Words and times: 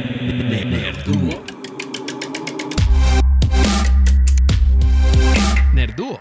Nerduo. 0.00 1.44
Nerduo. 5.74 6.16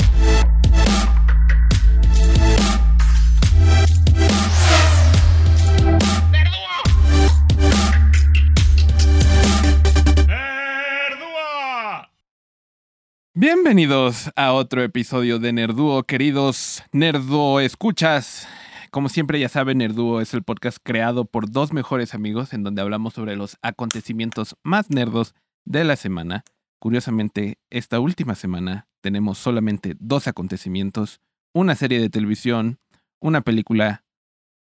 Bienvenidos 13.33 14.29
a 14.35 14.51
otro 14.51 14.83
episodio 14.83 15.39
de 15.39 15.53
Nerduo, 15.53 16.03
queridos 16.03 16.83
Nerdo 16.91 17.61
escuchas. 17.61 18.45
Como 18.91 19.09
siempre 19.09 19.39
ya 19.39 19.49
saben, 19.49 19.79
Nerduo 19.79 20.19
es 20.19 20.33
el 20.33 20.41
podcast 20.41 20.79
creado 20.81 21.25
por 21.25 21.51
dos 21.51 21.73
mejores 21.73 22.15
amigos 22.15 22.53
en 22.53 22.63
donde 22.63 22.81
hablamos 22.81 23.13
sobre 23.13 23.35
los 23.35 23.57
acontecimientos 23.61 24.55
más 24.63 24.89
nerdos 24.89 25.35
de 25.63 25.83
la 25.83 25.95
semana. 25.95 26.43
Curiosamente, 26.79 27.59
esta 27.69 27.99
última 27.99 28.33
semana 28.33 28.87
tenemos 29.01 29.37
solamente 29.37 29.95
dos 29.99 30.27
acontecimientos, 30.27 31.21
una 31.53 31.75
serie 31.75 31.99
de 31.99 32.09
televisión, 32.09 32.79
una 33.19 33.41
película 33.41 34.05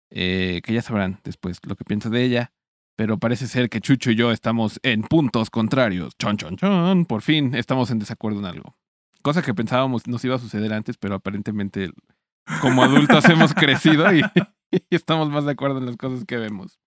eh, 0.09 0.61
que 0.63 0.73
ya 0.73 0.81
sabrán 0.81 1.21
después 1.23 1.59
lo 1.65 1.77
que 1.77 1.85
pienso 1.85 2.09
de 2.09 2.23
ella, 2.23 2.51
pero 2.97 3.19
parece 3.19 3.47
ser 3.47 3.69
que 3.69 3.79
Chucho 3.79 4.11
y 4.11 4.15
yo 4.15 4.31
estamos 4.31 4.79
en 4.83 5.03
puntos 5.03 5.49
contrarios. 5.49 6.17
Chon, 6.17 6.35
chon, 6.35 6.57
chon. 6.57 7.05
Por 7.05 7.21
fin 7.21 7.55
estamos 7.55 7.91
en 7.91 7.99
desacuerdo 7.99 8.39
en 8.39 8.45
algo. 8.45 8.75
Cosa 9.21 9.41
que 9.41 9.53
pensábamos 9.53 10.05
nos 10.07 10.25
iba 10.25 10.35
a 10.35 10.39
suceder 10.39 10.73
antes, 10.73 10.97
pero 10.97 11.15
aparentemente 11.15 11.91
como 12.61 12.83
adultos 12.83 13.25
hemos 13.25 13.53
crecido 13.53 14.13
y, 14.13 14.21
estamos 14.89 15.29
más 15.29 15.45
de 15.45 15.51
acuerdo 15.51 15.79
en 15.79 15.85
las 15.85 15.97
cosas 15.97 16.25
que 16.25 16.37
vemos. 16.37 16.79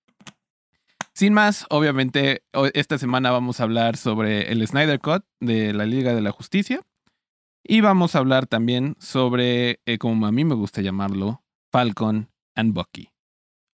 Sin 1.12 1.34
más, 1.34 1.66
obviamente, 1.70 2.44
esta 2.74 2.96
semana 2.96 3.30
vamos 3.30 3.60
a 3.60 3.64
hablar 3.64 3.96
sobre 3.96 4.52
el 4.52 4.66
Snyder 4.66 5.00
Cut 5.00 5.24
de 5.40 5.72
la 5.72 5.84
Liga 5.84 6.14
de 6.14 6.20
la 6.20 6.30
Justicia. 6.30 6.80
Y 7.62 7.82
vamos 7.82 8.14
a 8.14 8.20
hablar 8.20 8.46
también 8.46 8.96
sobre, 8.98 9.80
eh, 9.84 9.98
como 9.98 10.26
a 10.26 10.32
mí 10.32 10.44
me 10.44 10.54
gusta 10.54 10.80
llamarlo, 10.80 11.42
Falcon 11.70 12.30
and 12.54 12.72
Bucky. 12.72 13.10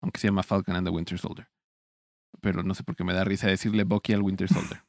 Aunque 0.00 0.20
se 0.20 0.28
llama 0.28 0.42
Falcon 0.42 0.76
and 0.76 0.86
the 0.86 0.90
Winter 0.92 1.18
Soldier. 1.18 1.48
Pero 2.40 2.62
no 2.62 2.74
sé 2.74 2.82
por 2.82 2.96
qué 2.96 3.04
me 3.04 3.12
da 3.12 3.24
risa 3.24 3.46
decirle 3.46 3.84
Bucky 3.84 4.12
al 4.12 4.22
Winter 4.22 4.48
Soldier. 4.48 4.84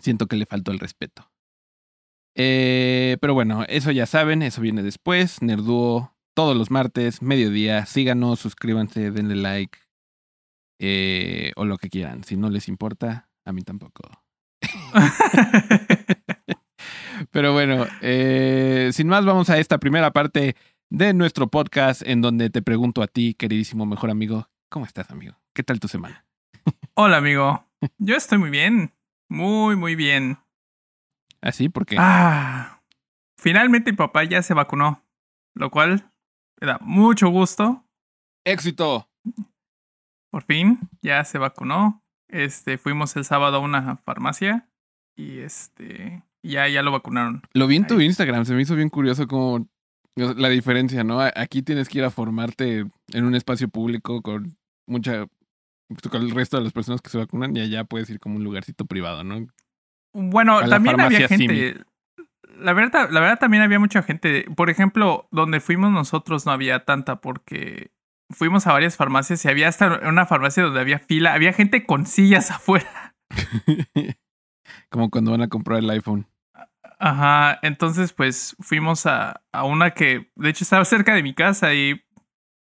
Siento 0.00 0.26
que 0.26 0.36
le 0.36 0.46
faltó 0.46 0.72
el 0.72 0.78
respeto. 0.78 1.31
Eh, 2.34 3.16
pero 3.20 3.34
bueno, 3.34 3.64
eso 3.68 3.90
ya 3.90 4.06
saben, 4.06 4.42
eso 4.42 4.60
viene 4.60 4.82
después. 4.82 5.42
Nerduo, 5.42 6.14
todos 6.34 6.56
los 6.56 6.70
martes, 6.70 7.22
mediodía. 7.22 7.86
Síganos, 7.86 8.40
suscríbanse, 8.40 9.10
denle 9.10 9.36
like. 9.36 9.78
eh, 10.80 11.52
o 11.56 11.64
lo 11.64 11.78
que 11.78 11.88
quieran. 11.90 12.24
Si 12.24 12.36
no 12.36 12.50
les 12.50 12.68
importa, 12.68 13.28
a 13.44 13.52
mí 13.52 13.62
tampoco. 13.62 14.02
Pero 17.30 17.52
bueno, 17.52 17.86
eh, 18.00 18.90
sin 18.92 19.08
más, 19.08 19.24
vamos 19.24 19.48
a 19.50 19.58
esta 19.58 19.78
primera 19.78 20.12
parte 20.12 20.56
de 20.90 21.14
nuestro 21.14 21.48
podcast 21.48 22.02
en 22.04 22.20
donde 22.20 22.50
te 22.50 22.62
pregunto 22.62 23.02
a 23.02 23.06
ti, 23.06 23.34
queridísimo 23.34 23.86
mejor 23.86 24.10
amigo, 24.10 24.48
¿cómo 24.68 24.84
estás, 24.84 25.10
amigo? 25.10 25.34
¿Qué 25.54 25.62
tal 25.62 25.80
tu 25.80 25.88
semana? 25.88 26.26
Hola, 26.94 27.18
amigo. 27.18 27.64
Yo 27.98 28.16
estoy 28.16 28.38
muy 28.38 28.50
bien. 28.50 28.92
Muy, 29.28 29.76
muy 29.76 29.94
bien. 29.94 30.38
¿Así? 31.42 31.68
Porque 31.68 31.96
Ah, 31.98 32.80
finalmente 33.38 33.90
mi 33.90 33.96
papá 33.96 34.24
ya 34.24 34.42
se 34.42 34.54
vacunó, 34.54 35.04
lo 35.54 35.70
cual 35.70 36.10
me 36.60 36.66
da 36.68 36.78
mucho 36.80 37.28
gusto. 37.28 37.84
éxito. 38.44 39.08
Por 40.30 40.44
fin, 40.44 40.78
ya 41.02 41.24
se 41.24 41.38
vacunó. 41.38 42.02
Este, 42.28 42.78
fuimos 42.78 43.14
el 43.16 43.24
sábado 43.24 43.58
a 43.58 43.60
una 43.60 43.96
farmacia 43.98 44.68
y 45.16 45.40
este, 45.40 46.22
ya, 46.42 46.66
ya 46.68 46.82
lo 46.82 46.90
vacunaron. 46.92 47.42
Lo 47.52 47.66
vi 47.66 47.76
en 47.76 47.86
tu 47.86 47.98
Ahí. 47.98 48.06
Instagram, 48.06 48.46
se 48.46 48.54
me 48.54 48.62
hizo 48.62 48.74
bien 48.74 48.88
curioso 48.88 49.26
como 49.28 49.68
la 50.16 50.48
diferencia, 50.48 51.04
¿no? 51.04 51.20
Aquí 51.20 51.62
tienes 51.62 51.88
que 51.88 51.98
ir 51.98 52.04
a 52.04 52.10
formarte 52.10 52.86
en 53.12 53.24
un 53.24 53.34
espacio 53.34 53.68
público 53.68 54.22
con 54.22 54.56
mucha 54.86 55.26
con 56.10 56.22
el 56.22 56.30
resto 56.30 56.56
de 56.56 56.64
las 56.64 56.72
personas 56.72 57.02
que 57.02 57.10
se 57.10 57.18
vacunan 57.18 57.54
y 57.54 57.60
allá 57.60 57.84
puedes 57.84 58.08
ir 58.08 58.18
como 58.18 58.36
un 58.36 58.44
lugarcito 58.44 58.86
privado, 58.86 59.24
¿no? 59.24 59.46
Bueno, 60.12 60.58
A 60.58 60.68
también 60.68 61.00
había 61.00 61.28
gente. 61.28 61.84
La 62.58 62.74
verdad, 62.74 63.10
la 63.10 63.20
verdad 63.20 63.38
también 63.38 63.62
había 63.62 63.78
mucha 63.78 64.02
gente. 64.02 64.44
Por 64.54 64.70
ejemplo, 64.70 65.26
donde 65.30 65.60
fuimos 65.60 65.90
nosotros 65.90 66.46
no 66.46 66.52
había 66.52 66.84
tanta 66.84 67.20
porque 67.20 67.90
fuimos 68.30 68.66
a 68.66 68.72
varias 68.72 68.96
farmacias 68.96 69.44
y 69.44 69.48
había 69.48 69.68
hasta 69.68 70.00
una 70.08 70.26
farmacia 70.26 70.62
donde 70.62 70.80
había 70.80 70.98
fila, 70.98 71.34
había 71.34 71.52
gente 71.52 71.84
con 71.86 72.06
sillas 72.06 72.50
afuera. 72.50 73.14
como 74.90 75.10
cuando 75.10 75.30
van 75.32 75.42
a 75.42 75.48
comprar 75.48 75.78
el 75.78 75.90
iPhone. 75.90 76.26
Ajá, 76.98 77.58
entonces 77.62 78.12
pues 78.12 78.54
fuimos 78.60 79.06
a, 79.06 79.42
a 79.50 79.64
una 79.64 79.90
que 79.90 80.30
de 80.36 80.50
hecho 80.50 80.62
estaba 80.62 80.84
cerca 80.84 81.14
de 81.14 81.22
mi 81.24 81.34
casa 81.34 81.74
y 81.74 82.00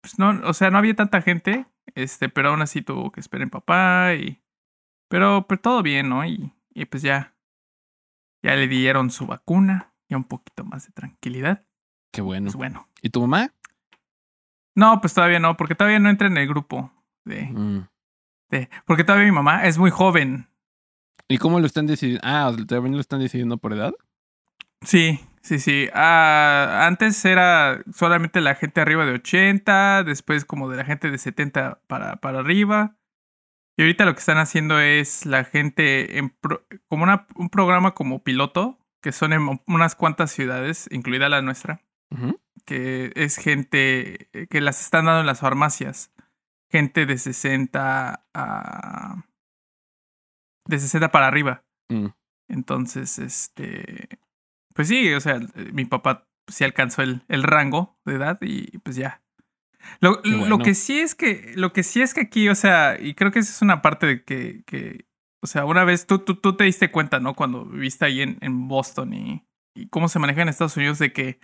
pues 0.03 0.19
no, 0.19 0.41
o 0.45 0.53
sea, 0.53 0.71
no 0.71 0.79
había 0.79 0.95
tanta 0.95 1.23
gente, 1.23 1.67
este, 1.95 2.29
pero 2.29 2.51
aún 2.51 2.61
así 2.61 2.83
tuvo 2.83 3.11
que 3.11 3.21
esperar 3.21 3.45
en 3.45 3.51
papá 3.51 4.15
y 4.15 4.43
pero 5.09 5.47
pero 5.49 5.61
todo 5.61 5.83
bien, 5.83 6.11
¿no? 6.11 6.27
Y, 6.27 6.53
y 6.81 6.85
pues 6.87 7.03
ya 7.03 7.35
ya 8.43 8.55
le 8.55 8.69
dieron 8.69 9.11
su 9.11 9.27
vacuna, 9.27 9.93
ya 10.09 10.17
un 10.17 10.25
poquito 10.25 10.65
más 10.65 10.87
de 10.87 10.93
tranquilidad. 10.93 11.65
Qué 12.13 12.21
bueno. 12.21 12.45
Pues 12.47 12.55
bueno. 12.57 12.89
¿Y 13.03 13.11
tu 13.11 13.21
mamá? 13.21 13.53
No, 14.75 15.01
pues 15.01 15.13
todavía 15.15 15.41
no, 15.41 15.57
porque 15.57 15.75
todavía 15.75 15.99
no 15.99 16.09
entra 16.09 16.29
en 16.29 16.37
el 16.39 16.47
grupo 16.49 16.93
de, 17.25 17.43
Mm. 17.51 17.89
de 18.51 18.71
porque 18.87 19.05
todavía 19.05 19.27
mi 19.27 19.33
mamá 19.35 19.67
es 19.67 19.77
muy 19.79 19.91
joven. 19.91 20.49
¿Y 21.27 21.39
cómo 21.39 21.61
lo 21.61 21.67
están 21.67 21.87
decidiendo? 21.87 22.23
Ah, 22.25 22.53
¿también 22.69 22.95
lo 22.95 23.01
están 23.01 23.21
decidiendo 23.21 23.59
por 23.59 23.73
edad? 23.73 23.93
Sí, 24.83 25.21
sí, 25.43 25.59
sí. 25.59 25.89
Ah, 25.93 26.87
antes 26.87 27.23
era 27.25 27.83
solamente 27.93 28.41
la 28.41 28.55
gente 28.55 28.81
arriba 28.81 29.05
de 29.05 29.15
80, 29.15 30.05
después 30.05 30.45
como 30.45 30.71
de 30.71 30.77
la 30.77 30.85
gente 30.85 31.11
de 31.11 31.19
70 31.19 31.81
para, 31.89 32.17
para 32.17 32.39
arriba. 32.39 32.97
Y 33.79 33.83
ahorita 33.83 34.05
lo 34.05 34.13
que 34.13 34.19
están 34.19 34.39
haciendo 34.39 34.81
es 34.81 35.25
la 35.25 35.45
gente 35.45 36.19
en 36.19 36.31
pro- 36.31 36.67
como 36.89 37.05
una, 37.05 37.29
un 37.37 37.49
programa 37.49 37.95
como 37.95 38.23
piloto, 38.25 38.77
que 39.01 39.13
son 39.13 39.33
en 39.33 39.61
unas 39.69 39.95
cuantas 39.95 40.33
ciudades, 40.33 40.89
incluida 40.91 41.29
la 41.29 41.43
nuestra, 41.43 41.81
que 42.67 43.13
es 43.15 43.37
gente 43.37 44.29
que 44.51 44.61
las 44.61 44.81
están 44.81 45.05
dando 45.05 45.21
en 45.21 45.27
las 45.27 45.41
farmacias. 45.41 46.13
Gente 46.71 47.07
de 47.07 47.17
60 47.19 48.27
a... 48.35 49.25
de 50.67 50.79
60 50.79 51.11
para 51.13 51.29
arriba. 51.29 51.65
Mm. 51.89 52.09
Entonces, 52.49 53.19
este. 53.21 54.09
Pues 54.75 54.89
sí, 54.89 55.13
o 55.15 55.21
sea, 55.21 55.37
eh, 55.37 55.71
mi 55.73 55.85
papá 55.85 56.29
sí 56.49 56.65
alcanzó 56.65 57.03
el, 57.03 57.23
el 57.29 57.43
rango 57.45 57.99
de 58.05 58.15
edad 58.15 58.39
y 58.43 58.77
pues 58.79 58.97
ya. 58.97 59.23
Lo, 60.01 60.21
lo 60.25 60.59
que 60.59 60.75
sí 60.75 60.99
es 60.99 61.15
que. 61.15 61.53
Lo 61.57 61.73
que 61.73 61.83
sí 61.83 62.01
es 62.03 62.15
que 62.15 62.23
aquí, 62.23 62.49
o 62.49 62.55
sea, 62.55 62.97
y 63.01 63.15
creo 63.15 63.31
que 63.31 63.39
esa 63.39 63.53
es 63.53 63.63
una 63.63 63.83
parte 63.83 64.07
de 64.07 64.25
que. 64.25 64.63
que 64.67 65.07
o 65.41 65.47
sea, 65.47 65.65
una 65.65 65.85
vez 65.85 66.07
tú, 66.07 66.19
tú, 66.19 66.35
tú 66.35 66.57
te 66.57 66.65
diste 66.65 66.91
cuenta, 66.91 67.21
¿no? 67.21 67.35
Cuando 67.35 67.65
viviste 67.65 68.05
ahí 68.05 68.23
en, 68.23 68.39
en 68.41 68.67
Boston 68.67 69.15
y, 69.15 69.47
y 69.75 69.89
cómo 69.89 70.09
se 70.09 70.19
maneja 70.19 70.43
en 70.43 70.49
Estados 70.49 70.77
Unidos, 70.77 70.99
de 70.99 71.13
que 71.13 71.39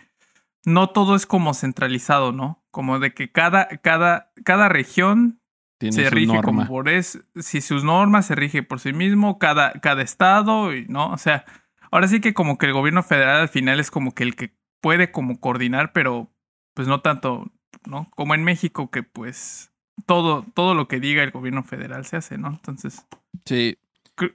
no 0.65 0.91
todo 0.91 1.15
es 1.15 1.27
como 1.27 1.55
centralizado, 1.55 2.33
¿no? 2.33 2.65
Como 2.71 2.99
de 2.99 3.15
que 3.15 3.31
cada, 3.31 3.69
cada, 3.69 4.33
cada 4.45 4.69
región 4.69 5.41
Tiene 5.79 5.95
se 5.95 6.11
rige 6.11 6.35
norma. 6.35 6.43
como 6.43 6.67
por 6.67 6.89
es 6.89 7.25
si 7.37 7.61
sus 7.61 7.85
normas 7.85 8.27
se 8.27 8.35
rige 8.35 8.63
por 8.63 8.81
sí 8.81 8.93
mismo 8.93 9.39
cada 9.39 9.73
cada 9.73 10.03
estado 10.03 10.75
y 10.75 10.87
no 10.87 11.09
o 11.11 11.19
sea 11.19 11.45
ahora 11.91 12.09
sí 12.09 12.21
que 12.21 12.33
como 12.35 12.59
que 12.59 12.67
el 12.67 12.73
gobierno 12.73 13.03
federal 13.03 13.41
al 13.41 13.49
final 13.49 13.81
es 13.81 13.91
como 13.91 14.15
que 14.15 14.23
el 14.23 14.37
que 14.37 14.57
puede 14.81 15.11
como 15.11 15.41
coordinar 15.41 15.93
pero 15.93 16.31
pues 16.75 16.89
no 16.89 17.01
tanto 17.01 17.53
no 17.87 18.11
como 18.17 18.35
en 18.35 18.45
México 18.45 18.91
que 18.91 19.03
pues 19.03 19.73
todo 20.07 20.45
todo 20.55 20.75
lo 20.75 20.89
que 20.89 21.01
diga 21.01 21.23
el 21.23 21.31
gobierno 21.31 21.63
federal 21.63 22.05
se 22.07 22.17
hace 22.17 22.39
no 22.39 22.49
entonces 22.49 23.05
Sí. 23.45 23.77
Pues- 24.17 24.33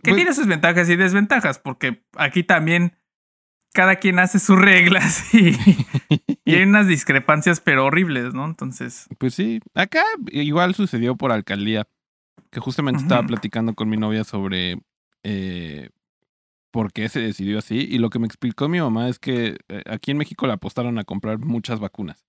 que 0.00 0.10
pues- 0.10 0.16
tiene 0.16 0.32
sus 0.34 0.46
ventajas 0.46 0.88
y 0.88 0.96
desventajas 0.96 1.58
porque 1.58 2.04
aquí 2.16 2.42
también 2.44 2.96
cada 3.72 3.96
quien 3.96 4.18
hace 4.18 4.38
sus 4.38 4.58
reglas 4.58 5.32
y, 5.34 5.56
y 6.44 6.54
hay 6.54 6.62
unas 6.64 6.86
discrepancias 6.86 7.60
pero 7.60 7.86
horribles 7.86 8.34
no 8.34 8.44
entonces 8.44 9.08
Pues 9.18 9.34
sí, 9.34 9.60
acá 9.74 10.02
igual 10.30 10.74
sucedió 10.74 11.16
por 11.16 11.32
alcaldía, 11.32 11.86
que 12.50 12.60
justamente 12.60 13.02
estaba 13.02 13.22
platicando 13.26 13.74
con 13.74 13.88
mi 13.88 13.96
novia 13.96 14.24
sobre 14.24 14.80
eh, 15.22 15.90
por 16.70 16.92
qué 16.92 17.08
se 17.08 17.20
decidió 17.20 17.58
así. 17.58 17.86
Y 17.90 17.98
lo 17.98 18.10
que 18.10 18.18
me 18.18 18.26
explicó 18.26 18.68
mi 18.68 18.80
mamá 18.80 19.08
es 19.08 19.18
que 19.18 19.58
eh, 19.68 19.82
aquí 19.86 20.10
en 20.10 20.18
México 20.18 20.46
le 20.46 20.52
apostaron 20.52 20.98
a 20.98 21.04
comprar 21.04 21.38
muchas 21.38 21.80
vacunas. 21.80 22.26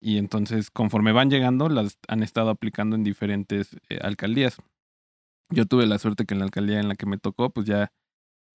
Y 0.00 0.18
entonces, 0.18 0.70
conforme 0.70 1.12
van 1.12 1.30
llegando, 1.30 1.68
las 1.68 1.98
han 2.08 2.22
estado 2.22 2.50
aplicando 2.50 2.96
en 2.96 3.04
diferentes 3.04 3.76
eh, 3.88 3.98
alcaldías. 4.02 4.58
Yo 5.50 5.66
tuve 5.66 5.86
la 5.86 5.98
suerte 5.98 6.26
que 6.26 6.34
en 6.34 6.40
la 6.40 6.44
alcaldía 6.46 6.80
en 6.80 6.88
la 6.88 6.96
que 6.96 7.06
me 7.06 7.18
tocó, 7.18 7.50
pues 7.50 7.66
ya 7.66 7.92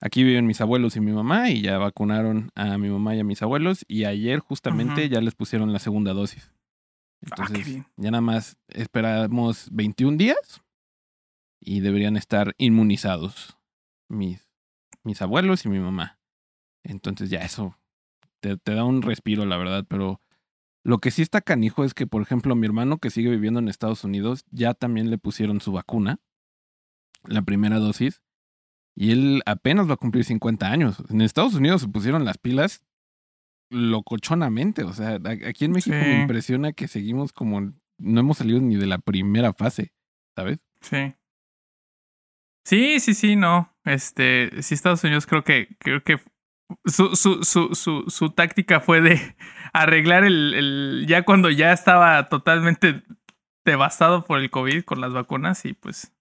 aquí 0.02 0.24
viven 0.24 0.46
mis 0.46 0.62
abuelos 0.62 0.96
y 0.96 1.02
mi 1.02 1.12
mamá 1.12 1.50
y 1.50 1.62
ya 1.62 1.78
vacunaron 1.78 2.52
a 2.56 2.78
mi 2.78 2.90
mamá 2.90 3.16
y 3.16 3.20
a 3.20 3.24
mis 3.24 3.42
abuelos 3.42 3.86
y 3.88 4.06
ayer 4.06 4.40
justamente 4.40 5.08
ya 5.08 5.22
les 5.22 5.36
pusieron 5.36 5.72
la 5.72 5.80
segunda 5.80 6.14
dosis. 6.14 6.52
Ah, 7.24 7.36
Entonces, 7.38 7.84
ya 7.98 8.12
nada 8.12 8.22
más 8.22 8.58
esperamos 8.68 9.70
21 9.72 10.18
días 10.18 10.62
y 11.60 11.80
deberían 11.80 12.18
estar 12.18 12.56
inmunizados 12.58 13.58
mis, 14.10 14.51
mis 15.04 15.22
abuelos 15.22 15.66
y 15.66 15.70
mi 15.70 15.80
mamá. 15.80 16.20
Entonces 16.84 17.30
ya 17.30 17.40
eso 17.40 17.78
te, 18.40 18.58
te 18.58 18.74
da 18.74 18.84
un 18.84 19.02
respiro, 19.02 19.46
la 19.46 19.58
verdad, 19.58 19.86
pero 19.88 20.22
lo 20.84 20.98
que 20.98 21.12
sí 21.12 21.22
está 21.22 21.42
canijo 21.42 21.84
es 21.84 21.94
que, 21.94 22.08
por 22.08 22.22
ejemplo, 22.22 22.56
mi 22.56 22.66
hermano 22.66 22.98
que 22.98 23.12
sigue 23.12 23.30
viviendo 23.30 23.60
en 23.60 23.68
Estados 23.68 24.04
Unidos 24.04 24.46
ya 24.50 24.74
también 24.74 25.12
le 25.12 25.18
pusieron 25.18 25.62
su 25.62 25.72
vacuna, 25.72 26.20
la 27.24 27.44
primera 27.44 27.78
dosis, 27.78 28.22
y 28.96 29.12
él 29.12 29.42
apenas 29.46 29.88
va 29.90 29.94
a 29.94 29.98
cumplir 29.98 30.26
50 30.26 30.72
años. 30.72 31.04
En 31.10 31.22
Estados 31.22 31.54
Unidos 31.54 31.82
se 31.82 31.88
pusieron 31.88 32.26
las 32.26 32.38
pilas 32.38 32.84
locochonamente. 33.70 34.84
O 34.84 34.94
sea, 34.94 35.18
aquí 35.48 35.66
en 35.66 35.72
México 35.72 35.96
me 35.96 36.22
impresiona 36.22 36.74
que 36.74 36.88
seguimos 36.88 37.32
como 37.32 37.62
no 37.98 38.20
hemos 38.20 38.38
salido 38.38 38.60
ni 38.60 38.76
de 38.76 38.88
la 38.88 38.98
primera 38.98 39.54
fase, 39.54 39.94
¿sabes? 40.36 40.60
Sí. 40.82 41.16
Sí, 42.66 43.00
sí, 43.00 43.14
sí, 43.14 43.36
no. 43.36 43.71
Este, 43.86 44.62
sí, 44.62 44.76
Estados 44.76 45.04
Unidos 45.04 45.26
creo 45.26 45.44
que, 45.44 45.76
creo 45.80 46.04
que 46.04 46.20
su, 46.86 47.16
su, 47.16 47.44
su, 47.44 47.76
su, 47.76 48.06
su 48.08 48.30
táctica 48.30 48.80
fue 48.80 49.02
de 49.02 49.36
arreglar 49.74 50.24
el, 50.24 50.54
el, 50.54 51.06
ya 51.08 51.24
cuando 51.24 51.50
ya 51.50 51.74
estaba 51.74 52.30
totalmente 52.30 53.04
devastado 53.66 54.24
por 54.24 54.40
el 54.40 54.50
COVID 54.50 54.84
con 54.84 55.02
las 55.02 55.14
vacunas 55.14 55.66
y 55.66 55.74
pues. 55.74 56.12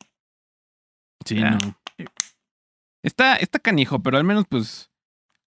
Sí, 1.25 1.41
no. 1.41 1.59
Está, 3.03 3.37
está 3.37 3.59
canijo, 3.59 4.03
pero 4.03 4.17
al 4.17 4.25
menos 4.25 4.45
pues 4.49 4.91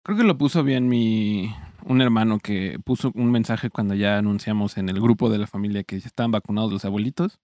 creo 0.03 0.17
que 0.17 0.23
lo 0.23 0.37
puso 0.37 0.63
bien 0.63 0.87
mi 0.87 1.53
un 1.85 2.01
hermano 2.01 2.39
que 2.39 2.79
puso 2.83 3.11
un 3.15 3.31
mensaje 3.31 3.69
cuando 3.69 3.93
ya 3.93 4.17
anunciamos 4.17 4.77
en 4.77 4.89
el 4.89 5.01
grupo 5.01 5.29
de 5.29 5.37
la 5.37 5.47
familia 5.47 5.83
que 5.83 5.99
ya 5.99 6.07
estaban 6.07 6.31
vacunados 6.31 6.71
los 6.71 6.85
abuelitos, 6.85 7.39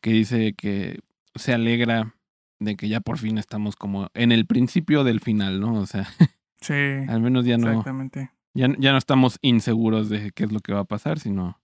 que 0.00 0.10
dice 0.10 0.54
que 0.54 1.00
se 1.34 1.52
alegra 1.52 2.13
de 2.60 2.76
que 2.76 2.88
ya 2.88 3.00
por 3.00 3.18
fin 3.18 3.38
estamos 3.38 3.76
como 3.76 4.08
en 4.14 4.32
el 4.32 4.46
principio 4.46 5.04
del 5.04 5.20
final, 5.20 5.60
¿no? 5.60 5.74
O 5.74 5.86
sea, 5.86 6.06
sí, 6.60 6.74
al 7.08 7.20
menos 7.20 7.44
ya 7.44 7.58
no, 7.58 7.68
exactamente. 7.68 8.30
Ya, 8.54 8.68
ya 8.78 8.92
no 8.92 8.98
estamos 8.98 9.38
inseguros 9.42 10.08
de 10.08 10.30
qué 10.30 10.44
es 10.44 10.52
lo 10.52 10.60
que 10.60 10.72
va 10.72 10.80
a 10.80 10.84
pasar, 10.84 11.18
sino 11.18 11.60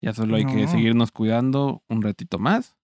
ya 0.00 0.12
solo 0.12 0.36
hay 0.36 0.44
que 0.44 0.66
seguirnos 0.66 1.12
cuidando 1.12 1.84
un 1.88 2.02
ratito 2.02 2.40
más 2.40 2.76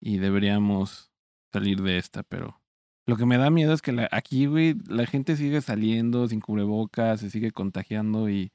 y 0.00 0.18
deberíamos 0.18 1.10
salir 1.52 1.82
de 1.82 1.98
esta, 1.98 2.22
pero 2.22 2.60
lo 3.06 3.16
que 3.16 3.26
me 3.26 3.36
da 3.36 3.50
miedo 3.50 3.74
es 3.74 3.82
que 3.82 3.92
la, 3.92 4.08
aquí, 4.12 4.46
güey, 4.46 4.76
la 4.88 5.06
gente 5.06 5.36
sigue 5.36 5.60
saliendo 5.60 6.28
sin 6.28 6.40
cubrebocas, 6.40 7.20
se 7.20 7.30
sigue 7.30 7.50
contagiando 7.50 8.30
y, 8.30 8.52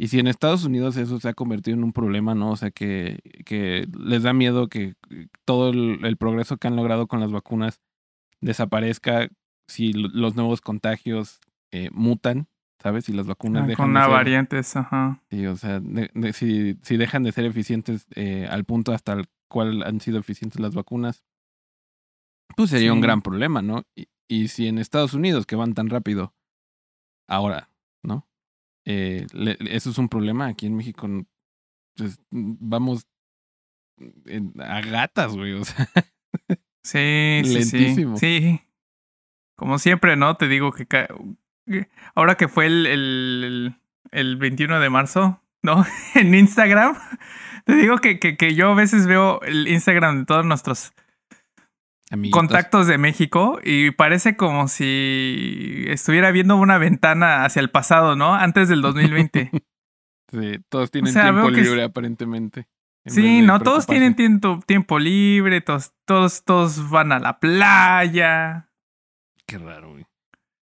y 0.00 0.08
si 0.08 0.18
en 0.18 0.28
Estados 0.28 0.64
Unidos 0.64 0.96
eso 0.96 1.20
se 1.20 1.28
ha 1.28 1.34
convertido 1.34 1.76
en 1.76 1.84
un 1.84 1.92
problema, 1.92 2.34
¿no? 2.34 2.52
O 2.52 2.56
sea, 2.56 2.70
que, 2.70 3.20
que 3.44 3.86
les 3.98 4.22
da 4.22 4.32
miedo 4.32 4.68
que 4.68 4.94
todo 5.44 5.68
el, 5.68 6.16
progreso 6.16 6.56
que 6.56 6.68
han 6.68 6.76
logrado 6.76 7.06
con 7.06 7.20
las 7.20 7.30
vacunas 7.30 7.82
desaparezca 8.40 9.28
si 9.68 9.92
los 9.92 10.36
nuevos 10.36 10.62
contagios 10.62 11.38
eh, 11.70 11.90
mutan, 11.92 12.48
¿sabes? 12.82 13.04
Si 13.04 13.12
las 13.12 13.26
vacunas 13.26 13.64
ah, 13.64 13.66
dejan 13.66 13.88
con 13.88 13.92
de 13.92 14.00
ser, 14.00 14.10
variantes, 14.10 14.74
ajá. 14.74 15.22
Sí, 15.28 15.44
o 15.44 15.56
sea, 15.56 15.82
si, 16.32 16.78
si 16.80 16.96
dejan 16.96 17.22
de 17.22 17.32
ser 17.32 17.44
eficientes 17.44 18.06
eh, 18.14 18.48
al 18.50 18.64
punto 18.64 18.94
hasta 18.94 19.12
el 19.12 19.26
cual 19.50 19.82
han 19.82 20.00
sido 20.00 20.18
eficientes 20.18 20.60
las 20.60 20.74
vacunas, 20.74 21.24
pues 22.56 22.70
sería 22.70 22.94
un 22.94 23.02
gran 23.02 23.20
problema, 23.20 23.60
¿no? 23.60 23.82
Y, 23.94 24.08
y, 24.28 24.48
si 24.48 24.66
en 24.66 24.78
Estados 24.78 25.12
Unidos, 25.12 25.44
que 25.44 25.56
van 25.56 25.74
tan 25.74 25.90
rápido, 25.90 26.32
ahora, 27.28 27.68
¿no? 28.02 28.29
Eh, 28.84 29.26
eso 29.68 29.90
es 29.90 29.98
un 29.98 30.08
problema. 30.08 30.46
Aquí 30.46 30.66
en 30.66 30.76
México, 30.76 31.08
pues, 31.96 32.18
vamos 32.30 33.06
a 34.58 34.80
gatas, 34.80 35.36
güey, 35.36 35.52
o 35.52 35.64
sea. 35.64 35.88
Sí, 36.82 37.42
sí, 37.44 37.52
lentísimo. 37.52 38.16
sí. 38.16 38.62
Como 39.54 39.78
siempre, 39.78 40.16
¿no? 40.16 40.38
Te 40.38 40.48
digo 40.48 40.72
que 40.72 40.86
ahora 42.14 42.36
que 42.36 42.48
fue 42.48 42.64
el, 42.66 42.86
el, 42.86 43.74
el 44.10 44.36
21 44.36 44.80
de 44.80 44.90
marzo, 44.90 45.42
¿no? 45.62 45.84
en 46.14 46.34
Instagram, 46.34 46.96
te 47.66 47.74
digo 47.74 47.98
que, 47.98 48.18
que, 48.18 48.36
que 48.36 48.54
yo 48.54 48.70
a 48.70 48.74
veces 48.74 49.06
veo 49.06 49.42
el 49.42 49.68
Instagram 49.68 50.20
de 50.20 50.24
todos 50.24 50.46
nuestros 50.46 50.92
contactos 52.30 52.86
de 52.86 52.98
México 52.98 53.60
y 53.62 53.92
parece 53.92 54.36
como 54.36 54.68
si 54.68 55.84
estuviera 55.88 56.30
viendo 56.30 56.56
una 56.56 56.78
ventana 56.78 57.44
hacia 57.44 57.60
el 57.60 57.70
pasado, 57.70 58.16
¿no? 58.16 58.34
Antes 58.34 58.68
del 58.68 58.82
2020. 58.82 59.50
sí, 60.30 60.64
todos 60.68 60.90
tienen 60.90 61.12
tiempo 61.14 61.50
libre 61.50 61.84
aparentemente. 61.84 62.66
Sí, 63.06 63.40
no, 63.42 63.60
todos 63.60 63.86
tienen 63.86 64.14
tiempo, 64.14 64.60
tiempo 64.66 64.98
libre, 64.98 65.60
todos, 65.60 65.92
todos, 66.04 66.44
todos 66.44 66.90
van 66.90 67.12
a 67.12 67.18
la 67.18 67.38
playa. 67.38 68.70
Qué 69.46 69.58
raro, 69.58 69.92
güey. 69.92 70.06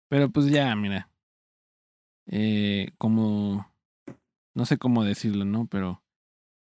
Pero 0.09 0.31
pues 0.31 0.47
ya, 0.47 0.75
mira. 0.77 1.09
Eh, 2.27 2.93
como. 2.99 3.73
No 4.55 4.65
sé 4.65 4.79
cómo 4.79 5.05
decirlo, 5.05 5.45
¿no? 5.45 5.67
Pero 5.67 6.03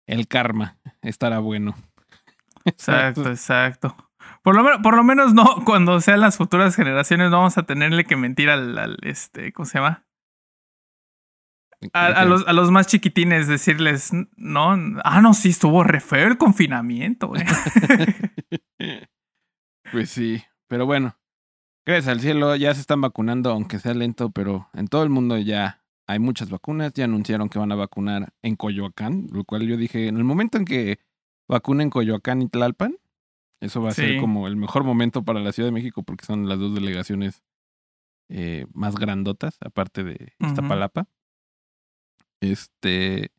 el 0.06 0.28
karma 0.28 0.78
estará 1.00 1.38
bueno. 1.38 1.74
Exacto, 2.64 3.28
exacto. 3.28 3.96
Por 4.42 4.56
lo, 4.56 4.82
por 4.82 4.96
lo 4.96 5.04
menos 5.04 5.34
no, 5.34 5.44
cuando 5.64 6.00
sean 6.00 6.20
las 6.20 6.36
futuras 6.36 6.74
generaciones, 6.76 7.30
no 7.30 7.38
vamos 7.38 7.58
a 7.58 7.62
tenerle 7.62 8.04
que 8.04 8.16
mentir 8.16 8.50
al, 8.50 8.76
al 8.78 8.98
este, 9.02 9.52
¿cómo 9.52 9.66
se 9.66 9.78
llama? 9.78 10.04
A, 11.92 12.24
los, 12.24 12.46
a 12.46 12.52
los 12.52 12.70
más 12.70 12.86
chiquitines 12.86 13.48
decirles, 13.48 14.12
no, 14.36 14.76
ah, 15.02 15.20
no, 15.20 15.34
sí, 15.34 15.48
estuvo 15.48 15.82
re 15.82 15.98
feo 15.98 16.28
el 16.28 16.38
confinamiento, 16.38 17.26
güey. 17.26 17.42
pues 19.92 20.10
sí, 20.10 20.44
pero 20.68 20.86
bueno, 20.86 21.16
gracias 21.84 22.06
al 22.06 22.20
cielo 22.20 22.54
ya 22.54 22.72
se 22.72 22.80
están 22.80 23.00
vacunando, 23.00 23.50
aunque 23.50 23.80
sea 23.80 23.94
lento, 23.94 24.30
pero 24.30 24.68
en 24.74 24.86
todo 24.86 25.02
el 25.02 25.10
mundo 25.10 25.36
ya 25.38 25.82
hay 26.06 26.20
muchas 26.20 26.50
vacunas, 26.50 26.92
ya 26.92 27.04
anunciaron 27.04 27.48
que 27.48 27.58
van 27.58 27.72
a 27.72 27.76
vacunar 27.76 28.32
en 28.42 28.54
Coyoacán, 28.54 29.26
lo 29.32 29.44
cual 29.44 29.66
yo 29.66 29.76
dije, 29.76 30.06
en 30.06 30.16
el 30.16 30.24
momento 30.24 30.58
en 30.58 30.64
que 30.64 31.00
vacunen 31.48 31.90
Coyoacán 31.90 32.42
y 32.42 32.48
Tlalpan, 32.48 32.96
eso 33.62 33.80
va 33.80 33.90
a 33.90 33.94
ser 33.94 34.18
como 34.18 34.48
el 34.48 34.56
mejor 34.56 34.82
momento 34.82 35.24
para 35.24 35.38
la 35.38 35.52
Ciudad 35.52 35.68
de 35.68 35.72
México 35.72 36.02
porque 36.02 36.24
son 36.24 36.48
las 36.48 36.58
dos 36.58 36.74
delegaciones 36.74 37.44
eh, 38.28 38.66
más 38.74 38.96
grandotas, 38.96 39.56
aparte 39.60 40.02
de 40.02 40.32
Iztapalapa. 40.40 41.08
Este. 42.40 43.30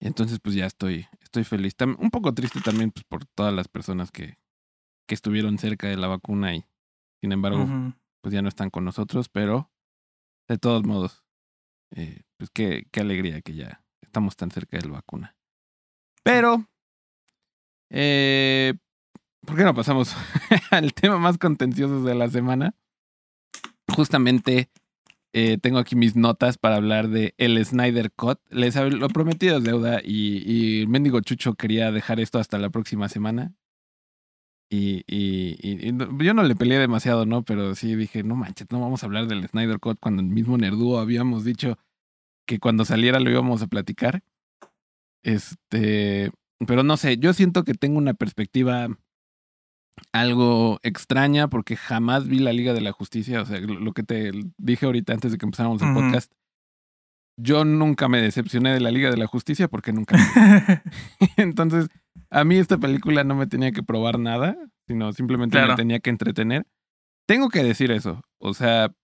Entonces, 0.00 0.40
pues 0.40 0.54
ya 0.54 0.64
estoy, 0.64 1.06
estoy 1.20 1.44
feliz. 1.44 1.74
un 1.98 2.10
poco 2.10 2.32
triste 2.32 2.62
también 2.62 2.90
pues, 2.92 3.04
por 3.04 3.26
todas 3.26 3.52
las 3.52 3.68
personas 3.68 4.10
que, 4.10 4.38
que 5.06 5.14
estuvieron 5.14 5.58
cerca 5.58 5.86
de 5.86 5.98
la 5.98 6.08
vacuna 6.08 6.54
y, 6.54 6.64
sin 7.20 7.32
embargo, 7.32 7.66
pues 8.22 8.32
ya 8.32 8.40
no 8.40 8.48
están 8.48 8.70
con 8.70 8.86
nosotros, 8.86 9.28
pero 9.28 9.70
de 10.48 10.56
todos 10.56 10.82
modos, 10.84 11.24
eh, 11.94 12.22
pues 12.38 12.48
qué, 12.50 12.86
qué 12.90 13.00
alegría 13.00 13.42
que 13.42 13.54
ya 13.54 13.84
estamos 14.00 14.34
tan 14.36 14.50
cerca 14.50 14.78
de 14.78 14.86
la 14.86 14.94
vacuna. 14.94 15.36
Pero, 16.22 16.70
eh, 17.90 18.74
¿Por 19.46 19.56
qué 19.56 19.64
no 19.64 19.74
pasamos 19.74 20.14
al 20.70 20.92
tema 20.92 21.18
más 21.18 21.38
contencioso 21.38 22.02
de 22.02 22.14
la 22.14 22.28
semana? 22.28 22.74
Justamente 23.88 24.70
eh, 25.32 25.58
tengo 25.58 25.78
aquí 25.78 25.96
mis 25.96 26.16
notas 26.16 26.58
para 26.58 26.76
hablar 26.76 27.08
de 27.08 27.34
el 27.38 27.64
Snyder 27.64 28.10
Cut. 28.10 28.40
Les 28.50 28.74
lo 28.74 29.08
prometido 29.08 29.58
es 29.58 29.64
deuda 29.64 30.00
y, 30.02 30.80
y 30.82 30.86
Mendigo 30.86 31.20
Chucho 31.20 31.54
quería 31.54 31.92
dejar 31.92 32.20
esto 32.20 32.38
hasta 32.38 32.58
la 32.58 32.70
próxima 32.70 33.08
semana. 33.08 33.54
Y, 34.68 35.04
y, 35.06 35.92
yo 36.24 36.34
no 36.34 36.42
le 36.42 36.56
peleé 36.56 36.78
demasiado, 36.80 37.24
¿no? 37.24 37.44
Pero 37.44 37.76
sí 37.76 37.94
dije, 37.94 38.24
no 38.24 38.34
manches, 38.34 38.66
no 38.70 38.80
vamos 38.80 39.02
a 39.02 39.06
hablar 39.06 39.28
del 39.28 39.46
Snyder 39.46 39.78
Cut 39.78 39.98
cuando 40.00 40.22
el 40.22 40.28
mismo 40.28 40.58
Nerduo 40.58 40.98
habíamos 40.98 41.44
dicho 41.44 41.78
que 42.46 42.58
cuando 42.58 42.84
saliera 42.84 43.20
lo 43.20 43.30
íbamos 43.30 43.62
a 43.62 43.68
platicar. 43.68 44.24
Este, 45.22 46.32
pero 46.66 46.82
no 46.82 46.96
sé, 46.96 47.18
yo 47.18 47.32
siento 47.32 47.62
que 47.64 47.74
tengo 47.74 47.98
una 47.98 48.14
perspectiva 48.14 48.88
algo 50.12 50.78
extraña 50.82 51.48
porque 51.48 51.76
jamás 51.76 52.26
vi 52.26 52.38
la 52.38 52.52
Liga 52.52 52.72
de 52.72 52.80
la 52.80 52.92
Justicia. 52.92 53.42
O 53.42 53.46
sea, 53.46 53.60
lo 53.60 53.92
que 53.92 54.02
te 54.02 54.30
dije 54.58 54.86
ahorita 54.86 55.12
antes 55.12 55.32
de 55.32 55.38
que 55.38 55.46
empezáramos 55.46 55.82
el 55.82 55.92
podcast. 55.94 56.32
Yo 57.38 57.64
nunca 57.66 58.08
me 58.08 58.22
decepcioné 58.22 58.72
de 58.72 58.80
la 58.80 58.90
Liga 58.90 59.10
de 59.10 59.18
la 59.18 59.26
Justicia 59.26 59.68
porque 59.68 59.92
nunca. 59.92 60.16
Entonces, 61.36 61.88
a 62.30 62.44
mí 62.44 62.56
esta 62.56 62.78
película 62.78 63.24
no 63.24 63.34
me 63.34 63.46
tenía 63.46 63.72
que 63.72 63.82
probar 63.82 64.18
nada, 64.18 64.56
sino 64.86 65.12
simplemente 65.12 65.60
me 65.60 65.74
tenía 65.74 66.00
que 66.00 66.10
entretener. 66.10 66.66
Tengo 67.26 67.48
que 67.50 67.62
decir 67.62 67.90
eso. 67.90 68.22
O 68.38 68.54
sea, 68.54 68.94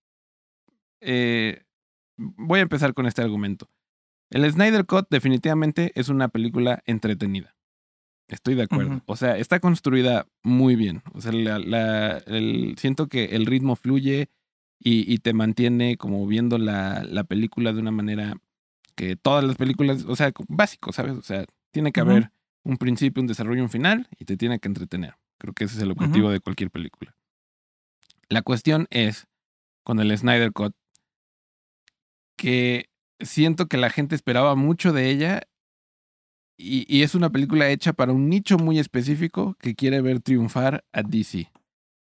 eh, 1.00 1.64
voy 2.16 2.60
a 2.60 2.62
empezar 2.62 2.94
con 2.94 3.06
este 3.06 3.22
argumento. 3.22 3.68
El 4.30 4.50
Snyder 4.50 4.86
Cut 4.86 5.06
definitivamente 5.10 5.92
es 5.94 6.08
una 6.08 6.28
película 6.28 6.82
entretenida. 6.86 7.54
Estoy 8.32 8.54
de 8.54 8.62
acuerdo. 8.62 9.02
O 9.04 9.14
sea, 9.14 9.36
está 9.36 9.60
construida 9.60 10.26
muy 10.42 10.74
bien. 10.74 11.02
O 11.12 11.20
sea, 11.20 11.32
la, 11.32 12.16
el, 12.26 12.74
siento 12.78 13.06
que 13.06 13.26
el 13.26 13.44
ritmo 13.44 13.76
fluye 13.76 14.30
y, 14.80 15.12
y 15.12 15.18
te 15.18 15.34
mantiene 15.34 15.98
como 15.98 16.26
viendo 16.26 16.56
la, 16.56 17.04
la, 17.04 17.24
película 17.24 17.74
de 17.74 17.80
una 17.80 17.90
manera 17.90 18.34
que 18.96 19.16
todas 19.16 19.44
las 19.44 19.56
películas, 19.56 20.06
o 20.08 20.16
sea, 20.16 20.32
básico, 20.48 20.92
¿sabes? 20.92 21.12
O 21.12 21.22
sea, 21.22 21.44
tiene 21.72 21.92
que 21.92 22.00
haber 22.00 22.30
un 22.64 22.78
principio, 22.78 23.20
un 23.20 23.26
desarrollo, 23.26 23.62
un 23.62 23.68
final 23.68 24.08
y 24.18 24.24
te 24.24 24.38
tiene 24.38 24.58
que 24.58 24.68
entretener. 24.68 25.14
Creo 25.36 25.52
que 25.52 25.64
ese 25.64 25.76
es 25.76 25.82
el 25.82 25.90
objetivo 25.90 26.30
de 26.30 26.40
cualquier 26.40 26.70
película. 26.70 27.14
La 28.30 28.40
cuestión 28.40 28.86
es, 28.88 29.26
con 29.84 30.00
el 30.00 30.16
Snyder 30.16 30.52
Cut, 30.52 30.74
que 32.36 32.88
siento 33.20 33.68
que 33.68 33.76
la 33.76 33.90
gente 33.90 34.14
esperaba 34.14 34.54
mucho 34.54 34.94
de 34.94 35.10
ella 35.10 35.42
y, 36.56 36.86
y, 36.88 37.02
es 37.02 37.14
una 37.14 37.30
película 37.30 37.68
hecha 37.70 37.92
para 37.92 38.12
un 38.12 38.28
nicho 38.28 38.58
muy 38.58 38.78
específico 38.78 39.56
que 39.58 39.74
quiere 39.74 40.00
ver 40.00 40.20
triunfar 40.20 40.84
a 40.92 41.02
DC. 41.02 41.50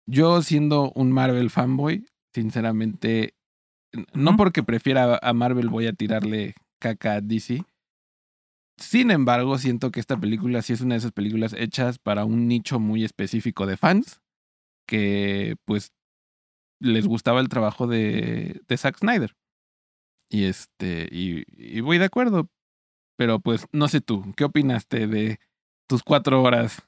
Yo 0.06 0.40
siendo 0.42 0.92
un 0.92 1.10
Marvel 1.10 1.50
fanboy, 1.50 2.06
sinceramente, 2.32 3.34
no 4.12 4.36
porque 4.36 4.62
prefiera 4.62 5.18
a 5.20 5.32
Marvel 5.32 5.68
voy 5.68 5.86
a 5.86 5.92
tirarle 5.92 6.54
caca 6.78 7.14
a 7.14 7.20
DC. 7.20 7.64
Sin 8.78 9.10
embargo, 9.10 9.58
siento 9.58 9.90
que 9.90 10.00
esta 10.00 10.18
película 10.18 10.62
sí 10.62 10.74
es 10.74 10.80
una 10.80 10.94
de 10.94 10.98
esas 10.98 11.12
películas 11.12 11.54
hechas 11.54 11.98
para 11.98 12.24
un 12.24 12.46
nicho 12.46 12.78
muy 12.78 13.04
específico 13.04 13.66
de 13.66 13.76
fans 13.76 14.20
que 14.86 15.56
pues 15.64 15.92
les 16.80 17.06
gustaba 17.06 17.40
el 17.40 17.48
trabajo 17.48 17.86
de, 17.86 18.60
de 18.68 18.76
Zack 18.76 18.98
Snyder. 18.98 19.34
Y 20.28 20.44
este, 20.44 21.08
y, 21.10 21.44
y 21.56 21.80
voy 21.80 21.98
de 21.98 22.04
acuerdo. 22.04 22.48
Pero 23.16 23.40
pues, 23.40 23.66
no 23.72 23.88
sé 23.88 24.00
tú, 24.00 24.32
¿qué 24.36 24.44
opinaste 24.44 25.06
de 25.06 25.40
tus 25.88 26.02
cuatro 26.02 26.42
horas 26.42 26.86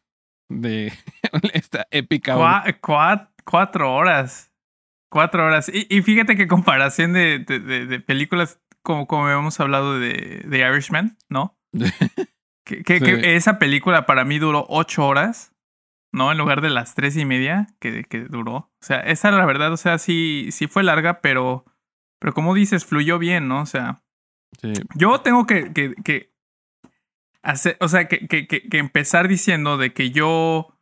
de 0.48 0.92
esta 1.52 1.86
épica? 1.90 2.64
cuatro 3.44 3.94
horas. 3.94 4.52
Cuatro 5.10 5.46
horas. 5.46 5.70
Y, 5.72 5.86
y 5.88 6.02
fíjate 6.02 6.36
que 6.36 6.48
comparación 6.48 7.14
de, 7.14 7.38
de, 7.38 7.60
de, 7.60 8.00
películas 8.00 8.60
como, 8.82 9.06
como 9.06 9.28
hemos 9.30 9.58
hablado 9.58 9.98
de, 9.98 10.42
de 10.46 10.58
Irishman, 10.58 11.16
¿no? 11.30 11.58
que, 12.64 12.82
que, 12.82 12.98
sí. 12.98 13.04
que, 13.04 13.36
esa 13.36 13.58
película 13.58 14.04
para 14.04 14.24
mí 14.24 14.38
duró 14.38 14.66
ocho 14.68 15.06
horas, 15.06 15.54
¿no? 16.12 16.30
En 16.30 16.36
lugar 16.36 16.60
de 16.60 16.68
las 16.68 16.94
tres 16.94 17.16
y 17.16 17.24
media 17.24 17.68
que, 17.80 18.04
que 18.04 18.20
duró. 18.24 18.54
O 18.54 18.70
sea, 18.82 19.00
esa 19.00 19.30
la 19.30 19.46
verdad, 19.46 19.72
o 19.72 19.78
sea, 19.78 19.96
sí, 19.98 20.48
sí 20.52 20.66
fue 20.66 20.82
larga, 20.82 21.22
pero, 21.22 21.64
pero 22.20 22.34
como 22.34 22.54
dices, 22.54 22.84
fluyó 22.84 23.18
bien, 23.18 23.48
¿no? 23.48 23.62
O 23.62 23.66
sea, 23.66 24.02
Sí. 24.60 24.72
yo 24.96 25.20
tengo 25.20 25.46
que, 25.46 25.72
que, 25.72 25.94
que 26.04 26.32
hacer, 27.42 27.76
o 27.80 27.88
sea, 27.88 28.08
que, 28.08 28.26
que, 28.26 28.46
que 28.46 28.78
empezar 28.78 29.28
diciendo 29.28 29.76
de 29.76 29.92
que 29.92 30.10
yo 30.10 30.78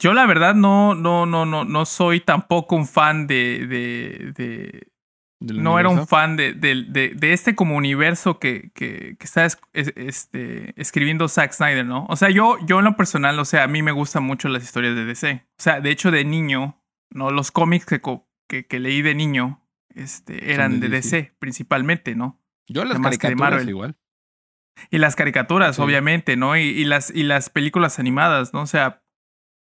Yo 0.00 0.14
la 0.14 0.26
verdad 0.26 0.54
no, 0.54 0.94
no, 0.94 1.26
no, 1.26 1.44
no, 1.44 1.64
no 1.64 1.84
soy 1.84 2.20
tampoco 2.20 2.76
un 2.76 2.86
fan 2.86 3.26
de, 3.26 3.66
de, 3.66 4.32
de 4.36 5.54
no 5.54 5.72
universo? 5.72 5.78
era 5.78 5.88
un 5.88 6.06
fan 6.06 6.36
de, 6.36 6.52
de, 6.52 6.84
de, 6.88 7.12
de, 7.16 7.32
este 7.32 7.56
como 7.56 7.76
universo 7.76 8.38
que, 8.38 8.70
que, 8.74 9.16
que 9.18 9.24
está 9.24 9.44
es, 9.44 9.58
este, 9.72 10.80
escribiendo 10.80 11.26
Zack 11.26 11.52
Snyder, 11.52 11.84
¿no? 11.84 12.06
O 12.08 12.14
sea, 12.14 12.30
yo, 12.30 12.58
yo 12.64 12.78
en 12.78 12.84
lo 12.84 12.96
personal, 12.96 13.40
o 13.40 13.44
sea, 13.44 13.64
a 13.64 13.68
mí 13.68 13.82
me 13.82 13.90
gustan 13.90 14.22
mucho 14.22 14.48
las 14.48 14.62
historias 14.62 14.94
de 14.94 15.04
DC. 15.04 15.44
O 15.58 15.62
sea, 15.62 15.80
de 15.80 15.90
hecho, 15.90 16.12
de 16.12 16.24
niño, 16.24 16.80
¿no? 17.10 17.32
Los 17.32 17.50
cómics 17.50 17.84
que, 17.84 18.00
que, 18.48 18.66
que 18.66 18.78
leí 18.78 19.02
de 19.02 19.16
niño 19.16 19.60
este, 20.02 20.52
eran 20.52 20.80
de 20.80 20.88
DC, 20.88 21.16
DC, 21.16 21.34
principalmente, 21.38 22.14
¿no? 22.14 22.40
Yo 22.66 22.84
las 22.84 22.92
Además 22.96 23.18
caricaturas 23.18 23.66
igual. 23.66 23.96
Y 24.90 24.98
las 24.98 25.16
caricaturas, 25.16 25.76
sí. 25.76 25.82
obviamente, 25.82 26.36
¿no? 26.36 26.56
Y, 26.56 26.62
y, 26.62 26.84
las, 26.84 27.10
y 27.10 27.24
las 27.24 27.50
películas 27.50 27.98
animadas, 27.98 28.52
¿no? 28.52 28.62
O 28.62 28.66
sea, 28.66 29.02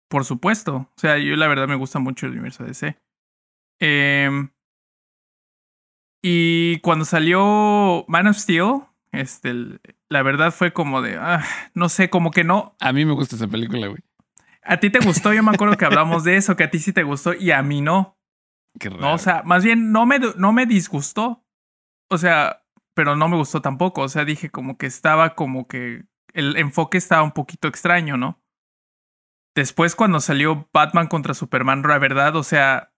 por 0.08 0.24
supuesto. 0.24 0.76
O 0.76 1.00
sea, 1.00 1.18
yo 1.18 1.36
la 1.36 1.48
verdad 1.48 1.68
me 1.68 1.76
gusta 1.76 1.98
mucho 1.98 2.26
el 2.26 2.32
universo 2.32 2.64
DC. 2.64 2.96
Eh, 3.80 4.48
y 6.22 6.78
cuando 6.80 7.04
salió 7.04 8.04
Man 8.08 8.26
of 8.26 8.36
Steel, 8.36 8.82
este, 9.12 9.54
la 10.08 10.22
verdad 10.22 10.52
fue 10.52 10.72
como 10.72 11.00
de, 11.00 11.16
ah, 11.16 11.44
no 11.74 11.88
sé, 11.88 12.10
como 12.10 12.30
que 12.30 12.44
no. 12.44 12.76
A 12.80 12.92
mí 12.92 13.04
me 13.04 13.14
gusta 13.14 13.36
esa 13.36 13.48
película, 13.48 13.86
güey. 13.86 14.00
A 14.62 14.78
ti 14.78 14.90
te 14.90 14.98
gustó, 14.98 15.32
yo 15.32 15.42
me 15.42 15.52
acuerdo 15.52 15.76
que 15.76 15.86
hablamos 15.86 16.24
de 16.24 16.36
eso, 16.36 16.54
que 16.54 16.64
a 16.64 16.70
ti 16.70 16.78
sí 16.78 16.92
te 16.92 17.02
gustó 17.02 17.32
y 17.32 17.50
a 17.50 17.62
mí 17.62 17.80
no. 17.80 18.18
Qué 18.78 18.88
raro. 18.88 19.02
No, 19.02 19.14
o 19.14 19.18
sea, 19.18 19.42
más 19.44 19.64
bien 19.64 19.92
no 19.92 20.06
me, 20.06 20.18
no 20.36 20.52
me 20.52 20.66
disgustó. 20.66 21.44
O 22.10 22.18
sea, 22.18 22.64
pero 22.94 23.16
no 23.16 23.28
me 23.28 23.36
gustó 23.36 23.60
tampoco. 23.62 24.02
O 24.02 24.08
sea, 24.08 24.24
dije 24.24 24.50
como 24.50 24.76
que 24.76 24.86
estaba 24.86 25.34
como 25.34 25.66
que 25.66 26.04
el 26.32 26.56
enfoque 26.56 26.98
estaba 26.98 27.22
un 27.22 27.32
poquito 27.32 27.68
extraño, 27.68 28.16
¿no? 28.16 28.40
Después 29.54 29.96
cuando 29.96 30.20
salió 30.20 30.68
Batman 30.72 31.08
contra 31.08 31.34
Superman, 31.34 31.82
la 31.82 31.98
verdad, 31.98 32.36
o 32.36 32.42
sea, 32.42 32.92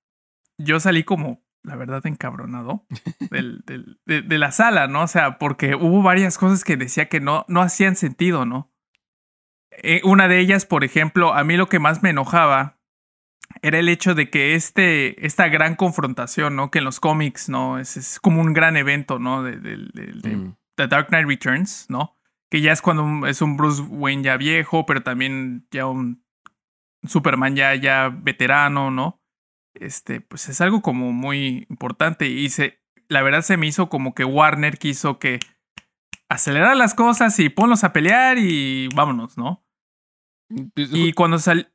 yo 0.58 0.80
salí 0.80 1.02
como, 1.02 1.42
la 1.62 1.76
verdad, 1.76 2.06
encabronado 2.06 2.86
del, 3.30 3.62
del, 3.64 4.00
de, 4.04 4.22
de, 4.22 4.38
la 4.38 4.52
sala, 4.52 4.86
¿no? 4.86 5.02
O 5.02 5.06
sea, 5.06 5.38
porque 5.38 5.74
hubo 5.74 6.02
varias 6.02 6.36
cosas 6.36 6.62
que 6.64 6.76
decía 6.76 7.08
que 7.08 7.20
no, 7.20 7.44
no 7.48 7.62
hacían 7.62 7.96
sentido, 7.96 8.44
¿no? 8.44 8.70
Eh, 9.70 10.02
una 10.04 10.28
de 10.28 10.38
ellas, 10.38 10.66
por 10.66 10.84
ejemplo, 10.84 11.32
a 11.32 11.42
mí 11.44 11.56
lo 11.56 11.68
que 11.68 11.78
más 11.78 12.02
me 12.02 12.10
enojaba 12.10 12.78
era 13.62 13.78
el 13.78 13.88
hecho 13.88 14.14
de 14.14 14.28
que 14.28 14.54
este, 14.54 15.25
esta 15.25 15.49
gran 15.49 15.76
confrontación, 15.76 16.57
¿no? 16.57 16.71
Que 16.71 16.81
en 16.81 16.85
los 16.85 17.00
cómics, 17.00 17.49
¿no? 17.49 17.78
Es, 17.78 17.97
es 17.97 18.21
como 18.21 18.40
un 18.40 18.52
gran 18.52 18.76
evento, 18.76 19.19
¿no? 19.19 19.42
De, 19.42 19.57
de, 19.57 19.76
de 19.95 20.37
mm. 20.37 20.57
The 20.76 20.88
Dark 20.88 21.09
Knight 21.09 21.26
Returns, 21.26 21.87
¿no? 21.88 22.19
Que 22.50 22.61
ya 22.61 22.73
es 22.73 22.83
cuando 22.83 23.26
es 23.26 23.40
un 23.40 23.57
Bruce 23.57 23.83
Wayne 23.83 24.25
ya 24.25 24.37
viejo, 24.37 24.85
pero 24.85 25.02
también 25.02 25.66
ya 25.71 25.87
un 25.87 26.25
Superman 27.04 27.57
ya, 27.57 27.75
ya 27.75 28.09
veterano, 28.11 28.90
¿no? 28.90 29.21
Este, 29.75 30.21
pues 30.21 30.49
es 30.49 30.61
algo 30.61 30.83
como 30.83 31.12
muy 31.12 31.66
importante 31.71 32.28
y 32.28 32.50
se, 32.50 32.83
la 33.09 33.23
verdad 33.23 33.42
se 33.42 33.57
me 33.57 33.66
hizo 33.66 33.88
como 33.88 34.14
que 34.14 34.25
Warner 34.25 34.78
quiso 34.78 35.19
que 35.19 35.40
acelerar 36.28 36.76
las 36.76 36.95
cosas 36.95 37.38
y 37.38 37.49
ponlos 37.49 37.85
a 37.85 37.92
pelear 37.92 38.38
y 38.38 38.88
vámonos, 38.95 39.38
¿no? 39.38 39.64
Pues, 40.75 40.90
Y 40.92 41.12
cuando 41.12 41.38
sal... 41.38 41.71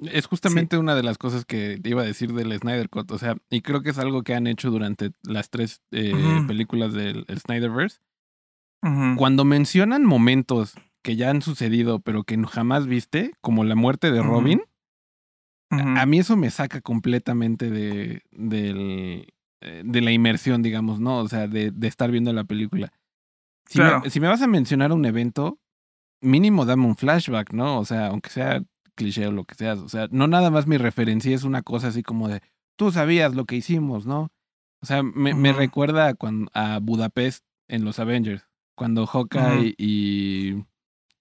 Es 0.00 0.26
justamente 0.26 0.76
sí. 0.76 0.80
una 0.80 0.94
de 0.94 1.02
las 1.02 1.18
cosas 1.18 1.44
que 1.44 1.80
iba 1.82 2.02
a 2.02 2.06
decir 2.06 2.32
del 2.32 2.56
Snyder 2.56 2.88
Cut, 2.88 3.10
o 3.10 3.18
sea, 3.18 3.36
y 3.50 3.62
creo 3.62 3.82
que 3.82 3.90
es 3.90 3.98
algo 3.98 4.22
que 4.22 4.34
han 4.34 4.46
hecho 4.46 4.70
durante 4.70 5.10
las 5.24 5.50
tres 5.50 5.82
eh, 5.90 6.14
uh 6.14 6.16
-huh. 6.16 6.46
películas 6.46 6.92
del 6.92 7.26
Snyderverse. 7.36 7.98
Uh 8.82 8.88
-huh. 8.88 9.16
Cuando 9.16 9.44
mencionan 9.44 10.04
momentos 10.04 10.74
que 11.02 11.16
ya 11.16 11.30
han 11.30 11.42
sucedido, 11.42 12.00
pero 12.00 12.22
que 12.22 12.40
jamás 12.46 12.86
viste, 12.86 13.32
como 13.40 13.64
la 13.64 13.74
muerte 13.74 14.12
de 14.12 14.22
Robin, 14.22 14.62
uh 15.70 15.76
-huh. 15.76 16.00
a, 16.00 16.06
mí 16.06 16.20
eso 16.20 16.36
me 16.36 16.50
saca 16.50 16.80
completamente 16.80 17.70
de, 17.70 18.22
de, 18.30 19.34
eh, 19.60 19.82
de 19.84 20.00
la 20.00 20.12
inmersión, 20.12 20.62
digamos, 20.62 21.00
¿no? 21.00 21.18
O 21.18 21.28
sea, 21.28 21.48
de, 21.48 21.72
de 21.72 21.88
estar 21.88 22.12
viendo 22.12 22.32
la 22.32 22.44
película. 22.44 22.92
Si, 23.66 23.78
claro. 23.78 24.00
me, 24.00 24.10
si, 24.10 24.20
me, 24.20 24.28
vas 24.28 24.42
a 24.42 24.46
mencionar 24.46 24.92
un 24.92 25.04
evento, 25.04 25.58
mínimo 26.20 26.64
dame 26.64 26.86
un 26.86 26.96
flashback, 26.96 27.52
¿no? 27.52 27.80
O 27.80 27.84
sea, 27.84 28.06
aunque 28.06 28.30
sea 28.30 28.62
cliché 28.98 29.26
o 29.26 29.32
lo 29.32 29.44
que 29.44 29.54
sea. 29.54 29.74
O 29.74 29.88
sea, 29.88 30.08
no 30.10 30.26
nada 30.26 30.50
más 30.50 30.66
mi 30.66 30.76
referencia 30.76 31.34
es 31.34 31.44
una 31.44 31.62
cosa 31.62 31.88
así 31.88 32.02
como 32.02 32.28
de, 32.28 32.42
tú 32.76 32.90
sabías 32.90 33.34
lo 33.34 33.44
que 33.44 33.56
hicimos, 33.56 34.06
¿no? 34.06 34.32
O 34.82 34.86
sea, 34.86 35.02
me, 35.02 35.32
uh 35.32 35.36
-huh. 35.36 35.38
me 35.38 35.52
recuerda 35.52 36.08
a, 36.08 36.14
cuando, 36.14 36.50
a 36.54 36.78
Budapest 36.80 37.44
en 37.68 37.84
los 37.84 37.98
Avengers, 37.98 38.48
cuando 38.74 39.06
Hawkeye 39.06 39.40
uh 39.40 39.62
-huh. 39.62 39.74
y 39.78 40.64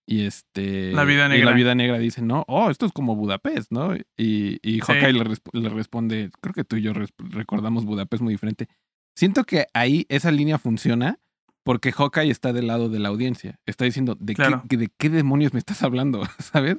y 0.08 0.26
este 0.26 0.94
la 0.94 1.04
vida 1.04 1.28
negra, 1.28 1.52
la 1.52 1.56
vida 1.56 1.76
negra 1.76 2.00
dice 2.00 2.22
no 2.22 2.46
oh 2.48 2.70
esto 2.72 2.86
es 2.86 2.94
como 2.94 3.16
Budapest 3.16 3.72
no 3.72 3.94
y, 4.18 4.58
y 4.64 4.80
Hawkeye 4.80 5.12
sí. 5.12 5.18
le, 5.18 5.24
resp 5.26 5.48
le, 5.54 5.70
responde 5.70 6.32
creo 6.40 6.54
que 6.54 6.64
tú 6.64 6.78
y 6.78 6.82
yo 6.82 6.94
recordamos 7.18 7.84
Budapest 7.84 8.24
muy 8.24 8.34
diferente 8.34 8.70
siento 9.16 9.44
que 9.44 9.68
ahí 9.74 10.06
esa 10.08 10.32
línea 10.32 10.58
funciona 10.58 11.20
porque 11.64 11.92
Hawkeye 11.92 12.32
está 12.32 12.54
del 12.54 12.68
lado 12.68 12.88
de 12.88 13.00
la 13.00 13.10
audiencia 13.10 13.60
está 13.66 13.84
diciendo 13.84 14.16
de 14.18 14.34
claro. 14.34 14.64
qué 14.70 14.78
de 14.78 14.90
qué 14.98 15.10
demonios 15.10 15.52
me 15.52 15.60
estás 15.60 15.84
hablando 15.84 16.24
sabes 16.40 16.78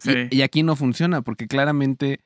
sí. 0.00 0.28
y, 0.30 0.38
y 0.38 0.42
aquí 0.42 0.62
no 0.62 0.76
funciona 0.76 1.22
porque 1.22 1.46
claramente 1.46 2.20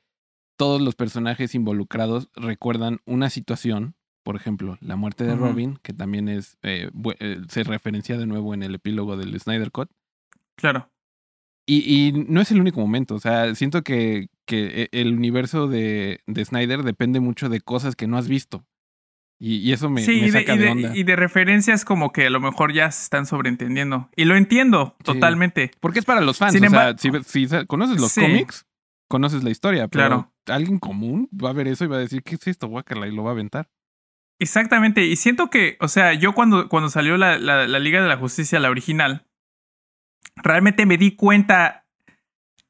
todos 0.57 0.81
los 0.81 0.95
personajes 0.95 1.53
involucrados 1.55 2.29
recuerdan 2.35 2.99
una 3.05 3.29
situación 3.29 3.95
por 4.25 4.35
ejemplo, 4.35 4.75
la 4.81 4.95
muerte 4.95 5.23
de 5.23 5.33
uh 5.33 5.35
-huh. 5.35 5.39
Robin, 5.39 5.79
que 5.83 5.93
también 5.93 6.27
es 6.29 6.57
eh, 6.63 6.89
eh, 7.19 7.41
se 7.47 7.63
referencia 7.63 8.17
de 8.17 8.25
nuevo 8.25 8.55
en 8.55 8.63
el 8.63 8.73
epílogo 8.73 9.17
del 9.17 9.39
Snyder 9.39 9.71
Cut. 9.71 9.91
Claro. 10.55 10.89
Y, 11.67 12.07
y, 12.07 12.11
no 12.11 12.41
es 12.41 12.49
el 12.49 12.59
único 12.59 12.79
momento, 12.79 13.13
o 13.13 13.19
sea, 13.19 13.53
siento 13.53 13.83
que, 13.83 14.29
que 14.45 14.89
e, 14.91 15.01
el 15.01 15.13
universo 15.13 15.67
de, 15.67 16.21
de, 16.25 16.43
Snyder 16.43 16.81
depende 16.81 17.19
mucho 17.19 17.49
de 17.49 17.61
cosas 17.61 17.95
que 17.95 18.07
no 18.07 18.17
has 18.17 18.27
visto. 18.27 18.65
Y, 19.39 19.57
y 19.57 19.73
eso 19.73 19.89
me, 19.89 20.01
sí, 20.01 20.21
me 20.21 20.31
saca 20.31 20.53
y 20.53 20.57
de, 20.57 20.63
de, 20.65 20.71
onda. 20.71 20.91
Y 20.95 21.03
de 21.03 21.15
referencias 21.15 21.83
como 21.83 22.11
que 22.11 22.27
a 22.27 22.29
lo 22.29 22.39
mejor 22.39 22.73
ya 22.73 22.89
se 22.91 23.03
están 23.03 23.25
sobreentendiendo. 23.25 24.09
Y 24.15 24.25
lo 24.25 24.35
entiendo 24.35 24.95
sí. 24.99 25.03
totalmente. 25.03 25.71
Porque 25.79 25.99
es 25.99 26.05
para 26.05 26.21
los 26.21 26.37
fans. 26.37 26.53
Sin 26.53 26.65
o 26.65 26.69
sea, 26.69 26.97
si, 26.97 27.11
si, 27.25 27.65
conoces 27.65 27.99
los 27.99 28.11
sí. 28.11 28.21
cómics, 28.21 28.65
conoces 29.09 29.43
la 29.43 29.49
historia. 29.49 29.87
Pero 29.87 30.05
claro. 30.05 30.33
alguien 30.47 30.79
común 30.79 31.29
va 31.31 31.49
a 31.49 31.53
ver 31.53 31.67
eso 31.67 31.83
y 31.83 31.87
va 31.87 31.97
a 31.97 31.99
decir, 31.99 32.23
¿qué 32.23 32.35
es 32.35 32.47
esto? 32.47 32.67
Guácala, 32.67 33.07
y 33.07 33.11
lo 33.11 33.23
va 33.23 33.31
a 33.31 33.33
aventar. 33.33 33.69
Exactamente, 34.39 35.05
y 35.05 35.15
siento 35.15 35.49
que, 35.49 35.77
o 35.79 35.87
sea, 35.87 36.13
yo 36.13 36.33
cuando, 36.33 36.67
cuando 36.67 36.89
salió 36.89 37.15
la, 37.15 37.37
la, 37.37 37.67
la, 37.67 37.79
Liga 37.79 38.01
de 38.01 38.09
la 38.09 38.17
Justicia, 38.17 38.59
la 38.59 38.69
original, 38.69 39.25
realmente 40.35 40.85
me 40.85 40.97
di 40.97 41.15
cuenta, 41.15 41.87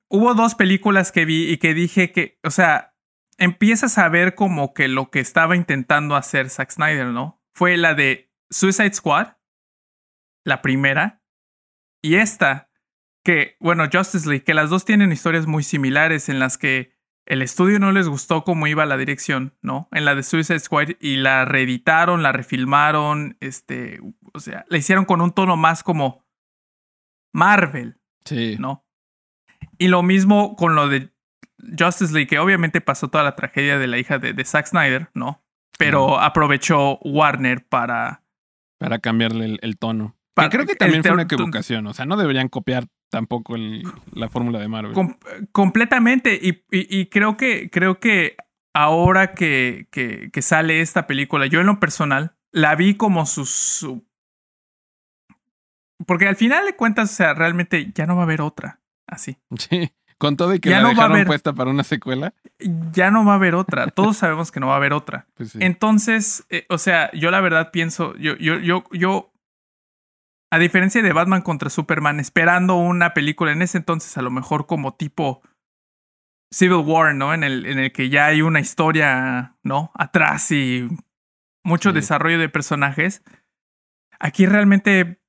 hubo 0.08 0.36
dos 0.36 0.54
películas 0.54 1.12
que 1.12 1.26
vi 1.26 1.52
y 1.52 1.58
que 1.58 1.74
dije 1.74 2.12
que, 2.12 2.38
o 2.44 2.52
sea, 2.52 2.95
empiezas 3.38 3.98
a 3.98 4.10
ver 4.10 4.36
como 4.36 4.74
que 4.74 4.88
lo 4.88 5.10
que 5.12 5.20
estaba 5.20 5.56
intentando 5.56 6.16
hacer 6.16 6.50
Zack 6.50 6.72
Snyder, 6.72 7.08
¿no? 7.08 7.42
Fue 7.54 7.78
la 7.78 7.94
de 7.94 8.32
Suicide 8.50 8.94
Squad, 8.94 9.38
la 10.44 10.62
primera, 10.62 11.24
y 12.02 12.16
esta, 12.16 12.70
que, 13.24 13.58
bueno, 13.60 13.86
Justice 13.92 14.28
League, 14.30 14.44
que 14.44 14.54
las 14.54 14.70
dos 14.70 14.86
tienen 14.86 15.12
historias 15.12 15.48
muy 15.48 15.64
similares 15.64 16.30
en 16.30 16.40
las 16.40 16.58
que 16.58 16.94
el 17.26 17.42
estudio 17.42 17.80
no 17.80 17.92
les 17.92 18.08
gustó 18.08 18.44
cómo 18.44 18.68
iba 18.68 18.86
la 18.86 18.98
dirección, 18.98 19.58
¿no? 19.64 19.90
En 19.92 20.06
la 20.06 20.14
de 20.14 20.22
Suicide 20.22 20.60
Squad 20.60 20.90
y 21.00 21.16
la 21.16 21.44
reeditaron, 21.46 22.22
la 22.22 22.32
refilmaron, 22.32 23.38
este, 23.40 24.00
o 24.34 24.40
sea, 24.40 24.64
la 24.70 24.78
hicieron 24.78 25.06
con 25.06 25.22
un 25.22 25.32
tono 25.32 25.58
más 25.58 25.82
como 25.82 26.24
Marvel, 27.34 28.00
Sí. 28.26 28.58
¿no? 28.60 28.86
Y 29.78 29.88
lo 29.88 30.04
mismo 30.04 30.56
con 30.56 30.76
lo 30.76 30.88
de 30.88 31.15
Justice 31.78 32.14
League, 32.14 32.28
que 32.28 32.40
obviamente 32.40 32.82
pasó 32.82 33.10
toda 33.10 33.24
la 33.24 33.36
tragedia 33.36 33.78
de 33.78 33.88
la 33.88 33.98
hija 33.98 34.18
de, 34.20 34.34
de 34.34 34.46
Zack 34.46 34.68
Snyder, 34.68 35.10
¿no? 35.14 35.44
Pero 35.78 36.20
aprovechó 36.20 36.98
Warner 37.00 37.66
para... 37.66 38.24
Para 38.80 39.00
cambiarle 39.00 39.46
el, 39.46 39.60
el 39.62 39.78
tono. 39.78 40.16
Para- 40.34 40.50
que 40.50 40.58
creo 40.58 40.68
que 40.68 40.76
también 40.76 41.02
fue 41.04 41.12
una 41.12 41.24
equivocación. 41.24 41.88
O 41.88 41.94
sea, 41.94 42.06
no 42.06 42.18
deberían 42.18 42.50
copiar 42.50 42.88
tampoco 43.10 43.56
el- 43.56 43.84
la 44.14 44.30
fórmula 44.30 44.60
de 44.60 44.68
Marvel. 44.68 44.94
Com- 44.94 45.18
completamente. 45.52 46.40
Y, 46.42 46.50
y- 46.72 47.00
y 47.00 47.06
creo 47.08 47.38
que 47.38 47.70
creo 47.70 48.00
que 48.00 48.36
ahora 48.74 49.34
que, 49.34 49.88
que, 49.92 50.30
que 50.32 50.42
sale 50.42 50.82
esta 50.82 51.08
película, 51.08 51.46
yo 51.48 51.60
en 51.62 51.68
lo 51.68 51.80
personal 51.80 52.36
la 52.52 52.76
vi 52.76 52.96
como 52.96 53.26
su, 53.26 53.46
su- 53.46 54.06
porque 56.06 56.28
al 56.28 56.36
final 56.36 56.66
de 56.66 56.76
cuentas, 56.76 57.12
o 57.12 57.16
sea, 57.16 57.34
realmente 57.34 57.92
ya 57.94 58.06
no 58.06 58.16
va 58.16 58.22
a 58.24 58.26
haber 58.26 58.42
otra. 58.42 58.82
Así. 59.08 59.38
Sí. 59.58 59.92
Con 60.18 60.38
todo 60.38 60.54
y 60.56 60.60
que 60.60 60.70
Ya 60.70 60.78
la 60.78 60.82
no 60.84 60.88
va 60.88 60.92
a 60.92 60.96
dejaron 60.96 61.16
haber- 61.18 61.28
puesta 61.28 61.54
para 61.54 61.70
una 61.70 61.84
secuela. 61.84 62.34
Ya 62.92 63.12
no 63.12 63.26
va 63.26 63.34
a 63.34 63.36
haber 63.36 63.54
otra. 63.56 63.88
Todos 63.88 64.18
sabemos 64.18 64.52
que 64.52 64.60
no 64.62 64.68
va 64.68 64.74
a 64.74 64.78
haber 64.78 64.94
otra. 64.94 65.28
Pues 65.36 65.52
sí. 65.52 65.60
Entonces, 65.62 66.46
eh, 66.50 66.66
o 66.70 66.78
sea, 66.78 67.12
yo 67.12 67.32
la 67.32 67.42
verdad 67.42 67.72
pienso, 67.72 68.16
yo, 68.16 68.36
yo, 68.38 68.58
yo, 68.60 68.86
yo, 68.92 69.34
a 70.52 70.58
diferencia 70.58 71.02
de 71.02 71.12
Batman 71.12 71.42
contra 71.42 71.70
Superman, 71.70 72.20
esperando 72.22 72.76
una 72.76 73.14
película 73.14 73.52
en 73.52 73.62
ese 73.62 73.78
entonces, 73.78 74.18
a 74.18 74.22
lo 74.22 74.32
mejor 74.32 74.68
como 74.68 74.94
tipo 74.96 75.42
Civil 76.54 76.84
War, 76.86 77.14
¿no? 77.14 77.34
En 77.34 77.44
el, 77.44 77.66
en 77.66 77.80
el 77.80 77.92
que 77.92 78.10
ya 78.10 78.28
hay 78.28 78.42
una 78.42 78.62
historia, 78.62 79.58
¿no? 79.64 79.92
Atrás 79.96 80.50
y 80.52 80.88
mucho 81.66 81.90
Sí. 81.90 81.96
desarrollo 81.96 82.40
de 82.40 82.48
personajes. 82.48 83.22
Aquí 84.20 84.46
realmente 84.46 85.20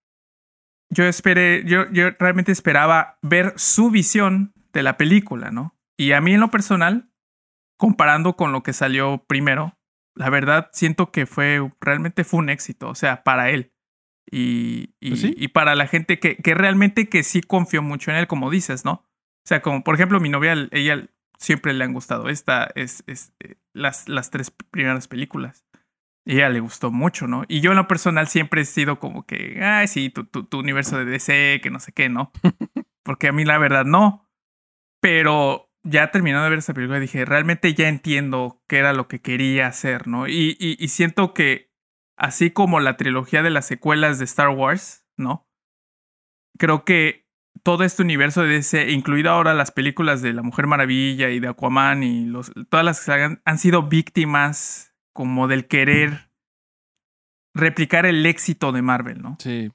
yo 0.90 1.04
esperé, 1.04 1.64
yo, 1.64 1.90
yo 1.90 2.10
realmente 2.20 2.52
esperaba 2.52 3.18
ver 3.22 3.52
su 3.56 3.90
visión 3.90 4.52
de 4.76 4.82
la 4.82 4.96
película, 4.96 5.50
¿no? 5.50 5.74
Y 5.98 6.12
a 6.12 6.20
mí 6.20 6.34
en 6.34 6.40
lo 6.40 6.50
personal, 6.50 7.10
comparando 7.78 8.36
con 8.36 8.52
lo 8.52 8.62
que 8.62 8.72
salió 8.72 9.24
primero, 9.26 9.78
la 10.14 10.30
verdad 10.30 10.70
siento 10.72 11.10
que 11.10 11.26
fue 11.26 11.72
realmente 11.80 12.24
fue 12.24 12.40
un 12.40 12.50
éxito, 12.50 12.88
o 12.88 12.94
sea, 12.94 13.22
para 13.24 13.50
él. 13.50 13.72
Y, 14.30 14.94
y, 15.00 15.10
Pues 15.10 15.20
sí. 15.20 15.34
y 15.36 15.48
para 15.48 15.74
la 15.74 15.86
gente 15.86 16.18
que, 16.18 16.36
que 16.36 16.54
realmente 16.54 17.08
que 17.08 17.22
sí 17.22 17.40
confió 17.40 17.80
mucho 17.82 18.10
en 18.10 18.18
él, 18.18 18.26
como 18.26 18.50
dices, 18.50 18.84
¿no? 18.84 18.92
O 18.92 19.48
sea, 19.48 19.62
como 19.62 19.84
por 19.84 19.94
ejemplo 19.94 20.20
mi 20.20 20.28
novia, 20.28 20.54
ella 20.72 21.08
siempre 21.38 21.72
le 21.72 21.84
han 21.84 21.92
gustado 21.92 22.28
esta, 22.28 22.68
es, 22.74 23.04
es 23.06 23.32
eh, 23.40 23.56
las, 23.72 24.08
las 24.08 24.30
tres 24.30 24.50
primeras 24.50 25.08
películas. 25.08 25.64
Y 26.24 26.36
ella 26.36 26.48
le 26.48 26.58
gustó 26.58 26.90
mucho, 26.90 27.28
¿no? 27.28 27.44
Y 27.46 27.60
yo 27.60 27.70
en 27.70 27.76
lo 27.76 27.86
personal 27.86 28.26
siempre 28.26 28.62
he 28.62 28.64
sido 28.64 28.98
como 28.98 29.24
que, 29.26 29.62
ay, 29.62 29.86
sí, 29.86 30.10
tu, 30.10 30.24
tu, 30.24 30.42
tu 30.42 30.58
universo 30.58 30.98
de 30.98 31.04
DC, 31.04 31.60
que 31.62 31.70
no 31.70 31.78
sé 31.78 31.92
qué, 31.92 32.08
¿no? 32.08 32.32
Porque 33.04 33.28
a 33.28 33.32
mí 33.32 33.44
la 33.44 33.58
verdad 33.58 33.84
no. 33.84 34.25
Pero 35.00 35.70
ya 35.82 36.10
terminando 36.10 36.44
de 36.44 36.50
ver 36.50 36.58
esta 36.58 36.74
película 36.74 36.98
dije, 36.98 37.24
realmente 37.24 37.74
ya 37.74 37.88
entiendo 37.88 38.62
qué 38.68 38.78
era 38.78 38.92
lo 38.92 39.08
que 39.08 39.20
quería 39.20 39.66
hacer, 39.66 40.08
¿no? 40.08 40.26
Y, 40.26 40.56
y, 40.58 40.88
siento 40.88 41.32
que 41.32 41.70
así 42.16 42.50
como 42.50 42.80
la 42.80 42.96
trilogía 42.96 43.42
de 43.42 43.50
las 43.50 43.66
secuelas 43.66 44.18
de 44.18 44.24
Star 44.24 44.48
Wars, 44.48 45.06
¿no? 45.16 45.46
Creo 46.58 46.84
que 46.84 47.26
todo 47.62 47.84
este 47.84 48.02
universo 48.02 48.42
de 48.42 48.48
DC, 48.48 48.90
incluido 48.90 49.30
ahora 49.30 49.54
las 49.54 49.70
películas 49.70 50.22
de 50.22 50.32
La 50.32 50.42
Mujer 50.42 50.66
Maravilla 50.66 51.30
y 51.30 51.40
de 51.40 51.48
Aquaman 51.48 52.02
y 52.02 52.24
los, 52.26 52.52
todas 52.68 52.84
las 52.84 53.04
que 53.04 53.38
han 53.44 53.58
sido 53.58 53.84
víctimas 53.84 54.94
como 55.12 55.48
del 55.48 55.66
querer 55.66 56.30
replicar 57.56 58.06
el 58.06 58.24
éxito 58.26 58.70
de 58.70 58.82
Marvel, 58.82 59.22
¿no? 59.22 59.36
Sí. 59.40 59.70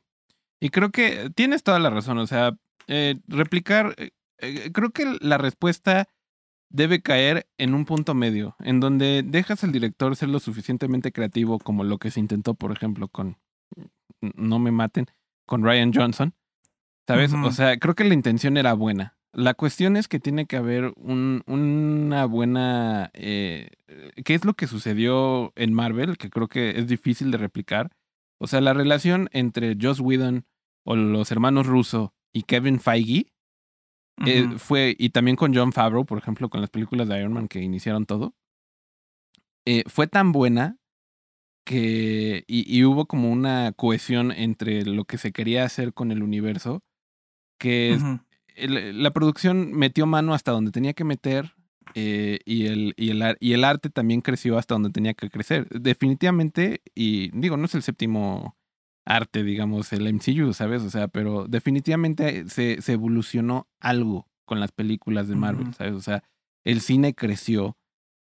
Y 0.62 0.70
creo 0.70 0.92
que 0.92 1.32
tienes 1.36 1.64
toda 1.64 1.80
la 1.80 1.90
razón. 1.90 2.20
O 2.20 2.28
sea, 2.28 2.56
eh, 2.88 3.20
replicar. 3.28 3.96
Eh, 4.42 4.72
creo 4.74 4.92
que 4.92 5.18
la 5.22 5.38
respuesta 5.38 6.08
debe 6.70 7.02
caer 7.02 7.48
en 7.58 7.74
un 7.74 7.86
punto 7.86 8.14
medio, 8.14 8.56
en 8.60 8.80
donde 8.80 9.24
dejas 9.26 9.64
al 9.64 9.72
director 9.72 10.16
ser 10.16 10.30
lo 10.30 10.40
suficientemente 10.40 11.12
creativo 11.12 11.60
como 11.60 11.84
lo 11.84 11.98
que 11.98 12.12
se 12.12 12.20
intentó, 12.20 12.54
por 12.54 12.72
ejemplo, 12.72 13.08
con. 13.08 13.38
No 14.22 14.60
me 14.60 14.72
maten, 14.72 15.08
con 15.46 15.64
Ryan 15.64 15.94
Johnson. 15.94 16.34
¿Sabes? 17.08 17.34
O 17.34 17.52
sea, 17.52 17.78
creo 17.78 17.96
que 17.96 18.04
la 18.04 18.14
intención 18.14 18.56
era 18.56 18.74
buena. 18.74 19.18
La 19.34 19.54
cuestión 19.54 19.98
es 19.98 20.08
que 20.08 20.20
tiene 20.20 20.46
que 20.46 20.58
haber 20.58 20.94
un, 20.96 21.42
una 21.48 22.26
buena... 22.26 23.10
eh, 23.14 23.70
¿Qué 24.24 24.34
es 24.34 24.46
lo 24.46 24.54
que 24.54 24.68
sucedió 24.68 25.52
en 25.56 25.74
Marvel? 25.74 26.18
Que 26.18 26.30
creo 26.30 26.48
que 26.48 26.78
es 26.78 26.88
difícil 26.88 27.32
de 27.32 27.38
replicar. 27.38 27.92
O 28.38 28.48
sea, 28.48 28.62
la 28.62 28.74
relación 28.74 29.30
entre 29.32 29.76
Joss 29.82 30.00
Whedon 30.00 30.46
o 30.84 30.96
los 30.96 31.32
hermanos 31.32 31.68
Russo 31.68 32.14
y 32.34 32.44
Kevin 32.44 32.80
Feige 32.80 33.31
eh, 34.26 34.48
fue, 34.58 34.96
y 35.00 35.10
también 35.10 35.36
con 35.38 35.54
John 35.56 35.72
Favreau, 35.74 36.06
por 36.06 36.18
ejemplo, 36.18 36.50
con 36.50 36.62
las 36.62 36.70
películas 36.70 37.08
de 37.08 37.18
Iron 37.20 37.34
Man 37.34 37.48
que 37.48 37.62
iniciaron 37.62 38.06
todo, 38.06 38.36
eh, 39.66 39.84
fue 39.88 40.08
tan 40.08 40.32
buena 40.32 40.78
que, 41.66 42.44
y, 42.48 42.66
y 42.76 42.84
hubo 42.86 43.06
como 43.06 43.32
una 43.32 43.72
cohesión 43.74 44.32
entre 44.32 44.84
lo 44.86 45.06
que 45.06 45.18
se 45.18 45.32
quería 45.32 45.64
hacer 45.64 45.94
con 45.94 46.12
el 46.12 46.24
universo, 46.24 46.84
que 47.60 47.94
el- 48.56 49.02
la 49.04 49.12
producción 49.12 49.72
metió 49.72 50.06
mano 50.08 50.34
hasta 50.34 50.52
donde 50.52 50.72
tenía 50.72 50.94
que 50.94 51.04
meter 51.04 51.54
eh, 51.94 52.40
y, 52.46 52.66
el, 52.68 52.94
y, 52.98 53.10
el, 53.10 53.38
y 53.40 53.54
el 53.54 53.64
arte 53.64 53.90
también 53.90 54.22
creció 54.22 54.58
hasta 54.58 54.76
donde 54.76 54.90
tenía 54.92 55.14
que 55.14 55.30
crecer. 55.30 55.68
Definitivamente, 55.70 56.82
y 56.96 57.30
digo, 57.38 57.58
no 57.58 57.66
es 57.66 57.76
el 57.76 57.84
séptimo 57.84 58.56
arte, 59.06 59.44
digamos, 59.44 59.92
el 59.94 60.08
MCU, 60.08 60.54
¿sabes? 60.54 60.82
O 60.84 60.90
sea, 60.90 61.08
pero 61.08 61.48
definitivamente 61.48 62.48
se, 62.50 62.82
se 62.82 62.94
evolucionó 62.94 63.68
algo 63.80 64.28
con 64.46 64.60
las 64.60 64.72
películas 64.72 65.28
de 65.28 65.36
Marvel. 65.36 65.74
¿sabes? 65.74 65.94
O 65.94 66.02
sea, 66.02 66.24
el 66.66 66.82
cine 66.82 67.14
creció 67.14 67.78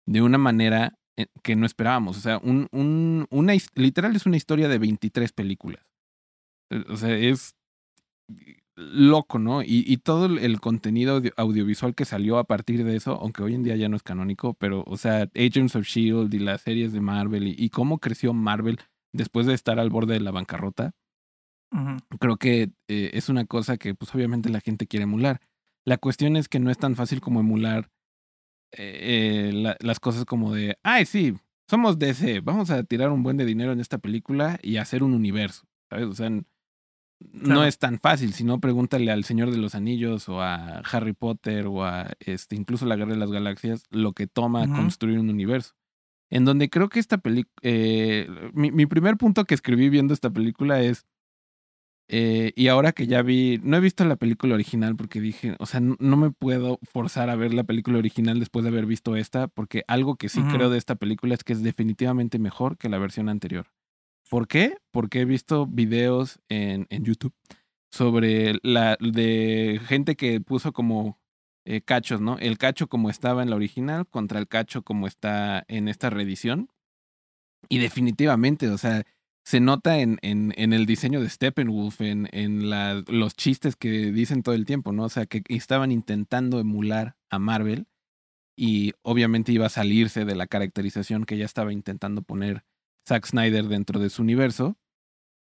de 0.06 0.22
una 0.22 0.38
manera 0.38 0.98
eh, 1.16 1.26
que 1.42 1.56
no 1.56 1.66
esperábamos. 1.66 2.16
O 2.16 2.20
sea, 2.20 2.38
un, 2.42 2.66
un, 2.72 3.26
una, 3.30 3.52
literal 3.74 4.16
es 4.16 4.26
una 4.26 4.36
historia 4.36 4.68
de 4.68 4.78
23 4.78 5.32
películas. 5.32 5.84
Eh, 6.70 6.84
O 6.88 6.96
sea, 6.96 7.14
es 7.16 7.54
loco, 8.76 9.38
¿no? 9.38 9.62
Y, 9.62 9.84
y 9.86 9.98
todo 9.98 10.26
el, 10.26 10.60
contenido 10.60 11.16
audio- 11.16 11.32
audiovisual 11.36 11.94
que 11.94 12.04
salió 12.06 12.38
a 12.38 12.44
partir 12.44 12.84
de 12.84 12.96
eso, 12.96 13.12
aunque 13.20 13.42
hoy 13.42 13.54
en 13.54 13.62
día 13.62 13.76
ya 13.76 13.88
no 13.88 13.96
es 13.96 14.02
canónico, 14.02 14.54
pero, 14.54 14.84
o 14.86 14.96
sea, 14.96 15.28
Agents 15.34 15.76
of 15.76 15.84
Shield 15.86 16.32
y 16.32 16.38
las 16.38 16.62
series 16.62 16.92
de 16.92 17.00
Marvel 17.00 17.48
y, 17.48 17.54
y 17.58 17.68
cómo 17.68 17.98
creció 17.98 18.32
Marvel 18.32 18.78
después 19.12 19.46
de 19.46 19.54
estar 19.54 19.78
al 19.80 19.90
borde 19.90 20.14
de 20.14 20.20
la 20.20 20.30
bancarrota, 20.30 20.92
creo 22.18 22.36
que 22.36 22.72
eh, 22.88 23.10
es 23.14 23.28
una 23.28 23.44
cosa 23.46 23.76
que, 23.76 23.94
pues, 23.94 24.14
obviamente 24.14 24.48
la 24.48 24.60
gente 24.60 24.86
quiere 24.86 25.04
emular. 25.04 25.40
La 25.86 25.98
cuestión 25.98 26.36
es 26.36 26.48
que 26.48 26.60
no 26.60 26.70
es 26.70 26.78
tan 26.78 26.96
fácil 26.96 27.20
como 27.20 27.40
emular 27.40 27.90
eh, 28.72 29.48
eh, 29.50 29.52
la- 29.52 29.76
las 29.80 29.98
cosas 30.00 30.24
como 30.24 30.52
de, 30.54 30.78
ay, 30.84 31.04
sí, 31.06 31.34
somos 31.68 31.98
DC, 31.98 32.40
vamos 32.40 32.70
a 32.70 32.82
tirar 32.84 33.10
un 33.10 33.22
buen 33.22 33.36
de 33.36 33.44
dinero 33.44 33.72
en 33.72 33.80
esta 33.80 33.98
película 33.98 34.58
y 34.62 34.76
hacer 34.76 35.02
un 35.02 35.12
universo, 35.14 35.64
¿sabes? 35.90 36.06
O 36.06 36.14
sea, 36.14 36.30
no 36.30 36.44
Claro. 37.42 37.64
es 37.64 37.78
tan 37.78 37.98
fácil, 37.98 38.32
si 38.32 38.44
no 38.44 38.60
pregúntale 38.60 39.10
al 39.10 39.24
Señor 39.24 39.50
de 39.50 39.58
los 39.58 39.74
Anillos 39.74 40.28
o 40.28 40.40
a 40.40 40.78
Harry 40.92 41.12
Potter 41.12 41.66
o 41.66 41.84
a 41.84 42.12
este, 42.20 42.56
incluso 42.56 42.86
la 42.86 42.96
Guerra 42.96 43.12
de 43.12 43.18
las 43.18 43.30
Galaxias, 43.32 43.84
lo 43.90 44.12
que 44.12 44.26
toma 44.26 44.66
construir 44.76 45.18
un 45.18 45.30
universo. 45.30 45.74
En 46.30 46.44
donde 46.44 46.70
creo 46.70 46.88
que 46.88 47.00
esta 47.00 47.18
película, 47.18 47.60
mi, 48.54 48.70
mi 48.70 48.86
primer 48.86 49.16
punto 49.16 49.44
que 49.44 49.54
escribí 49.54 49.88
viendo 49.88 50.14
esta 50.14 50.30
película 50.30 50.80
es, 50.80 51.06
eh, 52.12 52.52
y 52.56 52.66
ahora 52.66 52.90
que 52.90 53.06
ya 53.06 53.22
vi, 53.22 53.60
no 53.62 53.76
he 53.76 53.80
visto 53.80 54.04
la 54.04 54.16
película 54.16 54.54
original 54.54 54.96
porque 54.96 55.20
dije, 55.20 55.54
o 55.60 55.66
sea, 55.66 55.78
no, 55.78 55.94
no 56.00 56.16
me 56.16 56.32
puedo 56.32 56.80
forzar 56.82 57.30
a 57.30 57.36
ver 57.36 57.54
la 57.54 57.62
película 57.62 57.98
original 57.98 58.40
después 58.40 58.64
de 58.64 58.70
haber 58.70 58.84
visto 58.84 59.14
esta, 59.14 59.46
porque 59.46 59.84
algo 59.86 60.16
que 60.16 60.28
sí 60.28 60.42
creo 60.42 60.70
de 60.70 60.78
esta 60.78 60.96
película 60.96 61.34
es 61.34 61.44
que 61.44 61.52
es 61.52 61.62
definitivamente 61.62 62.40
mejor 62.40 62.78
que 62.78 62.88
la 62.88 62.98
versión 62.98 63.28
anterior. 63.28 63.68
¿Por 64.28 64.48
qué? 64.48 64.78
Porque 64.90 65.20
he 65.20 65.24
visto 65.24 65.68
videos 65.68 66.40
en, 66.48 66.88
en 66.90 67.04
YouTube 67.04 67.32
sobre 67.92 68.58
la 68.64 68.96
de 69.00 69.80
gente 69.86 70.16
que 70.16 70.40
puso 70.40 70.72
como 70.72 71.19
eh, 71.64 71.82
cachos, 71.82 72.20
¿no? 72.20 72.38
El 72.38 72.58
cacho 72.58 72.88
como 72.88 73.10
estaba 73.10 73.42
en 73.42 73.50
la 73.50 73.56
original 73.56 74.06
contra 74.06 74.38
el 74.38 74.48
cacho 74.48 74.82
como 74.82 75.06
está 75.06 75.64
en 75.68 75.88
esta 75.88 76.10
reedición. 76.10 76.68
Y 77.68 77.78
definitivamente, 77.78 78.68
o 78.68 78.78
sea, 78.78 79.04
se 79.44 79.60
nota 79.60 79.98
en, 79.98 80.18
en, 80.22 80.52
en 80.56 80.72
el 80.72 80.86
diseño 80.86 81.20
de 81.20 81.28
Steppenwolf, 81.28 82.00
en, 82.00 82.28
en 82.32 82.70
los 83.06 83.34
chistes 83.34 83.76
que 83.76 84.12
dicen 84.12 84.42
todo 84.42 84.54
el 84.54 84.66
tiempo, 84.66 84.92
¿no? 84.92 85.04
O 85.04 85.08
sea, 85.08 85.26
que 85.26 85.42
estaban 85.48 85.92
intentando 85.92 86.60
emular 86.60 87.16
a 87.30 87.38
Marvel 87.38 87.86
y 88.56 88.92
obviamente 89.02 89.52
iba 89.52 89.66
a 89.66 89.70
salirse 89.70 90.24
de 90.24 90.34
la 90.34 90.46
caracterización 90.46 91.24
que 91.24 91.38
ya 91.38 91.44
estaba 91.44 91.72
intentando 91.72 92.22
poner 92.22 92.64
Zack 93.08 93.26
Snyder 93.26 93.66
dentro 93.68 93.98
de 94.00 94.10
su 94.10 94.22
universo 94.22 94.78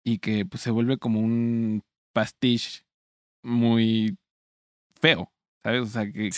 y 0.05 0.19
que 0.19 0.47
pues, 0.47 0.63
se 0.63 0.71
vuelve 0.71 0.99
como 0.99 1.21
un 1.21 1.83
pastiche 2.13 2.85
muy 3.43 4.17
feo, 5.01 5.33
¿sabes? 5.63 5.83
O 5.83 5.87
sea, 5.87 6.11
que, 6.11 6.31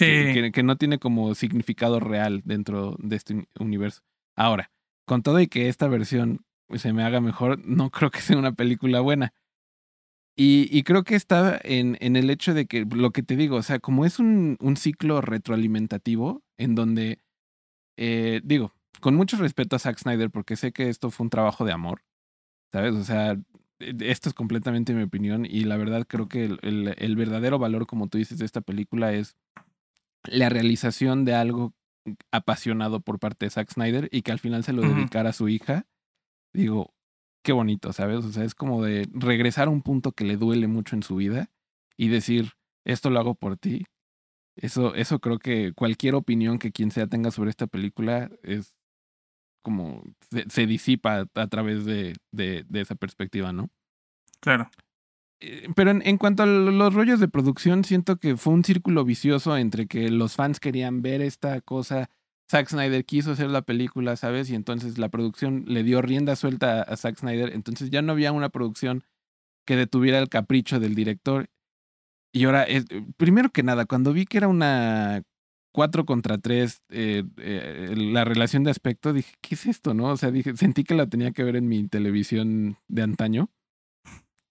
que, 0.52 0.62
no 0.62 0.76
tiene 0.76 0.98
como 0.98 1.34
significado 1.34 2.00
real 2.00 2.42
dentro 2.44 2.96
de 2.98 3.16
este 3.16 3.48
universo. 3.58 4.02
Ahora, 4.36 4.70
con 5.06 5.22
todo 5.22 5.40
y 5.40 5.46
que 5.46 5.68
esta 5.68 5.88
versión 5.88 6.44
se 6.74 6.92
me 6.92 7.04
haga 7.04 7.20
mejor, 7.20 7.58
no 7.64 7.90
creo 7.90 8.10
que 8.10 8.20
sea 8.20 8.38
una 8.38 8.52
película 8.52 9.00
buena. 9.00 9.32
Y, 10.34 10.68
y 10.76 10.82
creo 10.82 11.04
que 11.04 11.14
está 11.14 11.60
en, 11.62 11.98
en, 12.00 12.16
el 12.16 12.30
hecho 12.30 12.54
de 12.54 12.66
que, 12.66 12.86
lo 12.86 13.10
que 13.10 13.22
te 13.22 13.36
digo, 13.36 13.56
o 13.56 13.62
sea, 13.62 13.80
como 13.80 14.06
es 14.06 14.18
un, 14.18 14.56
un 14.60 14.76
ciclo 14.76 15.20
retroalimentativo 15.20 16.42
en 16.56 16.74
donde, 16.74 17.20
eh, 17.98 18.40
digo, 18.42 18.72
con 19.00 19.14
mucho 19.14 19.36
respeto 19.36 19.76
a 19.76 19.78
Zack 19.78 19.98
Snyder, 19.98 20.30
porque 20.30 20.56
sé 20.56 20.72
que 20.72 20.88
esto 20.88 21.10
fue 21.10 21.24
un 21.24 21.30
trabajo 21.30 21.66
de 21.66 21.72
amor, 21.72 22.02
¿sabes? 22.72 22.94
O 22.94 23.04
sea, 23.04 23.36
esto 24.00 24.28
es 24.28 24.34
completamente 24.34 24.94
mi 24.94 25.02
opinión 25.02 25.46
y 25.46 25.64
la 25.64 25.76
verdad 25.76 26.06
creo 26.06 26.28
que 26.28 26.44
el, 26.44 26.94
el, 26.96 27.16
verdadero 27.16 27.58
valor, 27.58 27.86
como 27.86 28.08
tú 28.08 28.18
dices, 28.18 28.38
de 28.38 28.44
esta 28.44 28.60
película 28.60 29.12
es 29.12 29.36
la 30.24 30.48
realización 30.48 31.24
de 31.24 31.34
algo 31.34 31.74
apasionado 32.30 33.00
por 33.00 33.18
parte 33.18 33.46
de 33.46 33.50
Zack 33.50 33.72
Snyder 33.72 34.08
y 34.10 34.22
que 34.22 34.32
al 34.32 34.38
final 34.38 34.64
se 34.64 34.72
lo 34.72 34.82
dedicara 34.82 35.30
a 35.30 35.34
su 35.34 35.48
hija. 35.48 35.86
Digo, 36.52 36.92
qué 37.42 37.52
bonito, 37.52 37.92
¿sabes? 37.92 38.24
O 38.24 38.32
sea, 38.32 38.44
es 38.44 38.54
como 38.54 38.82
de 38.82 39.08
regresar 39.12 39.68
a 39.68 39.70
un 39.70 39.82
punto 39.82 40.12
que 40.12 40.24
le 40.24 40.36
duele 40.36 40.66
mucho 40.66 40.96
en 40.96 41.02
su 41.02 41.16
vida 41.16 41.50
y 41.96 42.08
decir, 42.08 42.52
esto 42.84 43.10
lo 43.10 43.20
hago 43.20 43.34
por 43.34 43.56
ti. 43.56 43.86
Eso, 44.56 44.94
eso 44.94 45.18
creo 45.20 45.38
que 45.38 45.72
cualquier 45.72 46.14
opinión 46.14 46.58
que 46.58 46.72
quien 46.72 46.90
sea 46.90 47.06
tenga 47.06 47.30
sobre 47.30 47.50
esta 47.50 47.66
película 47.66 48.30
es 48.42 48.76
como 49.62 50.02
se, 50.48 50.66
disipa 50.66 51.26
a, 51.34 51.46
través 51.46 51.84
de, 51.84 52.14
de, 52.32 52.64
de, 52.68 52.80
esa 52.80 52.94
perspectiva, 52.94 53.52
¿no? 53.52 53.70
Claro. 54.40 54.70
Eh, 55.40 55.68
pero 55.74 55.90
en, 55.90 56.02
en, 56.04 56.18
cuanto 56.18 56.42
a 56.42 56.46
los 56.46 56.94
rollos 56.94 57.20
de 57.20 57.28
producción, 57.28 57.84
siento 57.84 58.16
que 58.16 58.36
fue 58.36 58.52
un 58.52 58.64
círculo 58.64 59.04
vicioso 59.04 59.56
entre 59.56 59.86
que 59.86 60.10
los 60.10 60.34
fans 60.34 60.60
querían 60.60 61.02
ver 61.02 61.22
esta 61.22 61.60
cosa, 61.60 62.10
Zack 62.52 62.68
Snyder 62.68 63.04
quiso 63.06 63.32
hacer 63.32 63.50
la 63.50 63.62
película, 63.62 64.14
¿sabes? 64.16 64.50
Y 64.50 64.54
entonces 64.54 64.98
la 64.98 65.08
producción 65.08 65.64
le 65.66 65.82
dio 65.82 66.02
rienda 66.02 66.36
suelta 66.36 66.82
a 66.82 66.96
Zack 66.96 67.18
Snyder, 67.18 67.54
entonces 67.54 67.88
ya 67.88 68.02
no 68.02 68.12
había 68.12 68.32
una 68.32 68.50
producción 68.50 69.04
que 69.66 69.76
detuviera 69.76 70.18
el 70.18 70.28
capricho 70.28 70.78
del 70.78 70.94
director. 70.94 71.48
Y 72.30 72.44
ahora, 72.44 72.66
primero 73.16 73.50
que 73.50 73.62
nada, 73.62 73.86
cuando 73.86 74.12
vi 74.12 74.26
que 74.26 74.38
era 74.38 74.48
una 74.48 75.22
4 75.72 76.04
contra 76.04 76.38
3, 76.38 76.82
eh, 76.90 77.24
eh, 77.38 77.94
la 77.96 78.24
relación 78.24 78.62
de 78.64 78.70
aspecto, 78.70 79.12
dije, 79.12 79.34
¿qué 79.40 79.54
es 79.54 79.66
esto, 79.66 79.94
no? 79.94 80.08
O 80.10 80.16
sea, 80.16 80.30
dije, 80.30 80.56
sentí 80.56 80.84
que 80.84 80.94
la 80.94 81.08
tenía 81.08 81.32
que 81.32 81.44
ver 81.44 81.56
en 81.56 81.68
mi 81.68 81.88
televisión 81.88 82.76
de 82.88 83.02
antaño. 83.02 83.50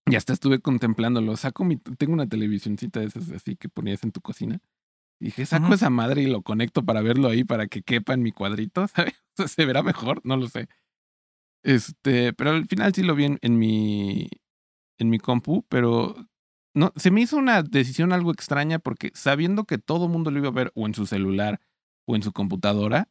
Y 0.08 0.16
hasta 0.16 0.34
estuve 0.34 0.60
contemplándolo. 0.60 1.38
Saco 1.38 1.64
mi, 1.64 1.78
tengo 1.78 2.14
una 2.14 2.28
televisioncita 2.28 3.00
de 3.00 3.06
esas 3.06 3.32
así 3.32 3.56
que 3.56 3.70
ponías 3.70 4.04
en 4.04 4.12
tu 4.12 4.20
cocina. 4.22 4.60
Y 5.20 5.26
dije, 5.26 5.46
saco 5.46 5.74
esa 5.74 5.92
madre 5.92 6.24
y 6.24 6.28
lo 6.28 6.42
conecto 6.42 6.84
para 6.84 7.02
verlo 7.02 7.30
ahí 7.30 7.44
para 7.44 7.68
que 7.68 7.84
quepa 7.84 8.14
en 8.14 8.24
mi 8.24 8.32
cuadrito, 8.32 8.88
¿sabes? 8.88 9.14
¿Se 9.36 9.66
verá 9.66 9.84
mejor? 9.84 10.22
No 10.24 10.36
lo 10.36 10.48
sé. 10.48 10.68
Este, 11.64 12.34
pero 12.34 12.52
al 12.52 12.66
final 12.66 12.94
sí 12.94 13.04
lo 13.04 13.16
vi 13.16 13.26
en, 13.26 13.38
en 13.42 13.58
mi 13.60 14.28
en 14.98 15.10
mi 15.10 15.20
compu, 15.20 15.66
pero 15.68 16.16
no, 16.74 16.94
se 16.96 17.12
me 17.12 17.22
hizo 17.22 17.38
una 17.38 17.64
decisión 17.64 18.14
algo 18.14 18.32
extraña 18.32 18.80
porque 18.80 19.12
sabiendo 19.14 19.66
que 19.66 19.78
todo 19.78 20.08
mundo 20.08 20.32
lo 20.32 20.40
iba 20.40 20.50
a 20.50 20.54
ver 20.54 20.72
o 20.76 20.86
en 20.86 20.94
su 20.94 21.06
celular 21.06 21.60
o 22.06 22.16
en 22.16 22.24
su 22.24 22.32
computadora, 22.32 23.10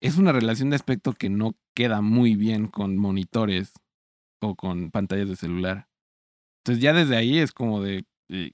es 0.00 0.18
una 0.18 0.32
relación 0.32 0.70
de 0.70 0.76
aspecto 0.76 1.12
que 1.12 1.30
no 1.30 1.54
queda 1.74 2.00
muy 2.00 2.34
bien 2.34 2.66
con 2.66 2.96
monitores 2.96 3.72
o 4.40 4.56
con 4.56 4.90
pantallas 4.90 5.28
de 5.28 5.36
celular. 5.36 5.88
Entonces 6.60 6.82
ya 6.82 6.92
desde 6.92 7.16
ahí 7.16 7.38
es 7.38 7.52
como 7.52 7.80
de, 7.80 8.04
eh, 8.28 8.52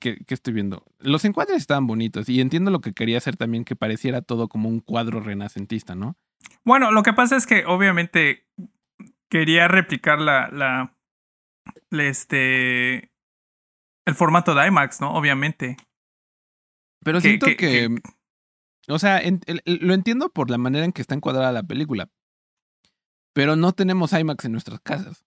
¿qué, 0.00 0.18
estoy 0.28 0.54
viendo? 0.54 0.84
Los 0.98 1.24
encuadres 1.24 1.56
estaban 1.56 1.86
bonitos 1.86 2.28
y 2.28 2.40
entiendo 2.40 2.70
lo 2.70 2.80
que 2.80 2.92
quería 2.92 3.18
hacer 3.18 3.36
también, 3.36 3.64
que 3.64 3.76
pareciera 3.76 4.22
todo 4.22 4.48
como 4.48 4.68
un 4.68 4.80
cuadro 4.80 5.20
renacentista, 5.20 5.94
¿no? 5.94 6.16
Bueno, 6.64 6.92
lo 6.92 7.02
que 7.02 7.12
pasa 7.12 7.36
es 7.36 7.46
que 7.46 7.64
obviamente 7.66 8.46
quería 9.28 9.68
replicar 9.68 10.20
la, 10.20 10.92
este, 11.90 13.10
el 14.06 14.14
formato 14.14 14.54
de 14.54 14.66
IMAX, 14.66 15.00
¿no? 15.00 15.12
Obviamente. 15.12 15.76
Pero 17.04 17.20
siento 17.20 17.46
que, 17.56 17.88
o 18.88 18.98
sea, 18.98 19.20
lo 19.64 19.94
entiendo 19.94 20.30
por 20.30 20.50
la 20.50 20.58
manera 20.58 20.84
en 20.84 20.92
que 20.92 21.02
está 21.02 21.14
encuadrada 21.14 21.52
la 21.52 21.62
película. 21.62 22.08
Pero 23.34 23.54
no 23.54 23.72
tenemos 23.72 24.12
IMAX 24.12 24.46
en 24.46 24.52
nuestras 24.52 24.80
casas. 24.80 25.26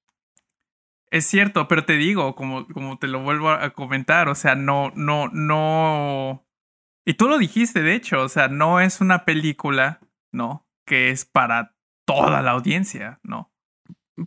Es 1.12 1.26
cierto, 1.26 1.68
pero 1.68 1.86
te 1.86 1.98
digo, 1.98 2.36
como, 2.36 2.68
como 2.68 2.98
te 2.98 3.08
lo 3.08 3.22
vuelvo 3.22 3.50
a 3.50 3.72
comentar, 3.72 4.30
o 4.30 4.36
sea, 4.36 4.56
no, 4.56 4.92
no, 4.96 5.28
no. 5.28 6.48
Y 7.06 7.16
tú 7.16 7.28
lo 7.28 7.38
dijiste, 7.38 7.82
de 7.82 7.96
hecho, 7.96 8.22
o 8.22 8.30
sea, 8.30 8.48
no 8.48 8.80
es 8.80 9.02
una 9.02 9.26
película, 9.26 10.00
¿no? 10.32 10.68
Que 10.86 11.10
es 11.10 11.26
para 11.26 11.76
toda 12.06 12.42
la 12.42 12.52
audiencia, 12.52 13.20
¿no? 13.24 13.52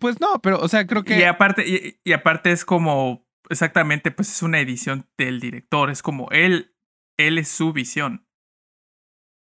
Pues 0.00 0.20
no, 0.20 0.40
pero, 0.40 0.58
o 0.58 0.68
sea, 0.68 0.86
creo 0.86 1.04
que. 1.04 1.18
Y 1.18 1.22
aparte, 1.24 1.98
y 2.02 2.12
aparte 2.12 2.50
es 2.50 2.64
como 2.64 3.26
exactamente, 3.52 4.10
pues 4.10 4.30
es 4.30 4.42
una 4.42 4.60
edición 4.60 5.06
del 5.16 5.40
director, 5.40 5.90
es 5.90 6.02
como 6.02 6.28
él, 6.30 6.72
él 7.16 7.38
es 7.38 7.48
su 7.48 7.72
visión. 7.72 8.26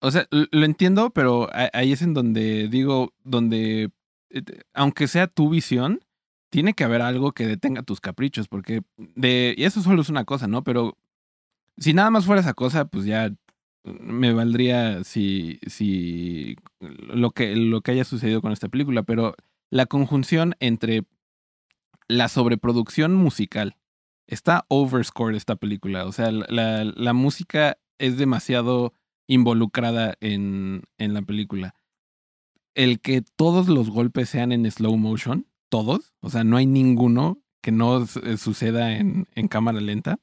O 0.01 0.09
sea, 0.11 0.27
lo 0.31 0.65
entiendo, 0.65 1.11
pero 1.11 1.49
ahí 1.73 1.91
es 1.91 2.01
en 2.01 2.13
donde 2.13 2.67
digo, 2.67 3.13
donde, 3.23 3.91
eh, 4.31 4.41
aunque 4.73 5.07
sea 5.07 5.27
tu 5.27 5.49
visión, 5.49 6.01
tiene 6.49 6.73
que 6.73 6.83
haber 6.83 7.01
algo 7.01 7.31
que 7.33 7.47
detenga 7.47 7.83
tus 7.83 8.01
caprichos, 8.01 8.47
porque 8.47 8.81
de, 8.97 9.53
y 9.57 9.63
eso 9.63 9.81
solo 9.81 10.01
es 10.01 10.09
una 10.09 10.25
cosa, 10.25 10.47
¿no? 10.47 10.63
Pero 10.63 10.97
si 11.77 11.93
nada 11.93 12.09
más 12.09 12.25
fuera 12.25 12.41
esa 12.41 12.53
cosa, 12.53 12.85
pues 12.85 13.05
ya 13.05 13.31
me 13.83 14.33
valdría 14.33 15.03
si, 15.03 15.59
si 15.67 16.55
lo 16.79 17.31
que, 17.31 17.55
lo 17.55 17.81
que 17.81 17.91
haya 17.91 18.03
sucedido 18.03 18.41
con 18.41 18.51
esta 18.51 18.69
película, 18.69 19.03
pero 19.03 19.35
la 19.69 19.85
conjunción 19.85 20.55
entre 20.59 21.03
la 22.07 22.27
sobreproducción 22.27 23.15
musical 23.15 23.77
está 24.31 24.65
overscored 24.69 25.35
esta 25.35 25.55
película. 25.55 26.05
O 26.05 26.11
sea, 26.11 26.31
la, 26.31 26.83
la 26.85 27.13
música 27.13 27.77
es 27.99 28.17
demasiado 28.17 28.93
involucrada 29.27 30.15
en, 30.19 30.83
en 30.97 31.13
la 31.13 31.21
película. 31.21 31.75
El 32.73 32.99
que 33.01 33.21
todos 33.35 33.67
los 33.67 33.89
golpes 33.89 34.29
sean 34.29 34.51
en 34.51 34.69
slow 34.69 34.97
motion, 34.97 35.45
todos, 35.69 36.13
o 36.21 36.29
sea, 36.29 36.43
no 36.43 36.57
hay 36.57 36.65
ninguno 36.65 37.39
que 37.61 37.71
no 37.71 38.03
eh, 38.03 38.37
suceda 38.37 38.93
en, 38.93 39.27
en 39.35 39.47
cámara 39.47 39.79
lenta. 39.81 40.19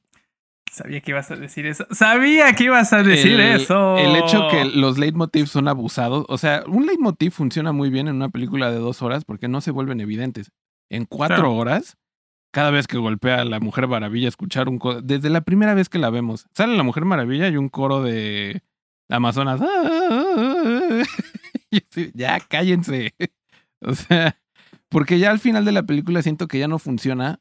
Sabía 0.71 1.01
que 1.01 1.11
ibas 1.11 1.31
a 1.31 1.35
decir 1.35 1.65
eso. 1.65 1.85
Sabía 1.91 2.53
que 2.53 2.65
ibas 2.65 2.93
a 2.93 3.01
decir 3.01 3.39
eso. 3.39 3.97
El 3.97 4.15
hecho 4.15 4.47
que 4.51 4.65
los 4.65 4.97
leitmotivs 4.97 5.49
son 5.49 5.67
abusados. 5.67 6.25
O 6.27 6.37
sea, 6.37 6.63
un 6.67 6.85
leitmotiv 6.85 7.31
funciona 7.31 7.71
muy 7.71 7.89
bien 7.89 8.07
en 8.07 8.15
una 8.15 8.29
película 8.29 8.71
de 8.71 8.77
dos 8.77 9.01
horas 9.01 9.25
porque 9.25 9.47
no 9.47 9.61
se 9.61 9.71
vuelven 9.71 9.99
evidentes. 9.99 10.51
En 10.91 11.05
cuatro 11.05 11.55
horas 11.55 11.97
cada 12.51 12.71
vez 12.71 12.87
que 12.87 12.97
golpea 12.97 13.41
a 13.41 13.45
la 13.45 13.59
Mujer 13.59 13.87
Maravilla, 13.87 14.27
escuchar 14.27 14.69
un 14.69 14.79
coro. 14.79 15.01
Desde 15.01 15.29
la 15.29 15.41
primera 15.41 15.73
vez 15.73 15.89
que 15.89 15.99
la 15.99 16.09
vemos, 16.09 16.47
sale 16.53 16.75
la 16.75 16.83
Mujer 16.83 17.05
Maravilla 17.05 17.47
y 17.49 17.57
un 17.57 17.69
coro 17.69 18.03
de 18.03 18.61
Amazonas. 19.09 19.61
ya 22.13 22.39
cállense. 22.39 23.13
O 23.81 23.95
sea, 23.95 24.37
porque 24.89 25.19
ya 25.19 25.31
al 25.31 25.39
final 25.39 25.63
de 25.63 25.71
la 25.71 25.83
película 25.83 26.21
siento 26.21 26.49
que 26.49 26.59
ya 26.59 26.67
no 26.67 26.79
funciona. 26.79 27.39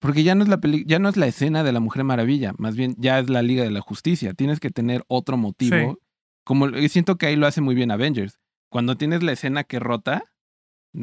Porque 0.00 0.22
ya 0.22 0.34
no 0.34 0.42
es 0.42 0.48
la 0.48 0.58
ya 0.86 0.98
no 0.98 1.10
es 1.10 1.18
la 1.18 1.26
escena 1.26 1.62
de 1.64 1.72
la 1.72 1.80
Mujer 1.80 2.02
Maravilla, 2.02 2.54
más 2.56 2.76
bien 2.76 2.94
ya 2.96 3.18
es 3.18 3.28
la 3.28 3.42
Liga 3.42 3.62
de 3.62 3.70
la 3.70 3.82
Justicia. 3.82 4.32
Tienes 4.32 4.58
que 4.58 4.70
tener 4.70 5.04
otro 5.06 5.36
motivo. 5.36 5.98
Como 6.44 6.70
siento 6.88 7.16
que 7.16 7.26
ahí 7.26 7.36
lo 7.36 7.46
hace 7.46 7.60
muy 7.60 7.74
bien 7.74 7.90
Avengers. 7.90 8.38
Cuando 8.70 8.96
tienes 8.96 9.22
la 9.22 9.32
escena 9.32 9.64
que 9.64 9.80
rota, 9.80 10.24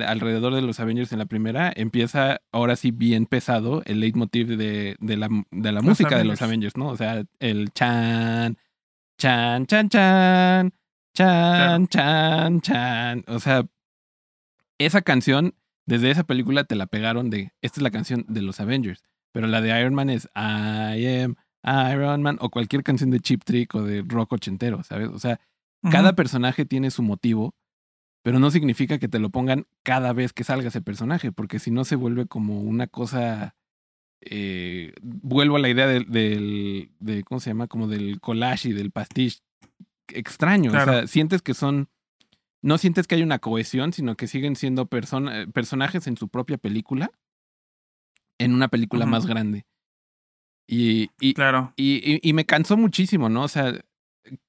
alrededor 0.01 0.56
de 0.56 0.62
los 0.62 0.79
Avengers 0.79 1.12
en 1.12 1.19
la 1.19 1.25
primera, 1.25 1.71
empieza 1.75 2.41
ahora 2.51 2.75
sí 2.75 2.91
bien 2.91 3.25
pesado 3.25 3.84
el 3.86 3.99
leitmotiv 3.99 4.58
de, 4.58 4.95
de 4.99 5.17
la, 5.17 5.29
de 5.51 5.71
la 5.71 5.82
música 5.82 6.17
de 6.17 6.25
los 6.25 6.41
Avengers, 6.41 6.77
¿no? 6.77 6.88
O 6.88 6.97
sea, 6.97 7.23
el 7.39 7.71
chan, 7.73 8.58
chan, 9.17 9.65
chan, 9.65 9.89
chan, 9.89 10.73
chan, 11.13 11.88
chan, 11.88 12.62
chan. 12.62 13.23
O 13.27 13.39
sea, 13.39 13.65
esa 14.79 15.01
canción, 15.01 15.56
desde 15.86 16.12
esa 16.12 16.23
película 16.23 16.63
te 16.63 16.75
la 16.75 16.88
pegaron 16.88 17.29
de, 17.29 17.51
esta 17.62 17.79
es 17.79 17.84
la 17.84 17.91
canción 17.91 18.25
de 18.27 18.41
los 18.41 18.60
Avengers, 18.60 19.03
pero 19.32 19.47
la 19.47 19.62
de 19.62 19.79
Iron 19.79 19.93
Man 19.93 20.10
es 20.10 20.25
I 20.36 21.23
am 21.23 21.36
Iron 21.63 22.21
Man 22.21 22.38
o 22.41 22.49
cualquier 22.49 22.84
canción 22.84 23.10
de 23.10 23.19
Chip 23.19 23.43
Trick 23.43 23.73
o 23.75 23.84
de 23.84 24.03
rock 24.06 24.34
ochentero, 24.34 24.84
¿sabes? 24.84 25.10
O 25.10 25.19
sea, 25.19 25.39
cada 25.91 26.13
personaje 26.13 26.65
tiene 26.65 26.91
su 26.91 27.03
motivo 27.03 27.56
pero 28.23 28.39
no 28.39 28.49
significa 28.49 28.97
que 28.97 29.07
te 29.07 29.19
lo 29.19 29.29
pongan 29.29 29.67
cada 29.83 30.12
vez 30.13 30.33
que 30.33 30.43
salga 30.43 30.69
ese 30.69 30.81
personaje, 30.81 31.31
porque 31.31 31.59
si 31.59 31.69
no 31.71 31.83
se 31.86 31.95
vuelve 31.95 32.25
como 32.25 32.59
una 32.62 32.88
cosa... 32.88 33.55
Eh, 34.25 34.93
vuelvo 35.01 35.57
a 35.57 35.59
la 35.59 35.67
idea 35.69 35.86
del, 35.86 36.89
de, 36.99 37.23
¿cómo 37.25 37.41
se 37.41 37.49
llama? 37.49 37.67
Como 37.67 37.88
del 37.89 38.21
collage 38.21 38.69
y 38.69 38.73
del 38.73 38.89
pastiche 38.91 39.41
extraño. 40.07 40.71
O 40.71 40.73
sea, 40.73 41.07
sientes 41.07 41.41
que 41.41 41.53
son, 41.53 41.89
no 42.62 42.77
sientes 42.77 43.05
que 43.05 43.15
hay 43.15 43.23
una 43.23 43.39
cohesión, 43.39 43.91
sino 43.91 44.15
que 44.15 44.27
siguen 44.27 44.55
siendo 44.55 44.86
personajes 44.88 46.07
en 46.07 46.15
su 46.15 46.29
propia 46.29 46.57
película, 46.57 47.12
en 48.39 48.53
una 48.53 48.69
película 48.69 49.05
más 49.05 49.25
grande. 49.25 49.65
Y, 50.67 51.09
y, 51.19 51.33
Claro. 51.33 51.73
y, 51.75 51.95
y- 52.09 52.19
y 52.23 52.31
me 52.31 52.45
cansó 52.45 52.77
muchísimo, 52.77 53.27
¿no? 53.27 53.43
O 53.43 53.47
sea, 53.49 53.73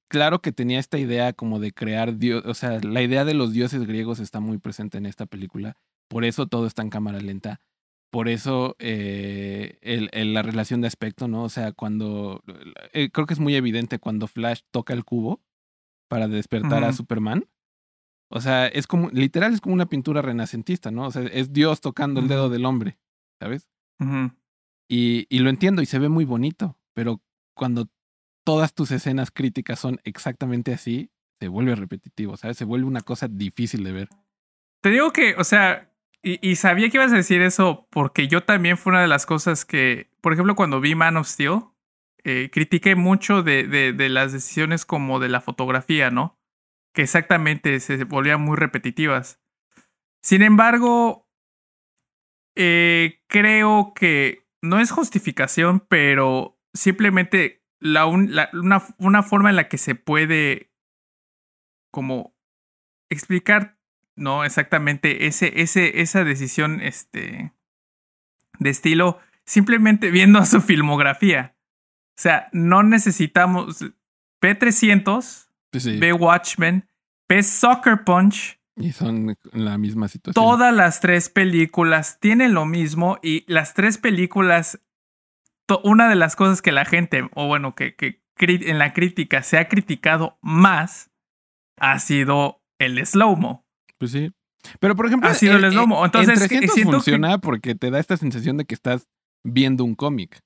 claro 0.08 0.40
que 0.40 0.52
tenía 0.52 0.78
esta 0.78 0.98
idea 0.98 1.32
como 1.32 1.58
de 1.60 1.72
crear 1.72 2.16
dios, 2.18 2.44
o 2.46 2.54
sea, 2.54 2.78
la 2.80 3.02
idea 3.02 3.24
de 3.24 3.34
los 3.34 3.52
dioses 3.52 3.86
griegos 3.86 4.20
está 4.20 4.40
muy 4.40 4.58
presente 4.58 4.98
en 4.98 5.06
esta 5.06 5.26
película, 5.26 5.76
por 6.08 6.24
eso 6.24 6.46
todo 6.46 6.66
está 6.66 6.82
en 6.82 6.90
cámara 6.90 7.20
lenta, 7.20 7.60
por 8.10 8.28
eso 8.28 8.76
eh, 8.78 9.78
el- 9.82 10.08
el- 10.12 10.34
la 10.34 10.42
relación 10.42 10.80
de 10.80 10.86
aspecto, 10.86 11.26
¿no? 11.28 11.42
O 11.44 11.48
sea, 11.48 11.72
cuando, 11.72 12.42
eh, 12.92 13.10
creo 13.10 13.26
que 13.26 13.34
es 13.34 13.40
muy 13.40 13.54
evidente 13.56 13.98
cuando 13.98 14.26
Flash 14.28 14.60
toca 14.70 14.92
el 14.94 15.04
cubo 15.04 15.40
para 16.08 16.28
despertar 16.28 16.84
a. 16.84 16.92
Superman. 16.92 17.44
O 18.30 18.40
sea, 18.40 18.66
es 18.68 18.86
como, 18.86 19.10
literal 19.10 19.52
es 19.52 19.60
como 19.60 19.74
una 19.74 19.86
pintura 19.86 20.22
renacentista, 20.22 20.90
¿no? 20.90 21.06
O 21.06 21.10
sea, 21.10 21.22
es 21.22 21.52
Dios 21.52 21.80
tocando 21.80 22.20
el 22.20 22.28
dedo 22.28 22.48
del 22.50 22.64
hombre, 22.66 22.98
¿sabes? 23.40 23.68
Y 24.88 25.38
lo 25.38 25.50
entiendo 25.50 25.82
y 25.82 25.86
se 25.86 25.98
ve 25.98 26.08
muy 26.08 26.24
bonito, 26.24 26.76
pero 26.94 27.20
cuando 27.56 27.88
todas 28.44 28.74
tus 28.74 28.90
escenas 28.90 29.30
críticas 29.30 29.80
son 29.80 30.00
exactamente 30.04 30.72
así, 30.72 31.10
se 31.40 31.48
vuelve 31.48 31.74
repetitivo, 31.74 32.36
¿sabes? 32.36 32.56
Se 32.56 32.64
vuelve 32.64 32.86
una 32.86 33.00
cosa 33.00 33.28
difícil 33.28 33.82
de 33.84 33.92
ver. 33.92 34.08
Te 34.80 34.90
digo 34.90 35.12
que, 35.12 35.34
o 35.36 35.44
sea, 35.44 35.90
y, 36.22 36.56
sabía 36.56 36.88
que 36.88 36.96
ibas 36.96 37.12
a 37.12 37.16
decir 37.16 37.42
eso 37.42 37.86
porque 37.90 38.28
yo 38.28 38.44
también 38.44 38.78
fue 38.78 38.92
una 38.92 39.02
de 39.02 39.08
las 39.08 39.26
cosas 39.26 39.66
que, 39.66 40.10
por 40.22 40.32
ejemplo, 40.32 40.54
cuando 40.54 40.80
vi 40.80 40.94
Man 40.94 41.18
of 41.18 41.26
Steel, 41.26 41.60
eh, 42.22 42.48
critiqué 42.50 42.94
mucho 42.94 43.42
de, 43.42 43.66
de, 43.66 43.92
de 43.92 44.08
las 44.08 44.32
decisiones 44.32 44.86
como 44.86 45.20
de 45.20 45.28
la 45.28 45.42
fotografía, 45.42 46.10
¿no? 46.10 46.38
Que 46.94 47.02
exactamente 47.02 47.78
se 47.80 48.04
volvían 48.04 48.40
muy 48.40 48.56
repetitivas. 48.56 49.38
Sin 50.22 50.40
embargo, 50.40 51.28
eh, 52.56 53.20
creo 53.26 53.92
que 53.94 54.46
no 54.62 54.80
es 54.80 54.90
justificación, 54.90 55.80
pero 55.80 56.58
simplemente 56.72 57.63
la, 57.84 58.06
un- 58.06 58.34
la- 58.34 58.48
una, 58.54 58.82
una 58.98 59.22
forma 59.22 59.50
en 59.50 59.56
la 59.56 59.68
que 59.68 59.76
se 59.78 59.94
puede 59.94 60.70
como 61.92 62.34
explicar 63.10 63.76
no 64.16 64.44
exactamente 64.44 65.26
ese, 65.26 65.60
ese, 65.60 66.00
esa 66.00 66.24
decisión 66.24 66.80
este, 66.80 67.52
de 68.58 68.70
estilo 68.70 69.18
simplemente 69.44 70.10
viendo 70.10 70.44
su 70.46 70.60
filmografía. 70.60 71.54
O 72.16 72.20
sea, 72.22 72.48
no 72.52 72.82
necesitamos. 72.82 73.84
P300, 74.40 75.48
Sí, 75.72 75.80
sí. 75.80 75.98
ve 75.98 76.12
Watchmen, 76.12 76.88
ve 77.28 77.42
Soccer 77.42 78.04
Punch. 78.04 78.60
Y 78.76 78.92
son 78.92 79.36
en 79.52 79.64
la 79.64 79.76
misma 79.78 80.08
situación. 80.08 80.34
Todas 80.34 80.72
las 80.74 81.00
tres 81.00 81.28
películas 81.28 82.18
tienen 82.20 82.54
lo 82.54 82.64
mismo 82.66 83.18
y 83.22 83.44
las 83.52 83.74
tres 83.74 83.98
películas, 83.98 84.80
una 85.82 86.08
de 86.08 86.14
las 86.16 86.36
cosas 86.36 86.62
que 86.62 86.72
la 86.72 86.84
gente, 86.84 87.28
o 87.34 87.46
bueno, 87.46 87.74
que, 87.74 87.94
que 87.94 88.22
en 88.38 88.78
la 88.78 88.92
crítica 88.92 89.42
se 89.42 89.58
ha 89.58 89.68
criticado 89.68 90.38
más, 90.42 91.10
ha 91.78 91.98
sido 91.98 92.62
el 92.78 93.04
slow-mo. 93.06 93.64
Pues 93.98 94.10
sí. 94.12 94.32
Pero 94.80 94.96
por 94.96 95.06
ejemplo, 95.06 95.28
Ha 95.28 95.34
sido 95.34 95.56
en- 95.58 95.64
el 95.64 95.72
slow-mo. 95.72 95.98
en- 96.00 96.04
Entonces, 96.06 96.40
en 96.40 96.48
300 96.48 96.74
siento 96.74 96.90
que- 96.90 96.96
funciona 96.96 97.38
porque 97.38 97.74
te 97.74 97.90
da 97.90 97.98
esta 98.00 98.16
sensación 98.16 98.56
de 98.56 98.64
que 98.64 98.74
estás 98.74 99.06
viendo 99.44 99.84
un 99.84 99.94
cómic, 99.94 100.40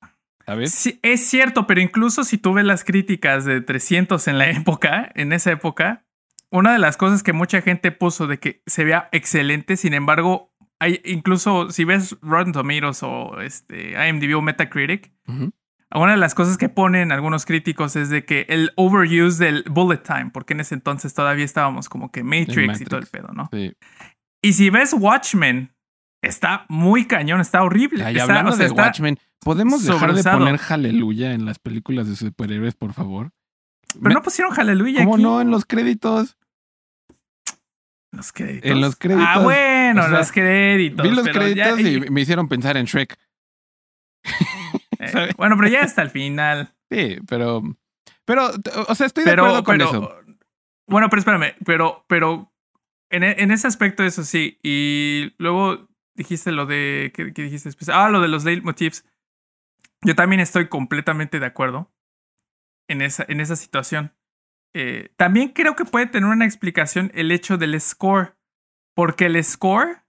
¿sabes? 0.45 0.73
Sí, 0.75 0.99
es 1.03 1.27
cierto, 1.29 1.67
pero 1.67 1.81
incluso 1.81 2.25
si 2.25 2.37
tú 2.39 2.53
ves 2.53 2.65
las 2.65 2.85
críticas 2.85 3.45
de 3.45 3.61
300 3.61 4.27
en 4.29 4.39
la 4.39 4.49
época, 4.81 5.11
en 5.15 5.33
esa 5.33 5.53
época, 5.53 6.05
una 6.51 6.73
de 6.73 6.79
las 6.79 6.97
cosas 6.97 7.23
que 7.23 7.33
mucha 7.33 7.61
gente 7.63 7.93
puso 7.93 8.27
de 8.27 8.39
que 8.39 8.63
se 8.67 8.85
vea 8.85 9.09
excelente, 9.13 9.77
sin 9.77 9.95
embargo, 9.95 10.48
hay 10.81 11.01
incluso 11.05 11.71
si 11.71 11.85
ves 11.85 12.17
Rotten 12.23 12.53
Tomatoes 12.53 13.03
o 13.03 13.41
este 13.41 13.93
IMDb 14.09 14.37
o 14.37 14.43
Metacritic, 14.43 15.12
una 15.95 16.12
de 16.12 16.19
las 16.19 16.35
cosas 16.35 16.57
que 16.59 16.69
ponen 16.69 17.12
algunos 17.12 17.47
críticos 17.47 17.97
es 17.97 18.11
de 18.11 18.25
que 18.25 18.47
el 18.49 18.73
overuse 18.77 19.43
del 19.43 19.64
bullet 19.71 19.99
time, 20.03 20.31
porque 20.33 20.53
en 20.55 20.61
ese 20.61 20.75
entonces 20.75 21.14
todavía 21.14 21.45
estábamos 21.45 21.88
como 21.88 22.11
que 22.12 22.23
Matrix, 22.23 22.81
y 22.81 22.85
todo 22.85 23.01
el 23.01 23.07
pedo, 23.07 23.29
¿no? 23.33 23.49
Sí. 23.53 23.73
Y 24.43 24.53
si 24.53 24.71
ves 24.71 24.93
Watchmen, 24.93 25.73
está 26.23 26.67
muy 26.69 27.07
cañón, 27.07 27.41
está 27.41 27.62
horrible. 27.62 28.05
Ay, 28.05 28.12
está- 28.17 28.25
hablando 28.25 28.53
o 28.53 28.57
sea, 28.57 28.67
de 28.67 28.73
Watchmen, 28.73 29.19
¿podemos 29.41 29.83
dejar 29.85 30.14
de 30.14 30.23
poner 30.23 30.59
Hallelujah 30.59 31.33
en 31.33 31.45
las 31.45 31.59
películas 31.59 32.07
de 32.09 32.17
superhéroes, 32.17 32.75
por 32.75 32.93
favor? 32.93 33.31
Pero 33.95 34.09
Me- 34.11 34.14
no 34.14 34.23
pusieron 34.23 34.53
Hallelujah 34.55 35.05
¿Cómo 35.05 35.14
aquí. 35.14 35.23
no? 35.23 35.41
En 35.41 35.51
los 35.51 35.64
créditos. 35.64 36.37
Los 38.11 38.33
créditos. 38.33 38.71
En 38.71 38.81
los 38.81 38.97
créditos, 38.97 39.27
Ah, 39.29 39.41
bueno, 39.94 40.07
o 40.07 40.09
sea, 40.11 40.18
los 40.18 40.33
créditos. 40.33 41.09
Vi 41.09 41.14
los 41.14 41.24
pero 41.29 41.48
ya- 41.48 41.74
créditos 41.74 42.07
y 42.09 42.11
me 42.11 42.20
hicieron 42.20 42.48
pensar 42.48 42.77
en 42.77 42.87
Shrek. 42.87 43.16
eh, 44.98 45.31
bueno, 45.37 45.57
pero 45.57 45.68
ya 45.68 45.83
hasta 45.83 46.03
el 46.03 46.11
final. 46.11 46.74
Sí, 46.90 47.18
pero. 47.29 47.62
Pero, 48.24 48.51
o 48.88 48.94
sea, 48.94 49.07
estoy 49.07 49.24
de 49.24 49.33
acuerdo 49.33 49.64
con 49.64 49.79
pero- 49.79 49.88
eso. 49.90 50.14
Bueno, 50.87 51.09
pero 51.11 51.20
espérame, 51.20 51.55
pero, 51.66 52.05
pero 52.09 52.51
en, 53.11 53.22
e- 53.22 53.37
en 53.42 53.51
ese 53.51 53.66
aspecto, 53.66 54.05
eso 54.05 54.22
sí. 54.24 54.59
Y 54.62 55.35
luego 55.38 55.88
dijiste 56.14 56.51
lo 56.53 56.66
de. 56.66 57.12
¿Qué, 57.14 57.33
qué 57.33 57.42
dijiste 57.42 57.68
después? 57.68 57.88
Ah, 57.90 58.09
lo 58.09 58.20
de 58.20 58.29
los 58.29 58.44
leitmotivs. 58.44 59.05
Yo 60.03 60.14
también 60.14 60.40
estoy 60.40 60.68
completamente 60.68 61.40
de 61.40 61.46
acuerdo 61.46 61.90
en 62.88 63.03
esa, 63.03 63.24
en 63.29 63.40
esa 63.40 63.57
situación. 63.57 64.14
Eh, 64.74 65.11
también 65.16 65.48
creo 65.48 65.74
que 65.77 65.85
puede 65.85 66.07
tener 66.07 66.29
una 66.31 66.44
explicación 66.44 67.11
el 67.14 67.33
hecho 67.33 67.59
del 67.59 67.79
score. 67.81 68.37
Porque 68.99 69.27
el 69.27 69.45
score 69.45 70.03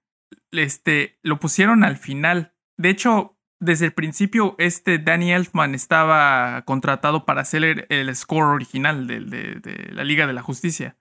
este, 0.52 1.20
lo 1.22 1.40
pusieron 1.40 1.84
al 1.84 1.98
final. 1.98 2.56
De 2.76 2.90
hecho, 2.90 3.38
desde 3.60 3.86
el 3.86 3.94
principio, 3.94 4.56
este 4.58 4.98
Danny 4.98 5.32
Elfman 5.32 5.76
estaba 5.76 6.64
contratado 6.66 7.24
para 7.24 7.42
hacer 7.42 7.86
el, 7.90 8.16
score 8.16 8.48
original 8.48 9.06
de, 9.06 9.20
de- 9.20 9.60
de 9.60 9.92
la 9.94 10.04
Liga 10.04 10.26
de 10.26 10.34
la 10.34 10.42
Justicia. 10.42 10.98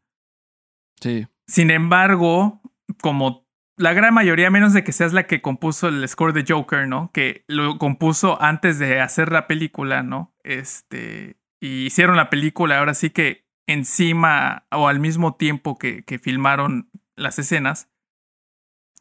Sí. 1.01 1.29
Sin 1.47 1.71
embargo, 1.71 2.61
como 3.01 3.49
la 3.79 3.95
gran 3.95 4.13
mayoría, 4.13 4.49
a 4.49 4.51
menos 4.51 4.75
de 4.75 4.85
que 4.85 4.93
seas 4.93 5.15
la 5.15 5.27
que 5.27 5.41
compuso 5.41 5.89
el 5.89 6.07
score 6.07 6.35
de 6.35 6.45
Joker, 6.47 6.87
¿no? 6.87 7.11
Que 7.15 7.47
lo 7.49 7.79
compuso 7.79 8.37
antes 8.43 8.79
de 8.79 9.01
hacer 9.01 9.33
la 9.33 9.47
película, 9.47 10.03
¿no? 10.03 10.35
Este. 10.45 11.39
Y 11.59 11.87
hicieron 11.87 12.17
la 12.19 12.29
película, 12.29 12.81
ahora 12.81 12.93
sí 12.93 13.09
que 13.09 13.49
encima 13.67 14.67
o 14.71 14.89
al 14.89 15.01
mismo 15.01 15.37
tiempo 15.37 15.79
que, 15.79 16.05
que 16.05 16.19
filmaron 16.19 16.91
las 17.19 17.39
escenas. 17.39 17.89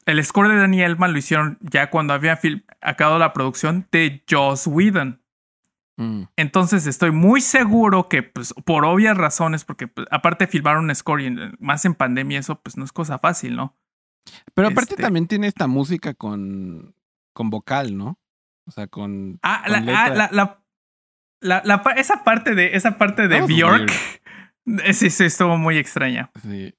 El 0.05 0.23
score 0.23 0.47
de 0.49 0.57
Danny 0.57 0.81
Elfman 0.81 1.11
lo 1.11 1.17
hicieron 1.19 1.57
ya 1.61 1.89
cuando 1.89 2.13
había 2.13 2.39
acabado 2.81 3.19
la 3.19 3.33
producción 3.33 3.87
de 3.91 4.23
Joss 4.29 4.67
Whedon. 4.67 5.21
Mm. 5.97 6.23
Entonces 6.35 6.85
estoy 6.87 7.11
muy 7.11 7.41
seguro 7.41 8.07
que, 8.07 8.23
pues, 8.23 8.53
por 8.65 8.85
obvias 8.85 9.17
razones, 9.17 9.65
porque 9.65 9.87
pues, 9.87 10.07
aparte 10.11 10.47
filmar 10.47 10.77
un 10.77 10.93
score 10.93 11.21
y 11.21 11.25
en- 11.25 11.55
más 11.59 11.83
en 11.85 11.95
pandemia, 11.95 12.39
eso 12.39 12.61
pues 12.61 12.77
no 12.77 12.85
es 12.85 12.91
cosa 12.93 13.17
fácil, 13.17 13.55
¿no? 13.55 13.75
Pero 14.53 14.67
aparte 14.67 14.93
Este- 14.93 15.03
también 15.03 15.27
tiene 15.27 15.47
esta 15.47 15.67
música 15.67 16.13
con, 16.13 16.95
con 17.33 17.49
vocal, 17.49 17.97
¿no? 17.97 18.19
O 18.65 18.71
sea, 18.71 18.87
con. 18.87 19.39
Ah, 19.41 19.63
con 19.65 19.85
la, 19.85 20.03
ah, 20.03 20.09
la, 20.09 20.29
la, 20.31 20.61
la- 21.41 21.61
la 21.65 21.81
pa- 21.81 21.93
esa 21.93 22.23
parte 22.23 22.53
de, 22.53 22.75
esa 22.75 22.97
parte 22.97 23.27
de 23.27 23.41
Bjork, 23.41 23.89
sí, 24.93 25.09
sí, 25.09 25.23
estuvo 25.25 25.57
muy 25.57 25.77
extraña. 25.77 26.29
Sí. 26.43 26.75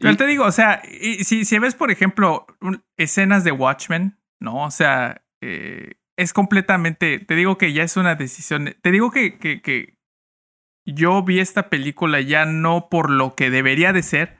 Pero 0.00 0.12
Y- 0.12 0.16
te 0.16 0.26
digo, 0.26 0.44
o 0.44 0.52
sea, 0.52 0.82
y 0.88 1.24
si, 1.24 1.44
si 1.44 1.58
ves, 1.58 1.74
por 1.74 1.90
ejemplo, 1.90 2.46
un- 2.60 2.84
escenas 2.96 3.44
de 3.44 3.52
Watchmen, 3.52 4.18
¿no? 4.40 4.64
O 4.64 4.70
sea, 4.70 5.22
eh, 5.42 5.94
es 6.16 6.32
completamente, 6.32 7.18
te 7.20 7.34
digo 7.34 7.58
que 7.58 7.72
ya 7.72 7.82
es 7.82 7.96
una 7.96 8.14
decisión, 8.14 8.74
te 8.82 8.90
digo 8.90 9.10
que, 9.10 9.38
que, 9.38 9.60
que 9.62 9.94
yo 10.86 11.22
vi 11.22 11.38
esta 11.40 11.68
película 11.68 12.20
ya 12.20 12.44
no 12.44 12.88
por 12.88 13.10
lo 13.10 13.34
que 13.34 13.50
debería 13.50 13.92
de 13.92 14.02
ser, 14.02 14.36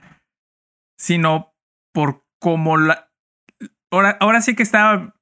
sino 0.98 1.54
por 1.92 2.24
como 2.40 2.76
la... 2.76 3.10
Ahora, 3.90 4.16
ahora 4.20 4.40
sí 4.42 4.54
que 4.54 4.62
estaba, 4.62 5.14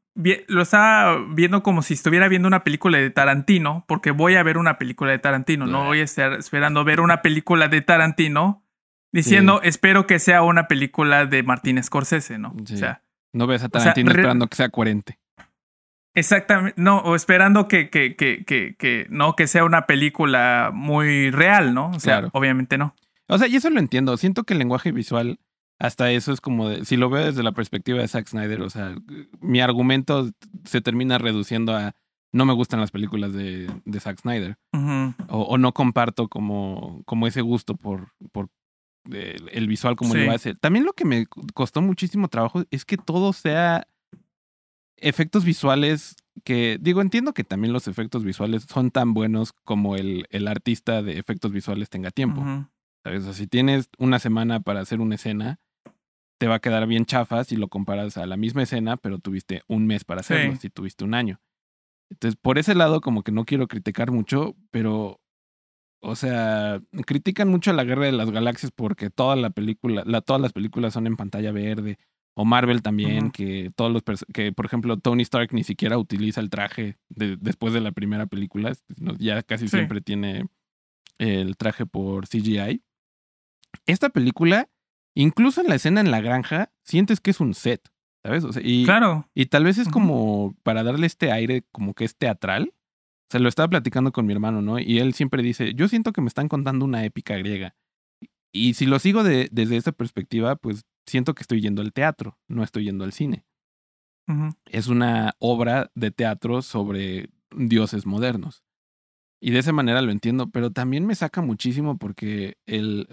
lo 0.49 0.63
estaba 0.63 1.19
viendo 1.29 1.63
como 1.63 1.83
si 1.83 1.95
estuviera 1.95 2.29
viendo 2.29 2.49
una 2.49 2.65
película 2.65 2.99
de 2.99 3.11
Tarantino, 3.11 3.85
porque 3.87 4.11
voy 4.11 4.37
a 4.37 4.43
ver 4.43 4.59
una 4.59 4.79
película 4.79 5.13
de 5.13 5.19
Tarantino, 5.19 5.67
no 5.67 5.85
voy 5.85 6.01
a 6.01 6.05
estar 6.05 6.33
esperando 6.35 6.85
ver 6.85 7.01
una 7.01 7.23
película 7.23 7.69
de 7.69 7.81
Tarantino 7.83 8.66
diciendo, 9.17 9.61
espero 9.63 10.07
que 10.07 10.19
sea 10.19 10.43
una 10.43 10.69
película 10.69 11.27
de 11.27 11.43
Martín 11.43 11.83
Scorsese, 11.83 12.39
¿no? 12.39 12.55
Sí. 12.65 12.75
O 12.75 12.77
sea, 12.77 13.03
No 13.33 13.47
ves 13.47 13.63
a 13.63 13.67
esperando 13.67 14.47
que 14.47 14.57
sea 14.57 14.69
coherente. 14.69 15.19
exactamente, 16.15 16.81
no, 16.81 16.99
o 16.99 17.15
esperando 17.15 17.69
que, 17.69 17.91
que, 17.91 18.17
que, 18.17 18.45
que, 18.45 18.75
que, 18.79 19.07
no, 19.11 19.35
que 19.37 19.47
sea 19.47 19.65
una 19.65 19.87
película 19.87 20.71
muy 20.73 21.31
real, 21.31 21.75
¿no? 21.75 21.91
O 21.91 22.01
sea, 22.01 22.19
Claro. 22.19 22.31
obviamente 22.33 22.79
no. 22.79 22.95
O 23.29 23.39
sea, 23.39 23.49
y 23.49 23.57
eso 23.57 23.71
lo 23.71 23.81
entiendo. 23.81 24.17
Siento 24.17 24.45
que 24.45 24.55
el 24.55 24.59
lenguaje 24.61 24.93
visual, 24.93 25.41
hasta 25.81 26.11
eso 26.13 26.33
es 26.33 26.41
como 26.41 26.69
de, 26.69 26.85
si 26.85 26.97
lo 26.97 27.11
veo 27.11 27.25
desde 27.27 27.43
la 27.43 27.53
perspectiva 27.53 28.01
de 28.01 28.09
Zack 28.09 28.29
Snyder, 28.29 28.63
o 28.63 28.71
sea, 28.71 28.95
mi 29.41 29.61
argumento 29.61 30.31
se 30.65 30.81
termina 30.81 31.19
reduciendo 31.19 31.75
a 31.77 31.95
no 32.33 32.45
me 32.45 32.53
gustan 32.53 32.81
las 32.81 32.91
películas 32.91 33.33
de, 33.33 33.71
de 33.85 34.01
Zack 34.01 34.21
Snyder. 34.21 34.57
O, 35.29 35.43
o 35.43 35.59
no 35.59 35.73
comparto 35.73 36.29
como, 36.29 37.03
como 37.07 37.27
ese 37.27 37.41
gusto 37.41 37.77
por, 37.77 38.13
por 38.31 38.49
el 39.11 39.67
visual 39.69 39.97
como 39.97 40.15
Sí. 40.15 40.25
lo 40.25 40.33
hace. 40.33 40.55
También 40.55 40.85
lo 40.85 40.93
que 40.93 41.05
me 41.05 41.27
costó 41.55 41.81
muchísimo 41.83 42.29
trabajo 42.29 42.65
es 42.71 42.85
que 42.85 42.97
todo 42.97 43.33
sea 43.33 43.87
efectos 44.99 45.45
visuales 45.45 46.17
que, 46.45 46.79
digo, 46.81 47.01
entiendo 47.01 47.33
que 47.35 47.45
también 47.45 47.73
los 47.73 47.89
efectos 47.89 48.25
visuales 48.25 48.65
son 48.69 48.91
tan 48.91 49.15
buenos 49.15 49.53
como 49.65 49.97
el, 49.97 50.27
el 50.31 50.49
artista 50.49 51.03
de 51.03 51.19
efectos 51.19 51.53
visuales 51.53 51.89
tenga 51.91 52.11
tiempo. 52.11 52.43
¿Sabes? 53.05 53.23
O 53.23 53.25
sea, 53.27 53.35
si 53.35 53.47
tienes 53.47 53.89
una 53.99 54.19
semana 54.19 54.61
para 54.61 54.81
hacer 54.81 55.01
una 55.01 55.15
escena, 55.15 55.59
te 56.39 56.49
va 56.49 56.57
a 56.57 56.61
quedar 56.61 56.87
bien 56.87 57.07
chafa 57.07 57.45
si 57.45 57.57
lo 57.57 57.69
comparas 57.69 58.17
a 58.17 58.27
la 58.27 58.37
misma 58.37 58.63
escena, 58.63 58.97
pero 58.97 59.19
tuviste 59.19 59.63
un 59.69 59.87
mes 59.87 60.05
para 60.05 60.21
hacerlo, 60.21 60.57
si 60.57 60.71
tuviste 60.71 61.05
un 61.05 61.15
año. 61.15 61.41
Entonces, 62.11 62.39
por 62.41 62.59
ese 62.59 62.75
lado, 62.75 63.01
como 63.01 63.23
que 63.23 63.33
no 63.33 63.45
quiero 63.45 63.67
criticar 63.69 64.11
mucho, 64.11 64.55
pero, 64.71 65.21
o 66.07 66.17
sea, 66.17 66.81
critican 67.05 67.49
mucho 67.49 67.71
a 67.71 67.75
la 67.75 67.85
Guerra 67.85 68.07
de 68.07 68.13
las 68.13 68.31
Galaxias 68.31 68.73
porque 68.75 69.11
toda 69.11 69.37
la 69.37 69.51
película, 69.51 70.03
la, 70.07 70.21
todas 70.21 70.41
las 70.41 70.53
películas 70.53 70.95
son 70.95 71.07
en 71.07 71.17
pantalla 71.17 71.53
verde, 71.53 71.99
o 72.35 72.45
Marvel 72.45 72.83
también, 72.83 73.31
que 73.31 73.71
todos 73.75 73.93
los, 73.93 74.03
que 74.33 74.53
por 74.53 74.67
ejemplo, 74.67 74.99
Tony 74.99 75.23
Stark 75.23 75.53
ni 75.53 75.65
siquiera 75.65 75.99
utiliza 75.99 76.41
el 76.41 76.51
traje 76.51 76.97
de, 77.09 77.37
después 77.39 77.73
de 77.73 77.81
la 77.81 77.93
primera 77.93 78.27
película, 78.27 78.73
ya 79.19 79.43
casi 79.43 79.69
siempre 79.69 80.01
tiene 80.01 80.47
el 81.19 81.57
traje 81.57 81.87
por 81.87 82.29
CGI. 82.29 82.83
Esta 83.87 84.11
película 84.11 84.69
Incluso 85.17 85.63
en 85.63 85.69
la 85.69 85.77
escena 85.77 86.03
en 86.03 86.11
la 86.11 86.21
granja, 86.21 86.71
sientes 86.83 87.21
que 87.21 87.31
es 87.31 87.41
un 87.41 87.55
set, 87.55 87.89
¿sabes? 88.23 88.45
O 88.45 88.53
sea, 88.53 88.61
y, 88.63 88.85
claro. 88.85 89.27
Y 89.35 89.47
tal 89.47 89.65
vez 89.65 89.79
es 89.79 89.89
como 89.89 90.55
para 90.63 90.83
darle 90.83 91.07
este 91.07 91.33
aire 91.33 91.65
como 91.73 91.95
que 91.95 92.05
es 92.05 92.17
teatral. 92.17 92.75
O 93.29 93.33
sea, 93.33 93.41
lo 93.41 93.49
estaba 93.49 93.69
platicando 93.69 94.13
con 94.13 94.25
mi 94.25 94.33
hermano, 94.33 94.63
¿no? 94.63 94.79
Y 94.79 94.99
él 94.99 95.13
siempre 95.15 95.43
dice, 95.43 95.75
yo 95.75 95.89
siento 95.89 96.13
que 96.13 96.21
me 96.21 96.29
están 96.29 96.49
contando 96.49 96.85
una 96.85 97.05
épica 97.05 97.37
griega. 97.37 97.75
Y 98.53 98.75
si 98.75 98.87
lo 98.87 98.99
sigo 99.01 99.25
de, 99.25 99.49
desde 99.51 99.77
esa 99.77 99.93
perspectiva, 99.93 100.57
pues 100.57 100.85
siento 101.07 101.35
que 101.35 101.43
estoy 101.43 101.61
yendo 101.61 101.83
al 101.83 101.93
teatro, 101.93 102.39
no 102.49 102.63
estoy 102.63 102.85
yendo 102.85 103.05
al 103.05 103.13
cine. 103.13 103.45
Es 104.67 104.89
una 104.89 105.35
obra 105.39 105.93
de 105.95 106.11
teatro 106.11 106.63
sobre 106.63 107.31
dioses 107.55 108.07
modernos. 108.07 108.65
Y 109.41 109.51
de 109.51 109.61
esa 109.61 109.73
manera 109.73 110.03
lo 110.03 110.11
entiendo, 110.11 110.51
pero 110.51 110.71
también 110.71 111.07
me 111.07 111.15
saca 111.15 111.43
muchísimo 111.43 111.99
porque 111.99 112.57
el, 112.67 113.07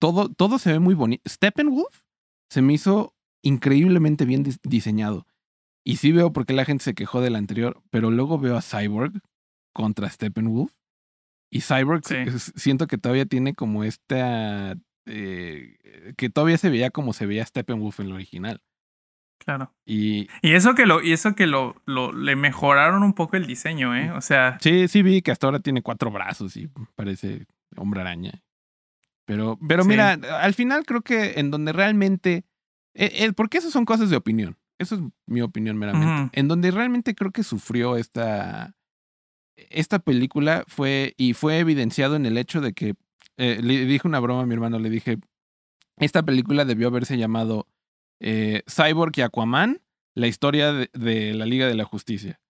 todo, 0.00 0.28
todo 0.30 0.58
se 0.58 0.72
ve 0.72 0.78
muy 0.78 0.94
bonito. 0.94 1.22
Steppenwolf 1.28 2.02
se 2.48 2.62
me 2.62 2.72
hizo 2.72 3.14
increíblemente 3.42 4.24
bien 4.24 4.44
diseñado. 4.64 5.26
Y 5.84 5.96
sí 5.96 6.12
veo 6.12 6.32
por 6.32 6.46
qué 6.46 6.54
la 6.54 6.64
gente 6.64 6.84
se 6.84 6.94
quejó 6.94 7.20
del 7.20 7.36
anterior, 7.36 7.82
pero 7.90 8.10
luego 8.10 8.38
veo 8.38 8.56
a 8.56 8.62
Cyborg 8.62 9.20
contra 9.72 10.08
Steppenwolf. 10.08 10.72
Y 11.50 11.60
Cyborg 11.60 12.02
siento 12.56 12.86
que 12.86 12.98
todavía 12.98 13.26
tiene 13.26 13.54
como 13.54 13.84
esta. 13.84 14.76
Eh, 15.06 16.14
que 16.16 16.30
todavía 16.30 16.56
se 16.58 16.70
veía 16.70 16.90
como 16.90 17.12
se 17.12 17.26
veía 17.26 17.44
Steppenwolf 17.44 18.00
en 18.00 18.06
el 18.06 18.12
original. 18.12 18.62
Claro. 19.44 19.74
Y, 19.84 20.28
y 20.40 20.52
eso 20.52 20.74
que 20.74 20.86
lo, 20.86 21.02
y 21.02 21.12
eso 21.12 21.34
que 21.34 21.46
lo, 21.46 21.82
lo, 21.84 22.12
le 22.12 22.36
mejoraron 22.36 23.02
un 23.02 23.12
poco 23.12 23.36
el 23.36 23.46
diseño, 23.46 23.96
¿eh? 23.96 24.12
O 24.12 24.20
sea. 24.20 24.56
Sí, 24.60 24.86
sí 24.86 25.02
vi 25.02 25.20
que 25.20 25.32
hasta 25.32 25.48
ahora 25.48 25.60
tiene 25.60 25.82
cuatro 25.82 26.10
brazos 26.10 26.56
y 26.56 26.68
parece 26.94 27.46
hombre 27.76 28.00
araña. 28.00 28.40
Pero, 29.24 29.58
pero 29.66 29.84
mira, 29.84 30.12
al 30.12 30.54
final 30.54 30.84
creo 30.84 31.02
que 31.02 31.40
en 31.40 31.50
donde 31.50 31.72
realmente. 31.72 32.44
Eh, 32.94 33.32
porque 33.34 33.58
eso 33.58 33.70
son 33.70 33.84
cosas 33.84 34.10
de 34.10 34.16
opinión. 34.16 34.58
Eso 34.78 34.96
es 34.96 35.00
mi 35.26 35.40
opinión 35.40 35.76
meramente. 35.76 36.38
En 36.38 36.48
donde 36.48 36.70
realmente 36.70 37.14
creo 37.14 37.30
que 37.30 37.42
sufrió 37.42 37.96
esta. 37.96 38.74
Esta 39.70 39.98
película 39.98 40.64
fue. 40.66 41.14
Y 41.16 41.34
fue 41.34 41.58
evidenciado 41.58 42.16
en 42.16 42.26
el 42.26 42.38
hecho 42.38 42.60
de 42.60 42.72
que. 42.72 42.94
Eh, 43.38 43.60
le 43.62 43.86
dije 43.86 44.06
una 44.06 44.20
broma 44.20 44.42
a 44.42 44.46
mi 44.46 44.54
hermano, 44.54 44.78
le 44.78 44.90
dije. 44.90 45.18
Esta 45.98 46.22
película 46.22 46.64
debió 46.64 46.88
haberse 46.88 47.16
llamado 47.18 47.68
eh, 48.20 48.62
Cyborg 48.66 49.12
y 49.16 49.20
Aquaman, 49.22 49.82
la 50.14 50.26
historia 50.26 50.72
de 50.72 51.34
la 51.34 51.46
Liga 51.46 51.66
de 51.66 51.74
la 51.74 51.84
Justicia. 51.84 52.40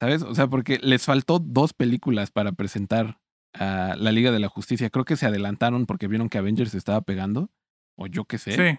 ¿Sabes? 0.00 0.22
O 0.22 0.34
sea, 0.34 0.46
porque 0.46 0.78
les 0.82 1.04
faltó 1.04 1.38
dos 1.38 1.72
películas 1.72 2.30
para 2.30 2.52
presentar 2.52 3.18
a 3.54 3.96
la 3.96 4.12
Liga 4.12 4.30
de 4.30 4.38
la 4.38 4.48
Justicia. 4.48 4.90
Creo 4.90 5.04
que 5.04 5.16
se 5.16 5.26
adelantaron 5.26 5.86
porque 5.86 6.06
vieron 6.06 6.28
que 6.28 6.38
Avengers 6.38 6.74
estaba 6.74 7.00
pegando. 7.00 7.50
O 7.96 8.06
yo 8.06 8.24
qué 8.24 8.38
sé. 8.38 8.52
Sí. 8.52 8.78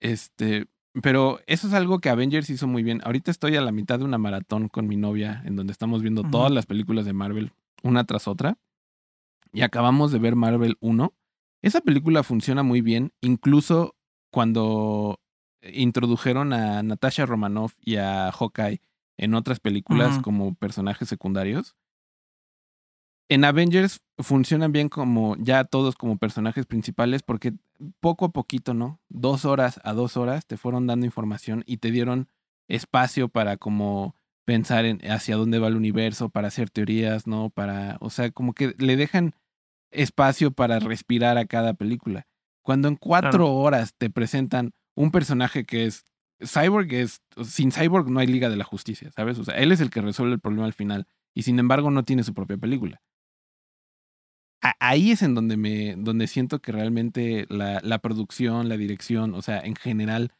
Este. 0.00 0.66
Pero 1.00 1.40
eso 1.46 1.68
es 1.68 1.72
algo 1.72 2.00
que 2.00 2.10
Avengers 2.10 2.50
hizo 2.50 2.66
muy 2.66 2.82
bien. 2.82 3.00
Ahorita 3.04 3.30
estoy 3.30 3.56
a 3.56 3.62
la 3.62 3.72
mitad 3.72 3.98
de 3.98 4.04
una 4.04 4.18
maratón 4.18 4.68
con 4.68 4.86
mi 4.86 4.96
novia, 4.96 5.42
en 5.46 5.56
donde 5.56 5.72
estamos 5.72 6.02
viendo 6.02 6.22
todas 6.22 6.50
las 6.50 6.66
películas 6.66 7.06
de 7.06 7.14
Marvel, 7.14 7.52
una 7.82 8.04
tras 8.04 8.28
otra. 8.28 8.58
Y 9.52 9.62
acabamos 9.62 10.12
de 10.12 10.18
ver 10.18 10.36
Marvel 10.36 10.76
1. 10.80 11.14
Esa 11.62 11.80
película 11.80 12.22
funciona 12.22 12.62
muy 12.62 12.82
bien, 12.82 13.12
incluso 13.22 13.94
cuando 14.30 15.18
introdujeron 15.62 16.52
a 16.52 16.82
Natasha 16.82 17.24
Romanoff 17.24 17.74
y 17.80 17.96
a 17.96 18.30
Hawkeye 18.32 18.80
en 19.16 19.34
otras 19.34 19.60
películas 19.60 20.18
como 20.18 20.54
personajes 20.54 21.08
secundarios 21.08 21.76
en 23.32 23.46
Avengers 23.46 24.02
funcionan 24.18 24.72
bien 24.72 24.90
como 24.90 25.36
ya 25.38 25.64
todos 25.64 25.96
como 25.96 26.18
personajes 26.18 26.66
principales 26.66 27.22
porque 27.22 27.54
poco 28.00 28.26
a 28.26 28.32
poquito, 28.32 28.74
¿no? 28.74 29.00
Dos 29.08 29.44
horas 29.44 29.80
a 29.84 29.92
dos 29.92 30.16
horas 30.16 30.46
te 30.46 30.56
fueron 30.56 30.86
dando 30.86 31.06
información 31.06 31.64
y 31.66 31.78
te 31.78 31.90
dieron 31.90 32.28
espacio 32.68 33.28
para 33.28 33.56
como 33.56 34.16
pensar 34.44 34.84
en 34.84 35.00
hacia 35.10 35.36
dónde 35.36 35.58
va 35.58 35.68
el 35.68 35.76
universo, 35.76 36.28
para 36.28 36.48
hacer 36.48 36.70
teorías, 36.70 37.26
¿no? 37.26 37.50
Para, 37.50 37.96
o 38.00 38.10
sea, 38.10 38.30
como 38.30 38.54
que 38.54 38.74
le 38.78 38.96
dejan 38.96 39.34
espacio 39.90 40.52
para 40.52 40.78
respirar 40.78 41.38
a 41.38 41.44
cada 41.44 41.74
película. 41.74 42.26
Cuando 42.62 42.88
en 42.88 42.96
cuatro 42.96 43.52
horas 43.52 43.94
te 43.96 44.10
presentan 44.10 44.72
un 44.94 45.10
personaje 45.10 45.64
que 45.64 45.86
es 45.86 46.04
Cyborg, 46.44 46.92
es, 46.94 47.20
sin 47.44 47.72
Cyborg 47.72 48.08
no 48.08 48.20
hay 48.20 48.26
Liga 48.26 48.48
de 48.48 48.56
la 48.56 48.64
Justicia, 48.64 49.10
¿sabes? 49.14 49.38
O 49.38 49.44
sea, 49.44 49.54
él 49.56 49.72
es 49.72 49.80
el 49.80 49.90
que 49.90 50.00
resuelve 50.00 50.34
el 50.34 50.40
problema 50.40 50.66
al 50.66 50.72
final 50.72 51.06
y 51.34 51.42
sin 51.42 51.58
embargo 51.58 51.90
no 51.90 52.04
tiene 52.04 52.24
su 52.24 52.34
propia 52.34 52.56
película 52.56 53.00
ahí 54.80 55.10
es 55.10 55.22
en 55.22 55.34
donde 55.34 55.56
me, 55.56 55.96
donde 55.96 56.26
siento 56.26 56.60
que 56.60 56.72
realmente 56.72 57.46
la, 57.48 57.80
la, 57.82 57.98
producción, 57.98 58.68
la 58.68 58.76
dirección, 58.76 59.34
o 59.34 59.42
sea, 59.42 59.60
en 59.60 59.74
general, 59.74 60.32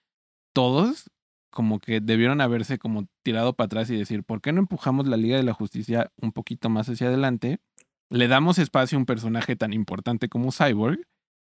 todos 0.54 1.11
como 1.52 1.80
que 1.80 2.00
debieron 2.00 2.40
haberse 2.40 2.78
como 2.78 3.06
tirado 3.22 3.54
para 3.54 3.66
atrás 3.66 3.90
y 3.90 3.96
decir, 3.96 4.24
¿por 4.24 4.40
qué 4.40 4.52
no 4.52 4.61
empujamos 4.61 5.06
la 5.06 5.18
Liga 5.18 5.37
de 5.37 5.42
la 5.42 5.52
Justicia 5.52 6.11
un 6.20 6.32
poquito 6.32 6.70
más 6.70 6.88
hacia 6.88 7.08
adelante? 7.08 7.61
Le 8.11 8.26
damos 8.26 8.58
espacio 8.58 8.96
a 8.96 9.00
un 9.00 9.06
personaje 9.06 9.54
tan 9.54 9.72
importante 9.72 10.28
como 10.28 10.50
Cyborg, 10.50 11.00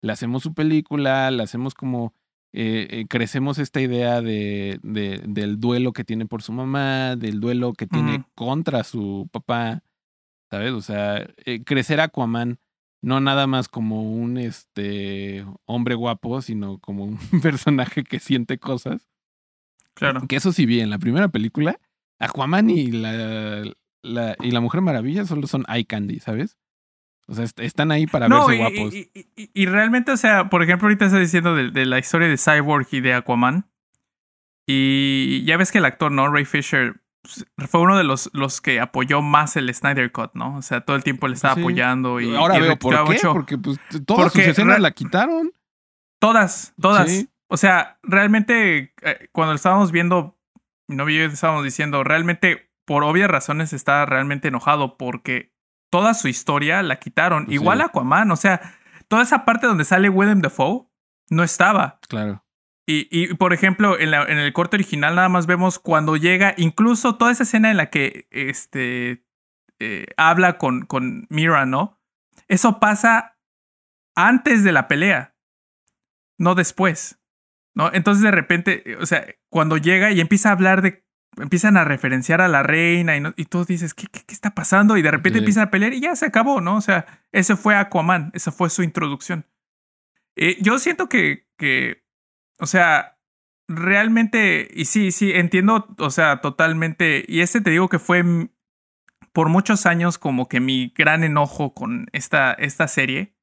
le 0.02 0.12
hacemos 0.12 0.44
su 0.44 0.54
película, 0.54 1.30
le 1.30 1.44
hacemos 1.44 1.76
como, 1.76 2.16
eh, 2.52 2.88
eh, 2.90 3.06
crecemos 3.08 3.60
esta 3.60 3.80
idea 3.80 4.22
de, 4.22 4.80
de, 4.82 5.22
del 5.28 5.60
duelo 5.60 5.94
que 5.94 6.04
tiene 6.04 6.26
por 6.26 6.42
su 6.42 6.52
mamá, 6.52 7.16
del 7.16 7.40
duelo 7.40 7.74
que 7.74 7.86
tiene 7.86 8.26
contra 8.34 8.84
su 8.84 9.30
papá, 9.32 9.84
¿sabes? 10.52 10.74
O 10.74 10.82
sea, 10.82 11.26
eh, 11.46 11.64
crecer 11.64 12.02
Aquaman 12.02 12.60
no 13.02 13.20
nada 13.20 13.48
más 13.48 13.68
como 13.68 14.04
un 14.14 14.38
este 14.38 15.44
hombre 15.66 15.96
guapo, 15.96 16.42
sino 16.42 16.78
como 16.80 17.06
un 17.06 17.18
personaje 17.42 18.04
que 18.04 18.20
siente 18.20 18.60
cosas. 18.60 19.08
Claro. 19.96 20.28
Que 20.28 20.36
eso 20.36 20.52
sí 20.52 20.66
vi 20.66 20.82
en 20.82 20.90
la 20.90 21.00
primera 21.00 21.30
película, 21.30 21.80
Aquaman 22.20 22.70
y 22.70 22.92
la, 22.92 23.64
la, 24.04 24.36
y 24.40 24.52
la 24.52 24.60
Mujer 24.60 24.82
Maravilla 24.82 25.26
solo 25.26 25.48
son 25.48 25.66
eye 25.68 25.86
candy, 25.86 26.20
¿sabes? 26.20 26.58
O 27.28 27.34
sea, 27.34 27.46
están 27.46 27.92
ahí 27.92 28.08
para 28.08 28.28
verse 28.28 28.58
guapos. 28.58 28.94
Y, 28.94 29.10
y, 29.36 29.66
realmente, 29.66 30.12
o 30.12 30.18
sea, 30.18 30.50
por 30.50 30.64
ejemplo, 30.64 30.88
ahorita 30.88 31.06
estás 31.06 31.22
diciendo 31.22 31.56
de, 31.56 31.72
de, 31.72 31.86
la 31.86 31.98
historia 31.98 32.28
de 32.28 32.38
Cyborg 32.38 32.88
y 32.92 33.00
de 33.00 33.14
Aquaman. 33.14 33.70
Y 34.66 35.44
ya 35.46 35.56
ves 35.56 35.72
que 35.72 35.78
el 35.78 35.86
actor, 35.86 36.12
¿no? 36.12 36.28
Ray 36.30 36.46
Fisher 36.46 37.02
fue 37.68 37.82
uno 37.82 37.98
de 37.98 38.04
los, 38.04 38.30
los 38.34 38.62
que 38.62 38.80
apoyó 38.80 39.22
más 39.22 39.56
el 39.56 39.74
Snyder 39.74 40.12
Cut, 40.12 40.32
¿no? 40.34 40.58
O 40.58 40.62
sea, 40.62 40.82
todo 40.82 40.96
el 40.96 41.04
tiempo 41.04 41.28
le 41.28 41.36
estaba 41.36 41.54
apoyando 41.54 42.20
y. 42.20 42.36
Ahora 42.36 42.60
veo 42.60 42.78
por 42.78 42.94
qué, 43.08 43.20
porque 43.28 43.58
pues, 43.58 43.80
todas 44.06 44.34
sus 44.34 44.42
escenas 44.42 44.80
la 44.80 44.92
quitaron. 44.92 45.52
Todas, 46.20 46.74
todas. 46.80 47.28
O 47.48 47.58
sea, 47.58 48.00
realmente, 48.04 48.94
eh, 49.02 49.30
cuando 49.32 49.54
lo 49.54 49.56
estábamos 49.56 49.92
viendo, 49.92 50.40
mi 50.88 50.96
novio 50.96 51.16
y 51.16 51.28
yo 51.28 51.34
estábamos 51.34 51.64
diciendo, 51.64 52.04
realmente, 52.04 52.72
por 52.86 53.04
obvias 53.04 53.30
razones, 53.30 53.74
está 53.74 54.06
realmente 54.06 54.48
enojado 54.48 54.98
porque 54.98 55.54
toda 55.92 56.14
su 56.14 56.28
historia 56.28 56.82
la 56.82 56.98
quitaron. 57.00 57.46
Pues 57.46 57.56
Igual 57.56 57.82
Aquaman, 57.82 58.32
o 58.32 58.36
sea, 58.36 58.62
toda 59.08 59.24
esa 59.24 59.46
parte 59.46 59.68
donde 59.68 59.84
sale 59.84 60.10
Willem 60.10 60.42
Dafoe 60.42 60.88
no 61.30 61.44
estaba. 61.44 62.00
Claro. 62.08 62.44
Y, 62.86 63.08
y, 63.12 63.34
por 63.36 63.54
ejemplo, 63.54 64.00
en, 64.00 64.12
la, 64.12 64.24
en, 64.24 64.38
el 64.38 64.54
corte 64.54 64.76
original 64.76 65.16
nada 65.16 65.30
más 65.30 65.46
vemos 65.46 65.80
cuando 65.80 66.18
llega, 66.18 66.54
incluso 66.58 67.16
toda 67.16 67.32
esa 67.32 67.44
escena 67.44 67.70
en 67.70 67.78
la 67.78 67.90
que 67.90 68.28
este, 68.32 69.24
eh, 69.80 70.08
habla 70.18 70.58
con, 70.58 70.86
con 70.86 71.28
Mira, 71.30 71.66
¿no? 71.66 72.00
Eso 72.48 72.80
pasa 72.80 73.38
antes 74.16 74.64
de 74.64 74.72
la 74.72 74.88
pelea, 74.88 75.36
no 76.38 76.56
después, 76.56 77.20
¿no? 77.76 77.92
Entonces 77.94 78.24
de 78.24 78.32
repente, 78.32 78.98
o 79.00 79.06
sea, 79.06 79.26
cuando 79.50 79.78
llega 79.78 80.12
y 80.12 80.20
empieza 80.20 80.50
a 80.50 80.54
hablar 80.54 80.82
de, 80.82 81.06
empiezan 81.38 81.78
a 81.78 81.84
referenciar 81.84 82.42
a 82.42 82.48
la 82.48 82.64
reina 82.64 83.16
y, 83.16 83.24
y 83.38 83.46
tú 83.46 83.64
dices, 83.64 83.94
¿qué, 83.94 84.08
qué, 84.08 84.24
está 84.34 84.54
pasando? 84.54 84.98
Y 84.98 85.02
de 85.02 85.12
repente 85.12 85.40
empiezan 85.40 85.68
a 85.68 85.72
pelear 85.72 85.94
y 85.94 86.02
ya 86.02 86.16
se 86.16 86.26
acabó, 86.26 86.62
¿no? 86.62 86.76
O 86.76 86.82
sea, 86.82 87.06
ese 87.32 87.56
fue 87.56 87.76
Aquaman, 87.76 88.32
esa 88.34 88.52
fue 88.52 88.70
su 88.70 88.84
introducción. 88.84 89.46
Eh, 90.36 90.58
yo 90.62 90.80
siento 90.80 91.10
que, 91.10 91.48
que 91.58 92.01
o 92.62 92.68
sea, 92.68 93.18
realmente, 93.68 94.70
y 94.74 94.86
sí, 94.86 95.12
sí, 95.12 95.32
entiendo, 95.34 95.88
o 95.98 96.10
sea, 96.12 96.42
totalmente. 96.42 97.26
Y 97.28 97.42
este 97.42 97.60
te 97.60 97.72
digo 97.72 97.90
que 97.90 98.00
fue 98.00 98.24
por 99.34 99.50
muchos 99.50 99.86
años 99.86 100.18
como 100.20 100.48
que 100.48 100.60
mi 100.60 100.94
gran 100.96 101.24
enojo 101.24 101.74
con 101.74 102.06
esta, 102.14 102.54
esta 102.54 102.88
serie 102.88 103.36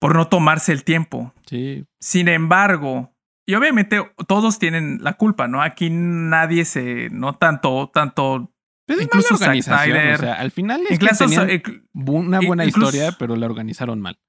por 0.00 0.14
no 0.14 0.28
tomarse 0.28 0.72
el 0.72 0.84
tiempo. 0.84 1.34
Sí. 1.46 1.84
Sin 2.00 2.28
embargo, 2.28 3.12
y 3.44 3.54
obviamente 3.54 4.00
todos 4.28 4.60
tienen 4.60 4.98
la 5.02 5.14
culpa, 5.14 5.48
¿no? 5.48 5.62
Aquí 5.62 5.90
nadie 5.90 6.64
se, 6.64 7.10
no 7.10 7.34
tanto, 7.34 7.90
tanto. 7.92 8.54
Pero 8.86 9.00
es 9.00 9.06
incluso 9.06 9.34
mala 9.34 9.46
organización, 9.46 10.14
o 10.14 10.18
sea, 10.18 10.34
al 10.34 10.52
final 10.52 10.82
es 10.88 10.92
incluso, 10.92 11.26
que 11.26 11.36
tenían 11.36 11.84
una 11.92 12.40
buena 12.40 12.64
historia, 12.64 13.16
pero 13.18 13.34
la 13.34 13.46
organizaron 13.46 14.00
mal. 14.00 14.20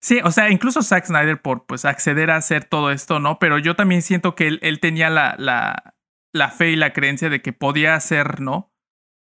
Sí, 0.00 0.20
o 0.22 0.30
sea, 0.30 0.50
incluso 0.50 0.82
Zack 0.82 1.06
Snyder 1.06 1.42
por 1.42 1.66
pues 1.66 1.84
acceder 1.84 2.30
a 2.30 2.36
hacer 2.36 2.64
todo 2.64 2.90
esto, 2.90 3.18
¿no? 3.18 3.38
Pero 3.38 3.58
yo 3.58 3.74
también 3.74 4.02
siento 4.02 4.34
que 4.34 4.46
él, 4.60 4.80
tenía 4.80 5.10
la, 5.10 5.34
la, 5.38 5.94
la, 6.32 6.50
fe 6.50 6.70
y 6.70 6.76
la 6.76 6.92
creencia 6.92 7.28
de 7.28 7.42
que 7.42 7.52
podía 7.52 7.94
hacer, 7.94 8.40
¿no? 8.40 8.72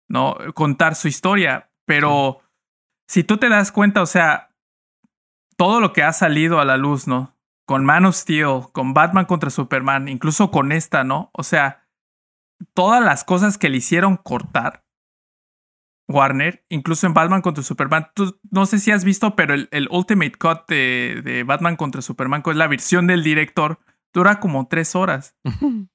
¿No? 0.09 0.37
Contar 0.55 0.95
su 0.95 1.09
historia. 1.09 1.73
Pero 1.85 2.43
si 3.09 3.25
tú 3.25 3.39
te 3.39 3.49
das 3.49 3.73
cuenta, 3.73 4.03
o 4.03 4.07
sea, 4.07 4.55
todo 5.57 5.81
lo 5.81 5.93
que 5.93 6.05
ha 6.05 6.13
salido 6.13 6.61
a 6.61 6.65
la 6.65 6.77
luz, 6.77 7.09
¿no? 7.09 7.37
Con 7.67 7.85
Man 7.85 8.05
of 8.05 8.15
Steel, 8.15 8.63
con 8.73 8.95
Batman 8.95 9.25
contra 9.25 9.51
Superman, 9.51 10.09
incluso 10.09 10.51
con 10.53 10.71
esta, 10.71 11.03
¿no? 11.03 11.31
O 11.33 11.43
sea, 11.43 11.89
todas 12.75 13.03
las 13.03 13.25
cosas 13.25 13.59
que 13.59 13.69
le 13.69 13.79
hicieron 13.79 14.17
cortar 14.17 14.82
Warner, 16.13 16.65
incluso 16.69 17.07
en 17.07 17.15
Batman 17.15 17.43
contra 17.43 17.65
Superman. 17.65 18.09
Tú, 18.15 18.39
no 18.51 18.67
sé 18.67 18.79
si 18.79 18.91
has 18.91 19.05
visto, 19.05 19.35
pero 19.37 19.55
el, 19.55 19.89
Ultimate 19.91 20.33
Cut 20.33 20.69
de, 20.69 21.21
de, 21.25 21.43
Batman 21.43 21.77
contra 21.77 22.03
Superman, 22.03 22.43
que 22.43 22.51
es 22.51 22.57
la 22.57 22.69
versión 22.69 23.07
del 23.07 23.25
director, 23.25 23.79
dura 24.13 24.41
como 24.41 24.69
tres 24.69 24.95
horas. 24.95 25.37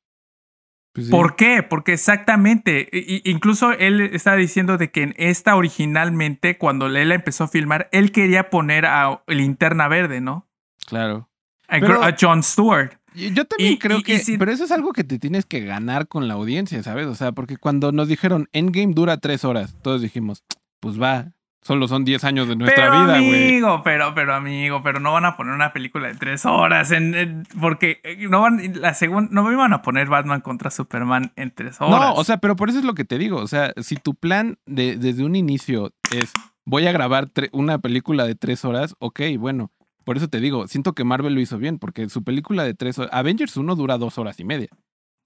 Pues 0.98 1.12
¿Por 1.12 1.36
qué? 1.36 1.62
Porque 1.62 1.94
exactamente, 1.94 2.90
incluso 3.24 3.72
él 3.72 4.02
está 4.02 4.36
diciendo 4.36 4.80
de 4.80 4.90
que 4.90 5.04
en 5.04 5.14
esta 5.18 5.56
originalmente, 5.56 6.58
cuando 6.58 6.88
él 6.88 7.12
empezó 7.12 7.44
a 7.44 7.48
filmar, 7.48 7.88
él 7.92 8.12
quería 8.12 8.50
poner 8.50 8.88
a 8.88 9.22
Linterna 9.28 9.88
Verde, 9.90 10.22
¿no? 10.22 10.50
Claro. 10.88 11.30
A, 11.68 12.16
John 12.20 12.42
Stewart. 12.42 13.00
Yo 13.18 13.46
también 13.46 13.78
creo 13.78 14.02
que, 14.04 14.22
pero 14.38 14.52
eso 14.52 14.64
es 14.64 14.72
algo 14.72 14.94
que 14.94 15.04
te 15.04 15.20
tienes 15.20 15.46
que 15.46 15.62
ganar 15.62 16.08
con 16.08 16.28
la 16.28 16.36
audiencia, 16.36 16.82
¿sabes? 16.84 17.08
O 17.08 17.16
sea, 17.16 17.32
porque 17.32 17.58
cuando 17.58 17.92
nos 17.92 18.08
dijeron 18.08 18.48
Endgame 18.54 18.94
dura 18.94 19.18
tres 19.18 19.44
horas, 19.44 19.76
todos 19.82 20.02
dijimos, 20.02 20.44
pues 20.80 21.02
va, 21.02 21.34
Solo 21.68 21.90
son 21.90 22.06
10 22.06 22.24
años 22.24 22.48
de 22.48 22.56
nuestra 22.56 22.90
vida, 22.90 23.20
güey. 23.20 23.50
Amigo, 23.50 23.82
pero, 23.84 24.16
pero 24.16 24.34
amigo, 24.34 24.82
pero 24.84 25.02
no 25.02 25.12
van 25.12 25.26
a 25.26 25.36
poner 25.36 25.54
una 25.54 25.74
película 25.74 26.08
de 26.08 26.14
3 26.14 26.46
horas 26.46 26.92
en, 26.92 27.46
porque 27.60 28.00
eh, 28.06 28.26
no 28.30 28.40
van 28.40 28.80
la 28.80 28.94
segunda 28.94 29.30
no 29.34 29.52
iban 29.52 29.74
a 29.74 29.82
poner 29.82 30.08
Batman 30.08 30.40
contra 30.40 30.72
Superman 30.72 31.34
en 31.36 31.52
3 31.52 31.82
horas. 31.82 31.92
No, 31.92 32.14
o 32.14 32.24
sea, 32.24 32.38
pero 32.38 32.56
por 32.56 32.70
eso 32.70 32.80
es 32.80 32.86
lo 32.86 32.94
que 32.94 33.04
te 33.04 33.18
digo, 33.18 33.40
o 33.40 33.48
sea, 33.48 33.74
si 33.82 33.98
tu 33.98 34.16
plan 34.16 34.58
de, 34.66 34.96
desde 34.96 35.26
un 35.26 35.36
inicio 35.36 35.92
es 36.16 36.32
voy 36.64 36.88
a 36.88 36.94
grabar 36.94 37.28
una 37.52 37.80
película 37.80 38.26
de 38.26 38.36
3 38.36 38.64
horas, 38.64 38.96
ok, 39.00 39.22
bueno, 39.38 39.70
por 40.08 40.16
eso 40.16 40.30
te 40.30 40.40
digo, 40.40 40.70
siento 40.70 40.94
que 40.94 41.04
Marvel 41.04 41.34
lo 41.34 41.42
hizo 41.42 41.58
bien 41.58 41.80
porque 41.80 42.08
su 42.08 42.24
película 42.24 42.64
de 42.64 42.74
3 42.74 42.98
horas, 42.98 43.14
Avengers 43.14 43.58
1 43.58 43.76
dura 43.76 43.98
2 43.98 44.18
horas 44.20 44.40
y 44.40 44.46
media 44.46 44.70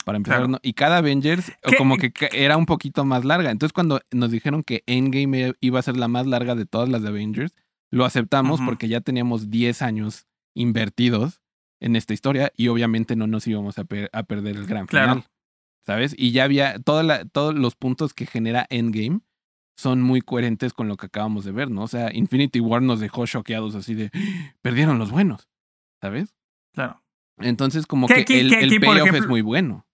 para 0.05 0.15
empezar. 0.15 0.47
Y 0.63 0.73
cada 0.73 0.97
Avengers 0.97 1.51
como 1.77 1.97
que 1.97 2.11
era 2.31 2.57
un 2.57 2.65
poquito 2.65 3.05
más 3.05 3.23
larga. 3.23 3.51
Entonces 3.51 3.73
cuando 3.73 4.01
nos 4.09 4.31
dijeron 4.31 4.63
que 4.63 4.81
Endgame 4.87 5.53
iba 5.61 5.77
a 5.77 5.83
ser 5.83 5.97
la 5.97 6.07
más 6.07 6.25
larga 6.25 6.55
de 6.55 6.65
todas 6.65 6.89
las 6.89 7.03
de 7.03 7.09
Avengers, 7.09 7.53
lo 7.91 8.05
aceptamos 8.05 8.59
porque 8.59 8.87
ya 8.87 9.01
teníamos 9.01 9.51
10 9.51 9.83
años 9.83 10.25
invertidos 10.55 11.41
en 11.79 11.95
esta 11.95 12.15
historia 12.15 12.51
y 12.57 12.69
obviamente 12.69 13.15
no 13.15 13.27
nos 13.27 13.45
íbamos 13.45 13.77
a, 13.77 13.83
perder 13.83 14.55
el 14.55 14.65
gran 14.65 14.87
final. 14.87 15.25
¿Sabes? 15.85 16.15
Y 16.17 16.31
ya 16.31 16.45
había 16.45 16.79
toda 16.79 17.25
todos 17.25 17.53
los 17.53 17.75
puntos 17.75 18.15
que 18.15 18.25
genera 18.25 18.65
Endgame 18.71 19.19
son 19.75 20.01
muy 20.01 20.21
coherentes 20.21 20.73
con 20.73 20.87
lo 20.87 20.97
que 20.97 21.07
acabamos 21.07 21.45
de 21.45 21.51
ver, 21.51 21.69
¿no? 21.69 21.83
O 21.83 21.87
sea, 21.87 22.13
Infinity 22.13 22.59
War 22.59 22.81
nos 22.81 22.99
dejó 22.99 23.25
choqueados 23.25 23.75
así 23.75 23.93
de, 23.95 24.11
perdieron 24.61 24.99
los 24.99 25.11
buenos, 25.11 25.49
¿sabes? 26.01 26.35
Claro. 26.73 27.01
Entonces 27.37 27.87
como 27.87 28.07
que 28.07 28.25
el, 28.27 28.53
el 28.53 28.79
payoff 28.79 29.13
es 29.13 29.27
muy 29.27 29.41
bueno. 29.41 29.85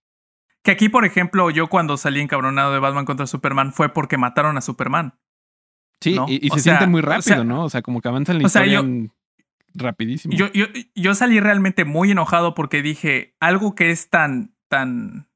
Que 0.63 0.71
aquí, 0.71 0.89
por 0.89 1.05
ejemplo, 1.05 1.49
yo 1.49 1.67
cuando 1.67 1.95
salí 1.95 2.19
encabronado 2.19 2.73
de 2.73 2.79
Batman 2.79 3.05
contra 3.05 3.25
Superman 3.25 3.71
fue 3.71 3.93
porque 3.93 4.17
mataron 4.17 4.57
a 4.57 4.61
Superman. 4.61 5.17
Sí, 6.01 6.17
y, 6.27 6.49
se 6.49 6.59
siente 6.59 6.85
muy 6.87 7.01
rápido, 7.01 7.43
¿no? 7.43 7.63
O 7.63 7.69
sea, 7.69 7.81
como 7.81 8.01
que 8.01 8.07
avanzan 8.09 8.37
la 8.37 8.43
historia 8.43 8.83
rapidísimo. 9.73 10.35
Yo, 10.35 10.51
yo, 10.53 10.65
yo 10.95 11.15
salí 11.15 11.39
realmente 11.39 11.85
muy 11.85 12.11
enojado 12.11 12.53
porque 12.53 12.81
dije, 12.81 13.35
algo 13.39 13.75
que 13.75 13.91
es 13.91 14.09
tan, 14.09 14.55
tan, 14.67 15.26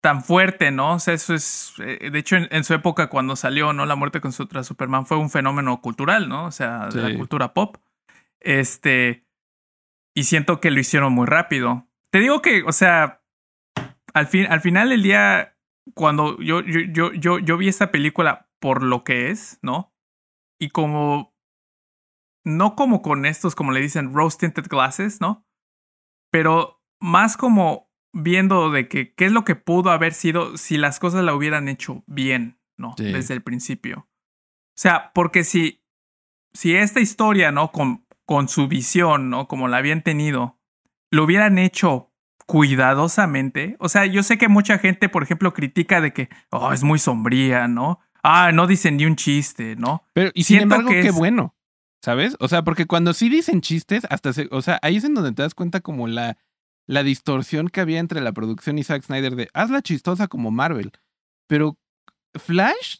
tan 0.00 0.22
fuerte, 0.22 0.70
¿no? 0.70 0.94
O 0.94 0.98
sea, 0.98 1.14
eso 1.14 1.34
es, 1.34 1.74
eh, 1.78 2.10
de 2.10 2.18
hecho, 2.18 2.36
en, 2.36 2.64
su 2.64 2.74
época 2.74 3.08
cuando 3.08 3.36
salió, 3.36 3.72
¿no? 3.72 3.84
La 3.86 3.96
muerte 3.96 4.20
contra 4.20 4.62
Superman 4.62 5.06
fue 5.06 5.16
un 5.16 5.30
fenómeno 5.30 5.80
cultural, 5.80 6.28
¿no? 6.28 6.46
O 6.46 6.50
sea, 6.52 6.88
de 6.88 7.02
la 7.02 7.16
cultura 7.16 7.52
pop. 7.52 7.76
Este, 8.40 9.26
y 10.14 10.24
siento 10.24 10.60
que 10.60 10.70
lo 10.70 10.80
hicieron 10.80 11.12
muy 11.12 11.26
rápido. 11.26 11.88
Te 12.10 12.20
digo 12.20 12.40
que, 12.42 12.62
o 12.62 12.72
sea, 12.72 13.22
al, 14.14 14.26
fin, 14.28 14.46
al 14.46 14.60
final 14.60 14.90
del 14.90 15.02
día, 15.02 15.56
cuando 15.94 16.38
yo, 16.38 16.60
yo, 16.60 16.80
yo, 16.92 17.12
yo, 17.12 17.38
yo 17.38 17.56
vi 17.56 17.68
esta 17.68 17.90
película 17.90 18.48
por 18.60 18.82
lo 18.82 19.04
que 19.04 19.30
es, 19.30 19.58
¿no? 19.62 19.92
Y 20.60 20.70
como, 20.70 21.36
no 22.44 22.76
como 22.76 23.02
con 23.02 23.26
estos, 23.26 23.54
como 23.54 23.72
le 23.72 23.80
dicen, 23.80 24.14
rose 24.14 24.38
tinted 24.38 24.66
glasses, 24.68 25.20
¿no? 25.20 25.46
Pero 26.30 26.82
más 27.00 27.36
como 27.36 27.87
viendo 28.12 28.70
de 28.70 28.88
que 28.88 29.14
qué 29.14 29.26
es 29.26 29.32
lo 29.32 29.44
que 29.44 29.54
pudo 29.54 29.90
haber 29.90 30.14
sido 30.14 30.56
si 30.56 30.76
las 30.76 30.98
cosas 30.98 31.24
la 31.24 31.34
hubieran 31.34 31.68
hecho 31.68 32.04
bien, 32.06 32.58
¿no? 32.76 32.94
Desde 32.96 33.34
el 33.34 33.42
principio. 33.42 34.08
O 34.08 34.80
sea, 34.80 35.12
porque 35.14 35.44
si, 35.44 35.82
si 36.52 36.74
esta 36.74 37.00
historia, 37.00 37.52
¿no? 37.52 37.72
Con, 37.72 38.06
con 38.24 38.48
su 38.48 38.68
visión, 38.68 39.30
¿no? 39.30 39.48
Como 39.48 39.68
la 39.68 39.78
habían 39.78 40.02
tenido, 40.02 40.58
lo 41.10 41.24
hubieran 41.24 41.58
hecho 41.58 42.12
cuidadosamente. 42.46 43.76
O 43.78 43.88
sea, 43.88 44.06
yo 44.06 44.22
sé 44.22 44.38
que 44.38 44.48
mucha 44.48 44.78
gente, 44.78 45.08
por 45.08 45.22
ejemplo, 45.22 45.52
critica 45.52 46.00
de 46.00 46.12
que 46.12 46.28
oh, 46.50 46.72
es 46.72 46.82
muy 46.82 46.98
sombría, 46.98 47.68
¿no? 47.68 48.00
Ah, 48.22 48.52
no 48.52 48.66
dicen 48.66 48.96
ni 48.96 49.06
un 49.06 49.16
chiste, 49.16 49.76
¿no? 49.76 50.04
Pero, 50.12 50.30
y 50.34 50.44
sin 50.44 50.60
embargo, 50.60 50.88
qué 50.88 51.10
bueno, 51.10 51.54
¿sabes? 52.02 52.36
O 52.40 52.48
sea, 52.48 52.62
porque 52.62 52.86
cuando 52.86 53.12
sí 53.12 53.28
dicen 53.28 53.60
chistes, 53.60 54.06
hasta 54.10 54.32
se, 54.32 54.48
o 54.50 54.62
sea, 54.62 54.78
ahí 54.82 54.96
es 54.96 55.04
en 55.04 55.14
donde 55.14 55.32
te 55.32 55.42
das 55.42 55.54
cuenta 55.54 55.80
como 55.80 56.08
la, 56.08 56.36
la 56.88 57.04
distorsión 57.04 57.68
que 57.68 57.80
había 57.80 58.00
entre 58.00 58.20
la 58.20 58.32
producción 58.32 58.78
y 58.78 58.82
Zack 58.82 59.04
Snyder 59.04 59.36
de 59.36 59.48
hazla 59.52 59.82
chistosa 59.82 60.26
como 60.26 60.50
Marvel. 60.50 60.90
Pero 61.46 61.76
Flash, 62.34 62.96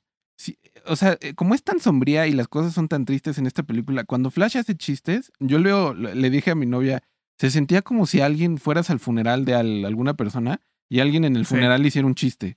o 0.87 0.95
sea, 0.95 1.17
eh, 1.21 1.35
como 1.35 1.55
es 1.55 1.65
tan 1.65 1.81
sombría 1.81 2.27
y 2.27 2.33
las 2.33 2.49
cosas 2.49 2.75
son 2.75 2.87
tan 2.87 3.07
tristes 3.07 3.39
en 3.39 3.47
esta 3.47 3.63
película, 3.63 4.05
cuando 4.05 4.31
Flash 4.31 4.59
hace 4.59 4.77
chistes, 4.77 5.33
yo 5.41 5.59
leo, 5.59 5.95
le 5.95 6.31
dije 6.31 6.51
a 6.51 6.55
mi 6.55 6.67
novia, 6.67 7.03
se 7.39 7.51
sentía 7.51 7.83
como 7.83 8.07
si 8.07 8.21
alguien 8.21 8.59
fueras 8.59 8.91
al 8.91 9.01
funeral 9.01 9.45
de 9.45 9.55
alguna 9.55 10.15
persona 10.15 10.61
y 10.91 11.01
alguien 11.01 11.25
en 11.25 11.37
el 11.37 11.47
funeral 11.47 11.83
le 11.83 11.89
hiciera 11.89 12.07
un 12.07 12.15
chiste. 12.15 12.57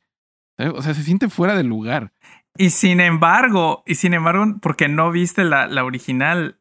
O 0.58 0.82
sea, 0.82 0.94
se 0.94 1.04
siente 1.04 1.30
fuera 1.30 1.56
del 1.56 1.68
lugar. 1.68 2.14
Y 2.58 2.72
sin 2.72 3.00
embargo, 3.00 3.84
y 3.86 3.96
sin 3.96 4.14
embargo, 4.14 4.58
porque 4.62 4.88
no 4.90 5.12
viste 5.12 5.44
la, 5.44 5.68
la 5.68 5.84
original, 5.86 6.60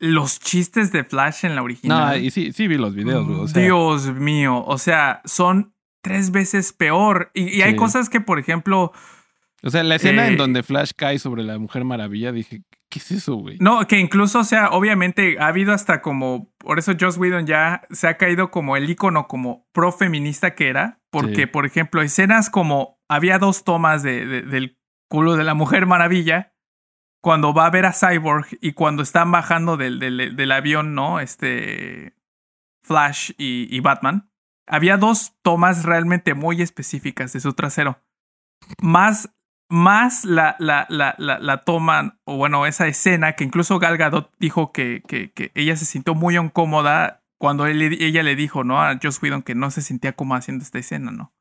los 0.00 0.40
chistes 0.40 0.90
de 0.90 1.04
Flash 1.04 1.44
en 1.44 1.54
la 1.54 1.62
original. 1.62 2.10
No, 2.10 2.16
y 2.16 2.30
sí, 2.30 2.52
sí 2.52 2.66
vi 2.66 2.76
los 2.76 2.94
videos, 2.94 3.52
Dios 3.52 4.12
mío, 4.14 4.64
o 4.64 4.78
sea, 4.78 5.20
son 5.24 5.74
tres 6.02 6.32
veces 6.32 6.72
peor. 6.72 7.30
Y, 7.34 7.62
hay 7.62 7.76
cosas 7.76 8.08
que, 8.08 8.20
por 8.20 8.38
ejemplo. 8.38 8.92
O 9.62 9.70
sea, 9.70 9.84
la 9.84 9.96
escena 9.96 10.26
en 10.26 10.34
eh, 10.34 10.36
donde 10.36 10.62
Flash 10.62 10.92
cae 10.96 11.18
sobre 11.18 11.44
la 11.44 11.58
Mujer 11.58 11.84
Maravilla, 11.84 12.32
dije, 12.32 12.64
¿Qué 12.90 12.98
es 12.98 13.10
eso, 13.12 13.36
güey? 13.36 13.56
No, 13.60 13.86
que 13.86 14.00
incluso, 14.00 14.40
o 14.40 14.44
sea, 14.44 14.70
obviamente 14.70 15.36
ha 15.38 15.46
habido 15.46 15.72
hasta 15.72 16.02
como. 16.02 16.52
Por 16.58 16.80
eso 16.80 16.92
Joss 17.00 17.16
Whedon 17.18 17.46
ya 17.46 17.82
se 17.90 18.08
ha 18.08 18.16
caído 18.16 18.50
como 18.50 18.76
el 18.76 18.90
icono 18.90 19.28
como 19.28 19.68
pro 19.72 19.92
feminista 19.92 20.56
que 20.56 20.68
era. 20.68 20.98
Porque, 21.10 21.46
por 21.46 21.66
ejemplo, 21.66 22.02
escenas 22.02 22.50
como. 22.50 22.98
Había 23.08 23.38
dos 23.38 23.62
tomas 23.62 24.02
de, 24.02 24.42
del 24.42 24.76
culo 25.08 25.36
de 25.36 25.44
la 25.44 25.54
Mujer 25.54 25.86
Maravilla. 25.86 26.49
Cuando 27.22 27.52
va 27.52 27.66
a 27.66 27.70
ver 27.70 27.86
a 27.86 27.92
Cyborg 27.92 28.46
y 28.60 28.72
cuando 28.72 29.02
están 29.02 29.30
bajando 29.30 29.76
del, 29.76 29.98
del, 29.98 30.52
avión, 30.52 30.94
¿no? 30.94 31.20
Este. 31.20 32.14
Flash 32.82 33.32
y, 33.36 33.68
y 33.74 33.80
Batman. 33.80 34.30
Había 34.66 34.96
dos 34.96 35.34
tomas 35.42 35.84
realmente 35.84 36.34
muy 36.34 36.62
específicas 36.62 37.32
de 37.32 37.40
su 37.40 37.52
trasero. 37.52 38.00
Más 38.80 39.30
más 39.70 40.24
la, 40.24 40.56
la, 40.58 40.84
la, 40.88 41.14
la, 41.16 41.58
toman, 41.58 42.18
o 42.24 42.36
bueno, 42.36 42.66
esa 42.66 42.88
escena 42.88 43.34
que 43.34 43.44
incluso 43.44 43.78
Gal 43.78 43.96
Gadot 43.96 44.34
dijo 44.38 44.72
que, 44.72 45.02
que, 45.06 45.30
que 45.30 45.52
ella 45.54 45.76
se 45.76 45.84
sintió 45.84 46.16
muy 46.16 46.36
incómoda 46.36 47.22
cuando 47.38 47.66
él, 47.66 47.80
ella 47.80 48.22
le 48.24 48.34
dijo, 48.34 48.64
¿no? 48.64 48.82
A 48.82 48.98
Joss 49.00 49.22
Whedon 49.22 49.42
que 49.42 49.54
no 49.54 49.70
se 49.70 49.80
sentía 49.80 50.12
como 50.12 50.34
haciendo 50.34 50.64
esta 50.64 50.80
escena, 50.80 51.12
¿no? 51.12 51.32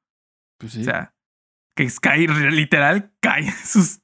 Pues 0.60 0.74
sí. 0.74 0.82
O 0.82 0.84
sea, 0.84 1.16
que 1.76 1.90
cae, 2.00 2.28
literal, 2.28 3.12
cae 3.20 3.52
sus 3.52 4.02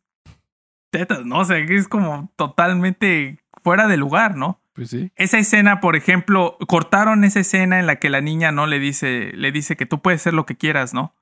tetas, 0.98 1.26
¿no? 1.26 1.40
O 1.40 1.46
sea, 1.46 1.66
que 1.66 1.76
es 1.76 1.88
como 1.88 2.32
totalmente 2.36 3.40
fuera 3.64 3.88
de 3.88 3.98
lugar, 3.98 4.36
¿no? 4.36 4.62
Pues 4.74 4.90
sí. 4.90 5.12
Esa 5.16 5.38
escena, 5.38 5.80
por 5.80 5.96
ejemplo, 5.96 6.58
cortaron 6.68 7.24
esa 7.24 7.40
escena 7.40 7.80
en 7.80 7.88
la 7.88 7.96
que 7.98 8.10
la 8.10 8.22
niña 8.22 8.52
no 8.52 8.68
le 8.68 8.80
dice, 8.80 9.32
le 9.34 9.52
dice 9.52 9.76
que 9.78 9.86
tú 9.86 10.02
puedes 10.02 10.22
ser 10.22 10.34
lo 10.34 10.46
que 10.46 10.56
quieras, 10.58 10.94
¿no? 10.94 11.16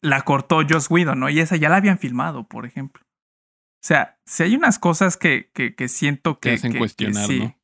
La 0.00 0.22
cortó 0.22 0.60
Joss 0.68 0.90
Whedon, 0.90 1.20
¿no? 1.20 1.28
Y 1.30 1.40
esa 1.40 1.56
ya 1.56 1.68
la 1.68 1.76
habían 1.76 1.98
filmado, 1.98 2.46
por 2.46 2.66
ejemplo. 2.66 3.02
O 3.04 3.84
sea, 3.84 4.18
si 4.26 4.42
hay 4.44 4.54
unas 4.54 4.78
cosas 4.78 5.16
que, 5.16 5.50
que, 5.54 5.74
que 5.74 5.88
siento 5.88 6.38
que. 6.38 6.50
Te 6.50 6.54
hacen 6.56 6.72
que 6.72 6.78
cuestionar, 6.78 7.26
sí. 7.26 7.40
¿no? 7.40 7.58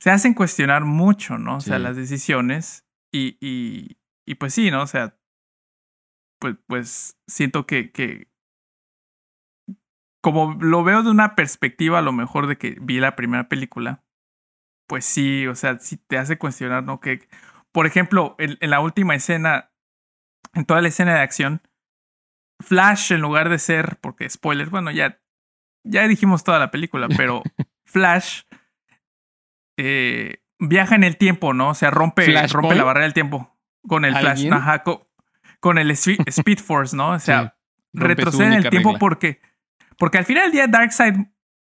Se 0.00 0.10
hacen 0.10 0.34
cuestionar 0.34 0.84
mucho, 0.84 1.38
¿no? 1.38 1.56
O 1.56 1.60
sea, 1.60 1.76
Sí. 1.76 1.82
las 1.82 1.96
decisiones. 1.96 2.84
Y, 3.12 3.36
y, 3.40 3.96
y 4.26 4.34
pues 4.34 4.54
sí, 4.54 4.70
¿no? 4.70 4.82
O 4.82 4.86
sea, 4.86 5.16
pues, 6.40 6.56
pues 6.66 7.16
siento 7.26 7.66
que, 7.66 7.90
que. 7.92 8.28
Como 10.20 10.56
lo 10.60 10.82
veo 10.84 11.02
de 11.02 11.10
una 11.10 11.34
perspectiva, 11.36 11.98
a 11.98 12.02
lo 12.02 12.12
mejor 12.12 12.46
de 12.48 12.56
que 12.58 12.76
vi 12.80 12.98
la 13.00 13.14
primera 13.16 13.48
película, 13.48 14.02
pues 14.88 15.04
sí, 15.04 15.46
o 15.46 15.54
sea, 15.54 15.78
sí 15.78 15.96
te 15.96 16.18
hace 16.18 16.38
cuestionar, 16.38 16.82
¿no? 16.82 17.00
Que, 17.00 17.28
por 17.72 17.86
ejemplo, 17.86 18.34
en, 18.38 18.56
en 18.60 18.70
la 18.70 18.80
última 18.80 19.14
escena, 19.14 19.70
en 20.54 20.64
toda 20.64 20.80
la 20.80 20.88
escena 20.88 21.14
de 21.14 21.20
acción, 21.20 21.62
Flash, 22.60 23.12
en 23.12 23.20
lugar 23.20 23.48
de 23.48 23.58
ser, 23.60 23.98
porque 24.00 24.28
spoiler, 24.28 24.68
bueno, 24.70 24.90
ya, 24.90 25.20
ya 25.84 26.08
dijimos 26.08 26.42
toda 26.42 26.58
la 26.58 26.70
película, 26.72 27.06
pero 27.16 27.42
Flash 27.84 28.42
eh, 29.76 30.42
viaja 30.58 30.94
en 30.96 31.04
el 31.04 31.16
tiempo, 31.16 31.54
¿no? 31.54 31.70
O 31.70 31.74
sea, 31.74 31.90
rompe, 31.90 32.24
Flash 32.24 32.52
rompe 32.52 32.68
Boy. 32.70 32.78
la 32.78 32.84
barrera 32.84 33.04
del 33.04 33.14
tiempo 33.14 33.56
con 33.86 34.04
el 34.04 34.16
Flash, 34.16 34.48
con, 35.60 35.78
el 35.78 35.90
Spe- 35.92 36.18
Speed 36.26 36.58
Force, 36.58 36.96
¿no? 36.96 37.10
O 37.12 37.18
sea, 37.18 37.54
Sí. 37.94 38.00
Retrocede 38.00 38.46
en 38.48 38.52
el 38.52 38.68
tiempo 38.70 38.90
regla. 38.90 38.98
porque, 38.98 39.40
porque 39.98 40.18
al 40.18 40.24
final 40.24 40.44
del 40.44 40.52
día 40.52 40.66
Darkseid 40.66 41.14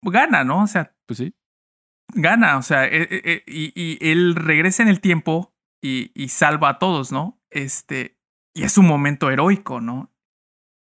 gana, 0.03 0.43
¿no? 0.45 0.63
O 0.65 0.67
sea, 0.67 0.95
Pues 1.07 1.19
sí. 1.19 1.35
gana, 2.15 2.57
o 2.59 2.63
sea, 2.63 2.87
eh, 2.87 3.03
eh, 3.11 3.23
eh, 3.25 3.43
y, 3.47 3.73
y 3.81 3.99
él 4.11 4.35
regresa 4.35 4.83
en 4.83 4.89
el 4.89 5.01
tiempo 5.01 5.55
y, 5.83 6.11
y 6.15 6.29
salva 6.29 6.71
a 6.71 6.79
todos, 6.79 7.13
¿no? 7.13 7.41
Este, 7.51 8.19
y 8.55 8.65
es 8.65 8.79
un 8.79 8.87
momento 8.87 9.31
heroico, 9.31 9.81
¿no? 9.81 10.11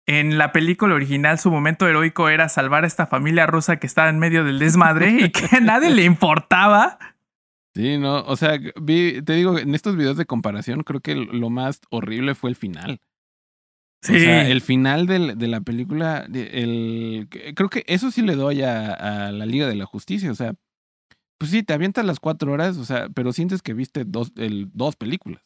En 0.07 0.39
la 0.39 0.53
película 0.53 0.95
original, 0.95 1.39
su 1.39 1.51
momento 1.51 1.87
heroico 1.87 2.31
era 2.31 2.49
salvar 2.49 2.85
a 2.85 2.87
esta 2.87 3.07
familia 3.07 3.47
rusa 3.47 3.77
que 3.79 3.87
estaba 3.87 4.09
en 4.09 4.19
medio 4.19 4.43
del 4.43 4.59
desmadre 4.59 5.11
y 5.11 5.31
que 5.31 5.57
a 5.57 5.61
nadie 5.61 5.91
le 5.91 6.05
importaba. 6.05 6.99
Sí, 7.75 7.99
no, 7.99 8.21
o 8.23 8.35
sea, 8.37 8.59
vi, 8.81 9.21
te 9.23 9.35
digo, 9.35 9.59
en 9.59 9.75
estos 9.75 9.97
videos 9.97 10.17
de 10.17 10.25
comparación, 10.25 10.83
creo 10.83 11.01
que 11.01 11.15
lo 11.15 11.51
más 11.51 11.81
horrible 11.91 12.35
fue 12.35 12.49
el 12.51 12.57
final. 12.57 13.01
Sí, 14.01 14.15
O 14.15 14.19
sea, 14.21 14.49
el 14.49 14.61
final 14.61 15.07
del- 15.07 15.37
de 15.39 15.49
la 15.49 15.61
película, 15.61 16.27
el, 16.33 17.29
creo 17.55 17.69
que 17.69 17.85
eso 17.89 18.11
sí 18.11 18.23
le 18.23 18.37
doy 18.37 18.63
a, 18.63 18.93
a 18.93 19.33
la 19.33 19.45
Liga 19.47 19.67
de 19.67 19.75
la 19.75 19.87
Justicia. 19.87 20.31
O 20.31 20.35
sea, 20.37 20.55
pues 21.39 21.51
sí, 21.51 21.63
te 21.63 21.73
avientas 21.73 22.05
las 22.05 22.21
cuatro 22.21 22.53
horas, 22.53 22.77
o 22.79 22.85
sea, 22.85 23.09
pero 23.09 23.33
sientes 23.33 23.61
que 23.63 23.75
viste 23.75 24.05
dos, 24.05 24.33
el, 24.37 24.71
dos 24.73 24.97
películas. 24.97 25.43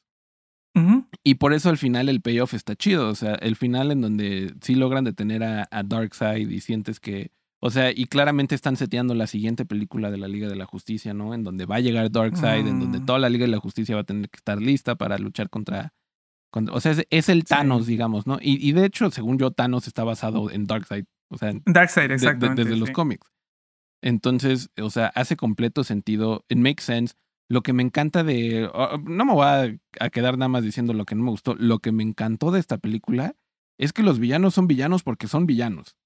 Y 1.22 1.34
por 1.34 1.52
eso 1.52 1.68
al 1.68 1.76
final 1.76 2.08
el 2.08 2.22
payoff 2.22 2.54
está 2.54 2.74
chido. 2.74 3.08
O 3.10 3.14
sea, 3.14 3.34
el 3.34 3.56
final 3.56 3.90
en 3.92 4.00
donde 4.00 4.54
sí 4.62 4.74
logran 4.74 5.04
detener 5.04 5.44
a, 5.44 5.68
a 5.70 5.82
Darkseid 5.82 6.48
y 6.48 6.60
sientes 6.60 6.98
que. 6.98 7.30
O 7.60 7.70
sea, 7.70 7.90
y 7.94 8.06
claramente 8.06 8.54
están 8.54 8.76
seteando 8.76 9.14
la 9.14 9.26
siguiente 9.26 9.64
película 9.66 10.10
de 10.10 10.16
la 10.18 10.28
Liga 10.28 10.48
de 10.48 10.56
la 10.56 10.64
Justicia, 10.66 11.12
¿no? 11.14 11.34
En 11.34 11.44
donde 11.44 11.66
va 11.66 11.76
a 11.76 11.80
llegar 11.80 12.10
Darkseid, 12.10 12.66
en 12.66 12.80
donde 12.80 13.00
Mm. 13.00 13.06
toda 13.06 13.18
la 13.18 13.28
Liga 13.28 13.44
de 13.44 13.52
la 13.52 13.58
Justicia 13.60 13.94
va 13.94 14.00
a 14.00 14.04
tener 14.04 14.28
que 14.30 14.36
estar 14.38 14.60
lista 14.60 14.94
para 14.96 15.18
luchar 15.18 15.48
contra. 15.50 15.92
O 16.52 16.80
sea, 16.80 16.92
es, 16.92 17.06
es 17.10 17.28
el 17.28 17.44
Thanos, 17.44 17.86
digamos, 17.86 18.26
¿no? 18.26 18.38
Y, 18.40 18.66
y 18.66 18.72
de 18.72 18.84
hecho, 18.86 19.10
según 19.10 19.38
yo, 19.38 19.50
Thanos 19.50 19.86
está 19.86 20.04
basado 20.04 20.50
en 20.50 20.66
Darkseid. 20.66 21.04
O 21.28 21.38
sea, 21.38 21.52
Darkseid, 21.64 22.02
de- 22.04 22.08
de- 22.08 22.14
exactamente. 22.14 22.64
desde 22.64 22.76
los 22.76 22.90
cómics. 22.90 23.26
Entonces, 24.02 24.70
o 24.80 24.90
sea, 24.90 25.06
hace 25.14 25.36
completo 25.36 25.84
sentido. 25.84 26.44
It 26.48 26.58
makes 26.58 26.82
sense. 26.82 27.14
Lo 27.48 27.62
que 27.62 27.72
me 27.72 27.82
encanta 27.82 28.24
de. 28.24 28.68
No 29.04 29.24
me 29.24 29.32
voy 29.32 29.46
a, 29.46 29.76
a 30.00 30.10
quedar 30.10 30.38
nada 30.38 30.48
más 30.48 30.64
diciendo 30.64 30.92
lo 30.94 31.04
que 31.04 31.14
no 31.14 31.22
me 31.22 31.30
gustó. 31.30 31.54
Lo 31.54 31.78
que 31.78 31.92
me 31.92 32.02
encantó 32.02 32.50
de 32.50 32.60
esta 32.60 32.78
película 32.78 33.34
es 33.78 33.92
que 33.92 34.02
los 34.02 34.18
villanos 34.18 34.54
son 34.54 34.66
villanos 34.66 35.02
porque 35.02 35.28
son 35.28 35.46
villanos. 35.46 35.96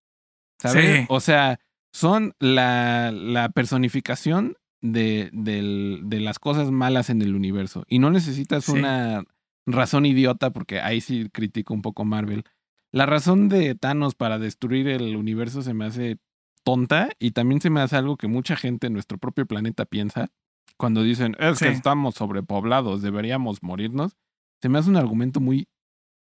¿Sabes? 0.60 1.00
Sí. 1.00 1.06
O 1.08 1.20
sea, 1.20 1.60
son 1.92 2.34
la, 2.38 3.12
la 3.12 3.48
personificación 3.50 4.56
de, 4.82 5.30
del- 5.32 6.02
de 6.04 6.20
las 6.20 6.38
cosas 6.38 6.70
malas 6.70 7.10
en 7.10 7.22
el 7.22 7.34
universo. 7.34 7.84
Y 7.88 7.98
no 7.98 8.10
necesitas 8.10 8.64
Sí. 8.64 8.72
una 8.72 9.24
razón 9.66 10.06
idiota, 10.06 10.52
porque 10.52 10.80
ahí 10.80 11.00
sí 11.00 11.28
critico 11.32 11.74
un 11.74 11.82
poco 11.82 12.04
Marvel. 12.04 12.44
La 12.92 13.04
razón 13.06 13.48
de 13.48 13.74
Thanos 13.74 14.14
para 14.14 14.38
destruir 14.38 14.88
el 14.88 15.16
universo 15.16 15.62
se 15.62 15.74
me 15.74 15.84
hace 15.84 16.18
tonta 16.64 17.10
y 17.18 17.32
también 17.32 17.60
se 17.60 17.70
me 17.70 17.80
hace 17.80 17.96
algo 17.96 18.16
que 18.16 18.28
mucha 18.28 18.56
gente 18.56 18.86
en 18.86 18.92
nuestro 18.92 19.18
propio 19.18 19.46
planeta 19.46 19.84
piensa 19.84 20.30
cuando 20.76 21.02
dicen, 21.02 21.36
es 21.38 21.58
que 21.58 21.68
estamos 21.68 22.16
sobrepoblados, 22.16 23.02
deberíamos 23.02 23.62
morirnos. 23.62 24.16
Se 24.60 24.68
me 24.68 24.78
hace 24.78 24.90
un 24.90 24.96
argumento 24.96 25.40
muy 25.40 25.68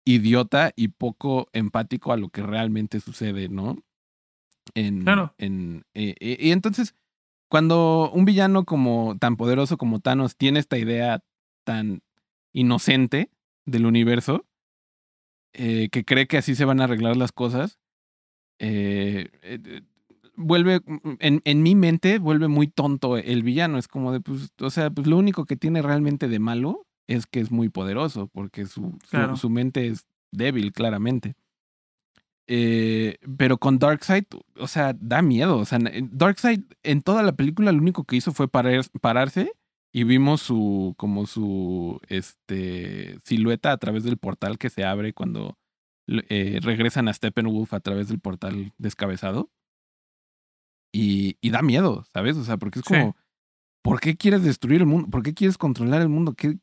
idiota 0.04 0.72
y 0.76 0.88
poco 0.88 1.48
empático 1.52 2.12
a 2.12 2.16
lo 2.16 2.28
que 2.30 2.42
realmente 2.42 3.00
sucede, 3.00 3.48
¿no? 3.48 3.76
En, 4.74 5.02
Claro. 5.02 5.34
en, 5.38 5.84
eh, 5.94 6.14
eh, 6.20 6.38
y 6.40 6.50
entonces, 6.52 6.94
cuando 7.48 8.10
un 8.12 8.24
villano 8.24 8.64
como 8.64 9.16
tan 9.18 9.36
poderoso 9.36 9.76
como 9.76 10.00
Thanos 10.00 10.36
tiene 10.36 10.58
esta 10.58 10.78
idea 10.78 11.22
tan 11.64 12.02
inocente 12.52 13.30
del 13.66 13.86
universo, 13.86 14.46
eh, 15.52 15.88
que 15.90 16.04
cree 16.04 16.26
que 16.26 16.38
así 16.38 16.54
se 16.54 16.64
van 16.64 16.80
a 16.80 16.84
arreglar 16.84 17.16
las 17.16 17.32
cosas, 17.32 17.78
eh, 18.58 19.28
eh, 19.42 19.58
eh, 19.64 19.82
vuelve, 20.36 20.80
en, 21.20 21.42
en 21.44 21.62
mi 21.62 21.74
mente, 21.74 22.18
vuelve 22.18 22.48
muy 22.48 22.68
tonto 22.68 23.16
el 23.16 23.42
villano. 23.42 23.78
Es 23.78 23.88
como 23.88 24.12
de, 24.12 24.20
pues, 24.20 24.50
o 24.60 24.70
sea, 24.70 24.90
pues 24.90 25.06
lo 25.06 25.16
único 25.16 25.44
que 25.44 25.56
tiene 25.56 25.82
realmente 25.82 26.28
de 26.28 26.38
malo 26.38 26.86
es 27.06 27.26
que 27.26 27.40
es 27.40 27.50
muy 27.50 27.68
poderoso, 27.68 28.28
porque 28.28 28.66
su, 28.66 28.98
su, 29.36 29.50
mente 29.50 29.86
es 29.86 30.06
débil, 30.32 30.72
claramente. 30.72 31.34
Eh, 32.48 33.18
pero 33.36 33.58
con 33.58 33.78
Darkseid, 33.78 34.24
o 34.58 34.66
sea, 34.66 34.94
da 34.98 35.22
miedo. 35.22 35.58
O 35.58 35.64
sea, 35.64 35.78
Darkseid 35.80 36.62
en 36.82 37.02
toda 37.02 37.22
la 37.22 37.32
película 37.32 37.72
lo 37.72 37.78
único 37.78 38.04
que 38.04 38.16
hizo 38.16 38.32
fue 38.32 38.48
parar, 38.48 38.84
pararse 39.00 39.52
y 39.96 40.04
vimos 40.04 40.42
su, 40.42 40.94
como 40.98 41.24
su, 41.24 42.02
este, 42.08 43.18
silueta 43.24 43.72
a 43.72 43.78
través 43.78 44.04
del 44.04 44.18
portal 44.18 44.58
que 44.58 44.68
se 44.68 44.84
abre 44.84 45.14
cuando 45.14 45.56
eh, 46.06 46.60
regresan 46.62 47.08
a 47.08 47.14
Steppenwolf 47.14 47.72
a 47.72 47.80
través 47.80 48.08
del 48.08 48.20
portal 48.20 48.74
descabezado. 48.76 49.50
Y, 50.92 51.38
y 51.40 51.48
da 51.48 51.62
miedo, 51.62 52.04
¿sabes? 52.12 52.36
O 52.36 52.44
sea, 52.44 52.58
porque 52.58 52.80
es 52.80 52.84
Sí. 52.86 52.92
como, 52.92 53.16
¿por 53.82 54.00
qué 54.00 54.18
quieres 54.18 54.42
destruir 54.42 54.82
el 54.82 54.86
mundo? 54.86 55.08
¿Por 55.08 55.22
qué 55.22 55.32
quieres 55.32 55.56
controlar 55.56 56.02
el 56.02 56.10
mundo? 56.10 56.34
¿Qué, 56.34 56.58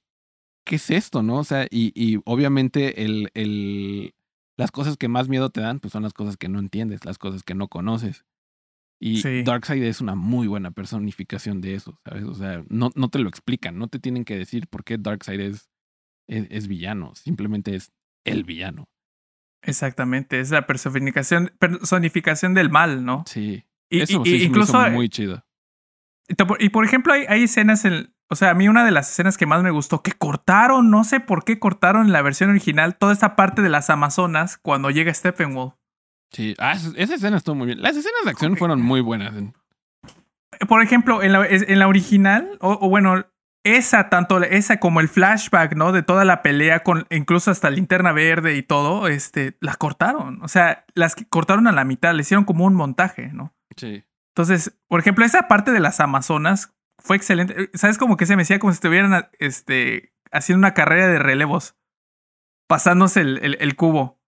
qué 0.64 0.76
es 0.76 0.92
esto, 0.92 1.24
no? 1.24 1.38
O 1.40 1.44
sea, 1.44 1.66
y, 1.72 1.92
y 1.96 2.22
obviamente 2.26 3.04
el, 3.04 3.32
el, 3.34 4.14
las 4.58 4.70
cosas 4.70 4.96
que 4.96 5.08
más 5.08 5.28
miedo 5.28 5.50
te 5.50 5.62
dan, 5.62 5.80
pues 5.80 5.92
son 5.92 6.04
las 6.04 6.14
cosas 6.14 6.38
que 6.38 6.50
no 6.50 6.60
entiendes, 6.60 7.04
las 7.04 7.18
cosas 7.18 7.42
que 7.42 7.56
no 7.56 7.68
conoces. 7.68 8.26
Y 9.06 9.18
Sí. 9.22 9.43
Darkseid 9.43 9.84
es 9.84 9.99
una 9.99 10.16
muy 10.16 10.47
buena 10.47 10.72
personificación 10.72 11.60
de 11.60 11.74
eso, 11.76 11.99
¿sabes? 12.06 12.24
O 12.24 12.34
sea, 12.36 12.64
no, 12.70 12.89
no 12.95 13.10
te 13.10 13.20
lo 13.20 13.28
explican, 13.28 13.78
no 13.78 13.88
te 13.89 13.99
tienen 13.99 14.24
que 14.24 14.38
decir 14.38 14.68
por 14.70 14.86
qué 14.86 14.97
Darkseid 14.97 15.41
es, 15.41 15.70
es, 16.30 16.47
es 16.49 16.68
villano, 16.70 17.14
simplemente 17.16 17.76
es 17.76 17.91
el 18.26 18.45
villano. 18.45 18.86
Exactamente, 19.62 20.39
es 20.39 20.51
la 20.51 20.66
personificación, 20.68 21.51
personificación 21.60 22.54
del 22.54 22.70
mal, 22.70 23.04
¿no? 23.06 23.24
Sí. 23.28 23.66
Y, 23.91 24.01
eso 24.01 24.22
y- 24.22 24.26
sí 24.26 24.36
y 24.36 24.38
se 24.39 24.43
me 24.43 24.49
incluso, 24.49 24.82
hizo 24.82 24.91
muy 24.91 25.10
chido. 25.10 25.45
y 26.60 26.70
por 26.70 26.86
ejemplo, 26.86 27.12
hay, 27.14 27.26
hay 27.28 27.43
escenas 27.43 27.84
en, 27.86 28.14
o 28.30 28.36
sea, 28.36 28.51
a 28.51 28.54
mí 28.54 28.68
una 28.70 28.86
de 28.86 28.91
las 28.91 29.12
escenas 29.12 29.38
que 29.38 29.45
más 29.45 29.64
me 29.64 29.72
gustó, 29.72 30.01
que 30.01 30.14
cortaron, 30.14 30.89
no 30.89 31.04
sé 31.04 31.20
por 31.20 31.43
qué 31.43 31.60
cortaron 31.60 32.06
en 32.08 32.14
la 32.14 32.22
versión 32.22 32.49
original 32.49 32.97
toda 32.97 33.12
esta 33.14 33.36
parte 33.36 33.62
de 33.62 33.70
las 33.70 33.89
Amazonas 33.89 34.58
cuando 34.58 34.89
llega 34.91 35.14
Steppenwolf. 35.14 35.74
Sí. 36.34 36.56
Ah, 36.58 36.74
esa 36.74 37.16
escena 37.16 37.38
estuvo 37.38 37.56
muy 37.56 37.68
bien. 37.68 37.82
Las 37.82 37.96
escenas 37.96 38.22
de 38.26 38.32
acción 38.32 38.58
fueron 38.58 38.82
muy 38.82 39.00
buenas. 39.02 39.34
Por 40.68 40.82
ejemplo, 40.82 41.24
en 41.24 41.32
la, 41.32 41.46
es- 41.46 41.66
en 41.68 41.80
la 41.80 41.88
original, 41.88 42.58
o, 42.60 42.74
o 42.82 42.90
bueno, 42.90 43.26
esa, 43.66 44.10
tanto 44.10 44.42
esa 44.44 44.78
como 44.80 45.00
el 45.00 45.08
flashback, 45.08 45.76
¿no? 45.76 45.92
De 45.92 46.04
toda 46.04 46.26
la 46.26 46.42
pelea, 46.42 46.82
con 46.82 47.06
incluso 47.10 47.50
hasta 47.52 47.70
linterna 47.70 48.12
verde 48.12 48.56
y 48.56 48.64
todo, 48.64 49.08
este, 49.08 49.56
la 49.62 49.76
cortaron. 49.76 50.42
O 50.44 50.48
sea, 50.48 50.86
las 50.96 51.16
que 51.16 51.26
cortaron 51.26 51.68
a 51.68 51.72
la 51.72 51.86
mitad, 51.86 52.14
le 52.14 52.22
hicieron 52.22 52.46
como 52.46 52.66
un 52.66 52.74
montaje, 52.76 53.30
¿no? 53.32 53.54
Sí. 53.78 54.04
Entonces, 54.36 54.76
por 54.90 55.00
ejemplo, 55.00 55.24
esa 55.26 55.48
parte 55.48 55.72
de 55.72 55.80
las 55.80 56.00
Amazonas 56.00 56.74
fue 57.00 57.16
excelente. 57.16 57.70
¿Sabes? 57.74 57.98
Como 57.98 58.18
que 58.18 58.26
se 58.26 58.36
me 58.36 58.42
decía 58.42 58.60
como 58.60 58.74
si 58.74 58.78
estuvieran 58.78 59.30
este, 59.40 60.14
haciendo 60.32 60.60
una 60.60 60.74
carrera 60.74 61.08
de 61.08 61.20
relevos, 61.20 61.76
pasándose 62.68 63.22
el, 63.22 63.38
el- 63.44 63.58
el 63.60 63.76
cubo. 63.76 64.20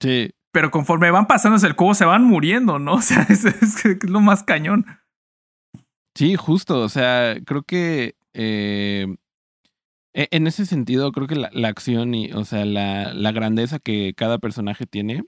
Sí. 0.00 0.30
Pero 0.56 0.70
conforme 0.70 1.10
van 1.10 1.26
pasándose 1.26 1.66
el 1.66 1.76
cubo, 1.76 1.92
se 1.92 2.06
van 2.06 2.24
muriendo, 2.24 2.78
¿no? 2.78 2.94
O 2.94 3.02
sea, 3.02 3.26
es, 3.28 3.44
es- 3.44 3.84
es 3.84 4.08
lo 4.08 4.22
más 4.22 4.42
cañón. 4.42 4.86
Sí, 6.14 6.34
justo. 6.36 6.80
O 6.80 6.88
sea, 6.88 7.36
creo 7.44 7.62
que 7.62 8.14
eh, 8.32 9.06
e- 10.14 10.28
en 10.30 10.46
ese 10.46 10.64
sentido, 10.64 11.12
creo 11.12 11.26
que 11.26 11.34
la, 11.36 11.50
la 11.52 11.68
acción 11.68 12.14
y, 12.14 12.32
o 12.32 12.46
sea, 12.46 12.64
la, 12.64 13.12
la 13.12 13.32
grandeza 13.32 13.78
que 13.80 14.14
cada 14.16 14.38
personaje 14.38 14.86
tiene 14.86 15.24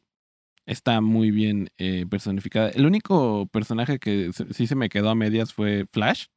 está 0.64 1.03
muy 1.03 1.31
bien 1.31 1.68
eh, 1.76 2.07
personificada. 2.09 2.70
El 2.70 2.87
único 2.87 3.49
personaje 3.49 3.99
que 3.99 4.31
sí 4.51 4.66
se 4.66 4.76
me 4.76 4.89
quedó 4.89 5.11
a 5.11 5.14
medias 5.14 5.53
fue 5.53 5.85
Flash. 5.93 6.29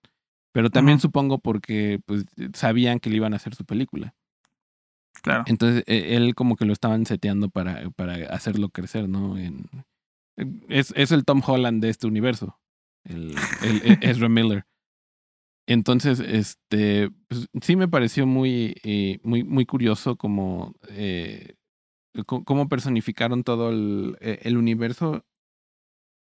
Pero 0.54 0.70
también 0.70 1.00
supongo 1.00 1.40
porque 1.40 2.02
pues 2.06 2.26
sabían 2.54 3.00
que 3.00 3.10
le 3.10 3.16
iban 3.16 3.32
a 3.32 3.38
hacer 3.38 3.56
su 3.56 3.64
película. 3.64 4.16
Claro. 5.22 5.44
Entonces 5.48 5.84
e- 5.88 6.16
él 6.16 6.34
como 6.36 6.56
que 6.56 6.66
lo 6.66 6.74
estaban 6.74 7.06
seteando 7.06 7.50
para, 7.50 7.90
para 7.92 8.16
hacerlo 8.34 8.70
crecer, 8.70 9.08
¿no? 9.10 9.38
En, 9.38 9.66
es, 10.70 10.94
es 10.96 11.12
el 11.12 11.26
Tom 11.26 11.42
Holland 11.46 11.82
de 11.82 11.90
este 11.90 12.08
universo, 12.08 12.60
el, 13.04 13.36
el- 13.62 13.82
el 13.84 13.98
Ezra 14.02 14.30
Miller. 14.30 14.66
Entonces, 15.68 16.20
este, 16.20 17.12
pues, 17.28 17.48
sí 17.62 17.76
me 17.76 17.88
pareció 17.88 18.26
muy, 18.26 18.76
eh, 18.84 19.20
muy, 19.24 19.44
muy 19.44 19.66
curioso 19.66 20.18
como 20.18 20.74
eh, 20.90 21.54
cómo 22.26 22.68
personificaron 22.68 23.44
todo 23.44 23.70
el, 23.70 24.18
eh, 24.22 24.40
el 24.44 24.58
universo. 24.58 25.24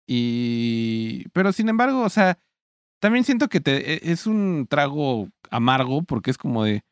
Y, 0.07 1.27
pero 1.33 1.51
sin 1.51 1.69
embargo, 1.69 2.01
o 2.03 2.09
sea, 2.09 2.39
también 3.01 3.23
siento 3.25 3.47
que 3.49 3.59
te, 3.61 3.93
e- 3.95 4.11
es 4.11 4.27
un 4.27 4.67
trago 4.69 5.29
amargo 5.51 6.03
porque 6.03 6.31
es 6.31 6.37
como 6.37 6.63
de 6.63 6.83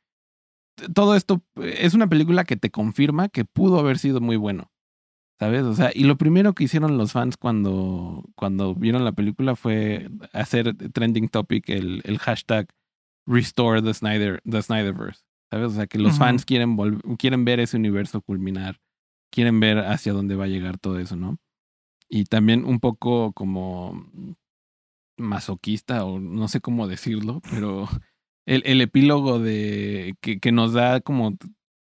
todo 0.94 1.16
esto 1.16 1.44
es 1.62 1.94
una 1.94 2.08
película 2.08 2.44
que 2.44 2.58
te 2.58 2.72
confirma 2.72 3.30
que 3.30 3.46
pudo 3.46 3.80
haber 3.80 3.98
sido 4.00 4.22
muy 4.22 4.36
bueno. 4.36 4.72
¿Sabes? 5.40 5.64
O 5.64 5.74
sea, 5.74 5.92
y 5.94 6.04
lo 6.04 6.18
primero 6.18 6.54
que 6.54 6.64
hicieron 6.64 6.98
los 6.98 7.12
fans 7.12 7.38
cuando, 7.38 8.24
cuando 8.36 8.76
vieron 8.76 9.04
la 9.04 9.12
película 9.12 9.56
fue 9.56 10.10
hacer 10.32 10.76
trending 10.94 11.28
topic 11.28 11.70
el, 11.70 12.02
el 12.06 12.20
hashtag 12.20 12.70
Restore 13.26 13.82
the 13.82 13.94
Snyder, 13.94 14.42
the 14.50 14.62
Snyderverse. 14.62 15.22
¿Sabes? 15.52 15.68
O 15.68 15.76
sea, 15.76 15.88
que 15.88 16.00
los 16.00 16.18
fans 16.18 16.46
quieren, 16.46 16.78
quieren 17.18 17.46
ver 17.46 17.60
ese 17.60 17.78
universo 17.78 18.22
culminar, 18.22 18.80
quieren 19.32 19.60
ver 19.60 19.78
hacia 19.80 20.12
dónde 20.12 20.36
va 20.36 20.46
a 20.46 20.48
llegar 20.48 20.80
todo 20.80 20.98
eso, 20.98 21.16
¿no? 21.16 21.38
Y 22.10 22.24
también 22.24 22.66
un 22.66 22.80
poco 22.80 23.34
como 23.34 24.04
masoquista, 25.18 26.06
o 26.06 26.20
no 26.20 26.48
sé 26.48 26.60
cómo 26.60 26.88
decirlo, 26.88 27.40
pero 27.52 27.88
el, 28.46 28.64
el 28.66 28.82
epílogo 28.82 29.40
de 29.40 30.16
que, 30.22 30.40
que 30.40 30.52
nos 30.52 30.74
da 30.74 31.02
como 31.02 31.38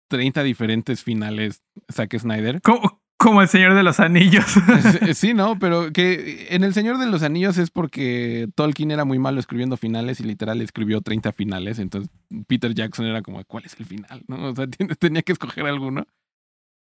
30 0.09 0.43
diferentes 0.43 1.03
finales 1.03 1.61
Zack 1.91 2.17
Snyder. 2.17 2.61
Como, 2.61 3.01
como 3.17 3.41
el 3.41 3.47
Señor 3.47 3.73
de 3.73 3.83
los 3.83 3.99
Anillos. 3.99 4.45
Sí, 5.13 5.33
no, 5.33 5.57
pero 5.59 5.91
que 5.91 6.47
en 6.51 6.63
El 6.63 6.73
Señor 6.73 6.97
de 6.99 7.07
los 7.07 7.23
Anillos 7.23 7.57
es 7.57 7.71
porque 7.71 8.47
Tolkien 8.55 8.91
era 8.91 9.05
muy 9.05 9.19
malo 9.19 9.39
escribiendo 9.39 9.75
finales 9.77 10.19
y 10.19 10.23
literal 10.23 10.61
escribió 10.61 11.01
30 11.01 11.31
finales. 11.33 11.79
Entonces 11.79 12.11
Peter 12.47 12.73
Jackson 12.73 13.05
era 13.05 13.21
como, 13.21 13.43
¿cuál 13.45 13.65
es 13.65 13.75
el 13.79 13.85
final? 13.85 14.23
¿No? 14.27 14.49
O 14.49 14.55
sea, 14.55 14.67
tenía 14.99 15.21
que 15.23 15.31
escoger 15.33 15.65
alguno. 15.65 16.05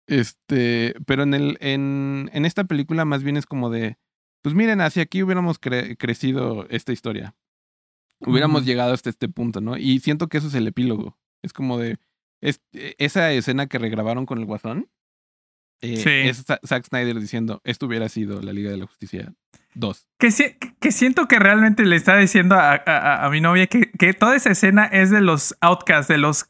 Este, 0.09 0.95
pero 1.07 1.25
en, 1.25 1.35
el, 1.35 1.59
en, 1.61 2.31
en 2.33 2.45
esta 2.45 2.65
película 2.65 3.05
más 3.05 3.23
bien 3.25 3.37
es 3.37 3.47
como 3.47 3.71
de, 3.71 3.97
pues 4.43 4.55
miren, 4.55 4.81
hacia 4.81 5.03
aquí 5.03 5.23
hubiéramos 5.23 5.61
cre- 5.61 5.97
crecido 5.99 6.67
esta 6.71 6.93
historia. 6.93 7.35
Hubiéramos 8.21 8.65
llegado 8.65 8.93
hasta 8.95 9.11
este 9.11 9.29
punto, 9.29 9.61
¿no? 9.61 9.77
Y 9.77 9.99
siento 10.01 10.29
que 10.29 10.39
eso 10.39 10.47
es 10.49 10.55
el 10.55 10.67
epílogo. 10.67 11.17
Es 11.43 11.53
como 11.53 11.79
de, 11.79 11.99
es, 12.41 12.61
esa 12.73 13.31
escena 13.33 13.67
que 13.67 13.79
regrabaron 13.79 14.27
con 14.27 14.39
el 14.39 14.45
Guasón. 14.47 14.89
eh, 15.83 15.97
Sí. 15.99 16.11
Es 16.11 16.47
Za- 16.47 16.61
Zack 16.67 16.87
Snyder 16.87 17.21
diciendo, 17.21 17.61
esto 17.65 17.87
hubiera 17.87 18.09
sido 18.09 18.41
la 18.41 18.53
Liga 18.55 18.71
de 18.71 18.79
la 18.79 18.87
Justicia 18.87 19.35
2. 19.75 20.07
Que, 20.19 20.31
si- 20.31 20.57
que 20.81 20.91
siento 20.93 21.29
que 21.29 21.39
realmente 21.39 21.85
le 21.85 21.97
está 21.97 22.17
diciendo 22.17 22.55
a, 22.55 22.73
a- 22.73 22.83
a- 22.87 23.27
a 23.27 23.31
mi 23.31 23.43
novia 23.43 23.67
que, 23.67 23.91
que 23.93 24.15
toda 24.15 24.35
esa 24.37 24.51
escena 24.51 24.87
es 24.87 25.11
de 25.11 25.21
los 25.21 25.55
outcasts, 25.61 26.09
de 26.09 26.17
los. 26.17 26.47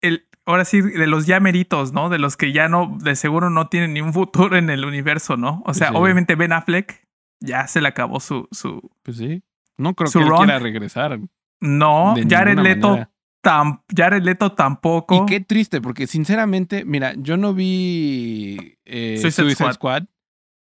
El, 0.00 0.28
ahora 0.46 0.64
sí, 0.64 0.80
de 0.80 1.06
los 1.08 1.26
ya 1.26 1.40
meritos, 1.40 1.92
¿no? 1.92 2.08
De 2.08 2.20
los 2.20 2.36
que 2.36 2.52
ya 2.52 2.68
no, 2.68 2.96
de 3.02 3.16
seguro 3.16 3.50
no 3.50 3.68
tienen 3.68 3.94
ni 3.94 4.00
un 4.00 4.12
futuro 4.14 4.56
en 4.56 4.70
el 4.70 4.84
universo, 4.84 5.36
¿no? 5.36 5.60
O 5.66 5.74
sea, 5.74 5.88
Sí. 5.88 5.94
obviamente 5.96 6.36
Ben 6.36 6.52
Affleck 6.52 7.04
ya 7.40 7.66
se 7.66 7.80
le 7.80 7.88
acabó 7.88 8.20
su. 8.20 8.46
su 8.52 8.88
Pues 9.02 9.16
sí. 9.16 9.42
No 9.78 9.94
creo 9.94 10.10
Su 10.10 10.18
que 10.18 10.24
él 10.26 10.32
quiera 10.32 10.58
regresar. 10.58 11.20
no, 11.60 12.14
Jared 12.28 12.58
Leto, 12.58 13.08
tam- 13.42 13.82
Jared 13.94 14.22
Leto 14.22 14.52
tampoco. 14.52 15.14
Y 15.22 15.26
qué 15.26 15.40
triste, 15.40 15.80
porque 15.80 16.06
sinceramente, 16.06 16.84
mira, 16.84 17.14
yo 17.16 17.36
no 17.36 17.54
vi 17.54 18.76
eh, 18.84 19.18
Suicide 19.20 19.44
Suicide, 19.54 19.54
Squad. 19.72 19.74
Squad. 19.74 20.02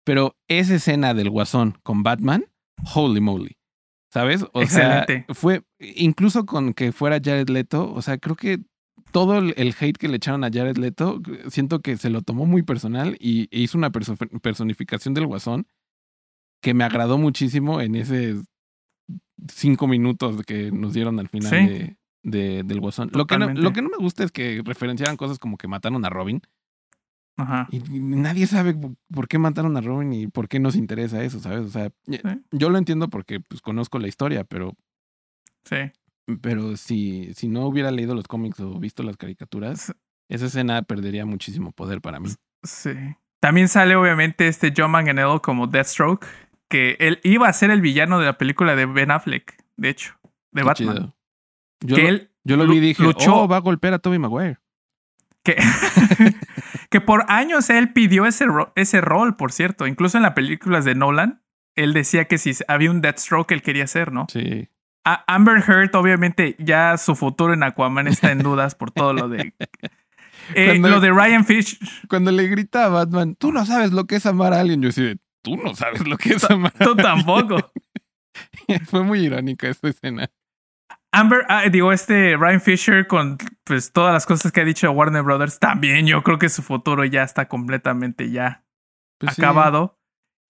pero 0.05 0.37
esa 0.49 0.75
escena 0.75 1.15
del 1.15 1.31
Guasón 1.31 1.79
con 1.83 2.03
Batman, 2.03 2.45
holy 2.95 3.21
moly. 3.21 3.57
¿Sabes? 4.13 4.45
O 4.53 4.63
Excelente. 4.63 5.25
sea, 5.27 5.35
fue 5.35 5.63
incluso 5.79 6.47
con 6.47 6.73
que 6.73 6.93
fuera 6.93 7.21
Jared 7.23 7.51
Leto, 7.51 7.93
o 7.93 8.01
sea, 8.01 8.17
creo 8.19 8.37
que 8.37 8.59
todo 9.13 9.37
el, 9.39 9.75
hate 9.79 9.99
que 9.99 10.09
le 10.09 10.17
echaron 10.17 10.45
a 10.45 10.51
Jared 10.51 10.79
Leto, 10.79 11.21
siento 11.49 11.81
que 11.81 11.97
se 11.99 12.09
lo 12.11 12.23
tomó 12.23 12.47
muy 12.47 12.63
personal 12.63 13.17
y 13.21 13.49
e 13.51 13.61
hizo 13.61 13.77
una 13.79 13.91
perso- 13.93 14.17
personificación 14.41 15.13
del 15.15 15.27
Guasón 15.27 15.67
que 16.63 16.73
me 16.75 16.85
agradó 16.85 17.19
muchísimo 17.19 17.81
en 17.83 17.95
ese 17.97 18.37
cinco 19.53 19.87
minutos 19.87 20.43
que 20.45 20.71
nos 20.71 20.93
dieron 20.95 21.19
al 21.21 21.29
final 21.29 21.51
Sí. 21.51 21.57
de, 21.67 21.97
de- 22.23 22.63
del 22.65 22.81
Guasón. 22.81 23.11
Lo 23.15 23.27
que, 23.27 23.39
no, 23.39 23.49
lo 23.53 23.73
que 23.73 23.83
no 23.83 23.89
me 23.89 23.97
gusta 23.97 24.25
es 24.25 24.33
que 24.33 24.63
referenciaran 24.65 25.17
cosas 25.17 25.39
como 25.39 25.57
que 25.57 25.69
mataron 25.69 26.05
a 26.05 26.11
Robin 26.11 26.43
Ajá. 27.37 27.69
y 27.71 27.79
nadie 28.01 28.47
sabe 28.47 28.77
por 29.13 29.29
qué 29.29 29.39
mataron 29.39 29.77
a 29.77 29.81
Robin 29.81 30.13
y 30.13 30.27
por 30.27 30.49
qué 30.49 30.59
nos 30.59 30.75
interesa 30.77 31.23
eso, 31.23 31.39
¿sabes? 31.41 31.61
O 31.67 31.71
sea, 31.71 31.91
Sí. 32.07 32.21
yo 32.51 32.69
lo 32.71 32.79
entiendo 32.79 33.09
porque 33.09 33.41
pues 33.41 33.61
conozco 33.61 33.99
la 33.99 34.09
historia, 34.09 34.45
pero 34.45 34.75
Sí. 35.65 35.77
pero 36.43 36.77
si, 36.77 37.33
si 37.35 37.49
no 37.49 37.67
hubiera 37.67 37.91
leído 37.93 38.15
los 38.15 38.27
cómics 38.27 38.59
o 38.61 38.79
visto 38.81 39.03
las 39.05 39.17
caricaturas, 39.17 39.95
esa 40.29 40.47
escena 40.47 40.83
perdería 40.83 41.25
muchísimo 41.27 41.73
poder 41.73 42.01
para 42.01 42.19
mí. 42.21 42.29
Sí. 42.65 42.91
También 43.41 43.69
sale 43.69 43.95
obviamente 43.95 44.49
este 44.49 44.75
John 44.77 44.91
Manganiello 44.91 45.41
como 45.41 45.69
Deathstroke, 45.69 46.27
que 46.69 46.97
él 47.01 47.21
iba 47.23 47.49
a 47.49 47.53
ser 47.53 47.71
el 47.71 47.81
villano 47.81 48.19
de 48.19 48.27
la 48.27 48.39
película 48.39 48.77
de 48.77 48.87
Ben 48.87 49.11
Affleck, 49.11 49.57
de 49.77 49.89
hecho, 49.89 50.15
de 50.53 50.63
Qué 50.63 50.67
Batman. 50.67 50.97
chido. 50.97 51.17
Yo, 51.81 51.97
Que 51.97 52.03
lo, 52.03 52.09
él 52.09 52.31
yo 52.45 52.57
lo 52.57 52.67
vi 52.67 52.77
y 52.77 52.81
dije, 52.81 53.03
luchó- 53.03 53.43
oh, 53.43 53.49
va 53.49 53.57
a 53.57 53.61
golpear 53.61 53.95
a 53.95 53.99
Tobey 53.99 54.19
Maguire. 54.19 54.59
que, 55.45 55.57
que 56.91 57.01
por 57.01 57.25
años 57.29 57.71
él 57.71 57.93
pidió 57.93 58.27
ese, 58.27 58.47
ro- 58.47 58.73
ese 58.77 59.01
rol, 59.01 59.37
por 59.37 59.53
cierto. 59.53 59.87
Incluso 59.87 60.17
en 60.19 60.23
las 60.23 60.33
películas 60.33 60.85
de 60.85 60.95
Nolan, 60.95 61.43
él 61.77 61.93
decía 61.95 62.27
que 62.27 62.39
si 62.39 62.53
había 62.67 62.91
un 62.91 63.01
Deathstroke, 63.01 63.53
él 63.53 63.63
quería 63.63 63.87
ser, 63.87 64.13
¿no? 64.13 64.27
Sí. 64.31 64.69
A 65.05 65.25
Amber 65.33 65.63
Heard, 65.67 65.95
obviamente, 65.95 66.57
ya 66.59 66.97
su 66.99 67.15
futuro 67.15 67.55
en 67.55 67.63
Aquaman 67.63 68.09
está 68.09 68.31
en 68.33 68.41
dudas 68.41 68.75
por 68.75 68.91
todo 68.91 69.13
lo 69.13 69.29
de. 69.29 69.55
Eh, 70.55 70.79
Lo 70.79 71.01
de 71.01 71.11
Ryan 71.11 71.45
Fish, 71.45 71.79
Cuando 72.09 72.31
le 72.33 72.47
grita 72.49 72.87
a 72.87 72.89
Batman, 72.89 73.35
tú 73.35 73.53
no 73.53 73.67
sabes 73.67 73.93
lo 73.93 74.07
que 74.07 74.17
es 74.17 74.25
amar 74.25 74.55
a 74.55 74.61
alguien, 74.61 74.81
yo 74.81 74.89
así 74.89 75.03
de, 75.03 75.19
tú 75.43 75.57
no 75.57 75.75
sabes 75.75 76.07
lo 76.07 76.17
que 76.17 76.31
es 76.35 76.51
amar 76.51 76.73
tú 76.73 76.95
tampoco. 76.97 77.57
Fue 78.87 79.03
muy 79.03 79.21
irónica 79.21 79.69
esa 79.69 79.89
escena. 79.89 80.29
Amber, 81.11 81.45
ah, 81.49 81.65
digo, 81.71 81.93
este 81.93 82.37
Ryan 82.37 82.61
Fisher 82.61 83.07
con 83.07 83.39
pues 83.65 83.93
todas 83.93 84.13
las 84.13 84.27
cosas 84.27 84.53
que 84.53 84.61
ha 84.61 84.65
dicho 84.65 84.91
Warner 84.91 85.23
Brothers, 85.23 85.59
también 85.59 86.07
yo 86.07 86.23
creo 86.23 86.39
que 86.39 86.49
su 86.51 86.63
futuro 86.63 87.05
ya 87.05 87.23
está 87.23 87.49
completamente 87.49 88.31
ya 88.31 88.65
Pues 89.19 89.35
sí. 89.35 89.43
acabado. 89.43 89.99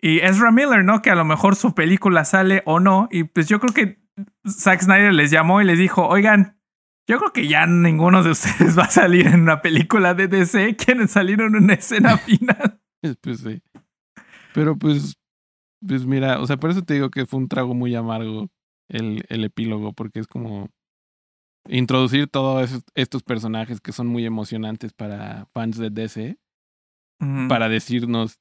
Y 0.01 0.19
Ezra 0.21 0.51
Miller, 0.53 0.85
¿no? 0.85 1.01
Que 1.03 1.11
a 1.11 1.15
lo 1.15 1.25
mejor 1.25 1.57
su 1.57 1.75
película 1.75 2.25
sale 2.25 2.63
o 2.67 2.81
no. 2.81 3.09
Y 3.11 3.25
pues 3.25 3.49
yo 3.49 3.59
creo 3.61 3.73
que 3.73 4.01
Zack 4.49 4.83
Snyder 4.83 5.13
les 5.13 5.31
llamó 5.31 5.61
y 5.61 5.65
les 5.65 5.79
dijo, 5.79 6.07
oigan, 6.07 6.61
yo 7.09 7.19
creo 7.19 7.33
que 7.33 7.49
ya 7.49 7.67
ninguno 7.67 8.23
de 8.23 8.31
ustedes 8.31 8.79
va 8.79 8.85
a 8.85 8.91
salir 8.91 9.27
en 9.29 9.41
una 9.43 9.63
película 9.63 10.15
de 10.15 10.29
DC. 10.29 10.77
¿Quieren 10.77 11.09
salir 11.09 11.41
en 11.41 11.57
una 11.57 11.75
escena 11.75 12.17
final? 12.19 12.81
Pues 13.21 13.41
sí. 13.41 13.63
Pero 14.55 14.77
pues, 14.77 15.15
pues 15.87 16.05
mira, 16.07 16.41
o 16.41 16.47
sea, 16.47 16.57
por 16.57 16.71
eso 16.71 16.83
te 16.83 16.95
digo 16.95 17.11
que 17.11 17.27
fue 17.27 17.39
un 17.39 17.49
trago 17.49 17.75
muy 17.75 17.95
amargo 17.95 18.49
el, 18.89 19.25
el 19.29 19.45
epílogo, 19.45 19.93
porque 19.93 20.21
es 20.21 20.27
como 20.27 20.69
introducir 21.69 22.29
todos 22.29 22.85
estos 22.95 23.23
personajes 23.23 23.81
que 23.81 23.93
son 23.93 24.07
muy 24.07 24.25
emocionantes 24.25 24.93
para 24.93 25.47
fans 25.53 25.77
de 25.79 25.91
DC, 25.91 26.39
para 27.49 27.69
decirnos 27.69 28.39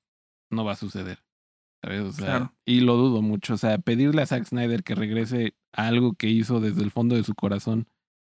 no 0.52 0.64
va 0.64 0.74
a 0.74 0.78
suceder. 0.78 1.24
¿sabes? 1.84 2.02
O 2.02 2.12
sea, 2.12 2.26
Claro. 2.26 2.54
Y 2.66 2.82
lo 2.82 2.96
dudo 2.96 3.22
mucho. 3.22 3.54
O 3.54 3.58
sea, 3.58 3.78
pedirle 3.80 4.22
a 4.22 4.26
Zack 4.26 4.46
Snyder 4.46 4.84
que 4.84 4.96
regrese 4.96 5.56
a 5.74 5.88
algo 5.88 6.14
que 6.14 6.28
hizo 6.28 6.60
desde 6.60 6.84
el 6.84 6.92
fondo 6.92 7.16
de 7.16 7.24
su 7.24 7.36
corazón 7.36 7.88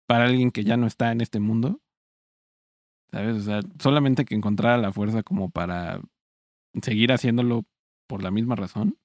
para 0.06 0.24
alguien 0.24 0.50
que 0.50 0.64
ya 0.64 0.76
no 0.76 0.86
está 0.86 1.12
en 1.12 1.20
este 1.20 1.40
mundo. 1.40 1.80
¿Sabes? 3.10 3.36
O 3.36 3.40
sea, 3.40 3.60
solamente 3.80 4.24
que 4.24 4.34
encontrara 4.34 4.76
la 4.76 4.92
fuerza 4.92 5.22
como 5.22 5.50
para 5.50 6.00
seguir 6.82 7.12
haciéndolo 7.12 7.64
por 8.06 8.22
la 8.22 8.30
misma 8.30 8.56
razón. 8.56 8.98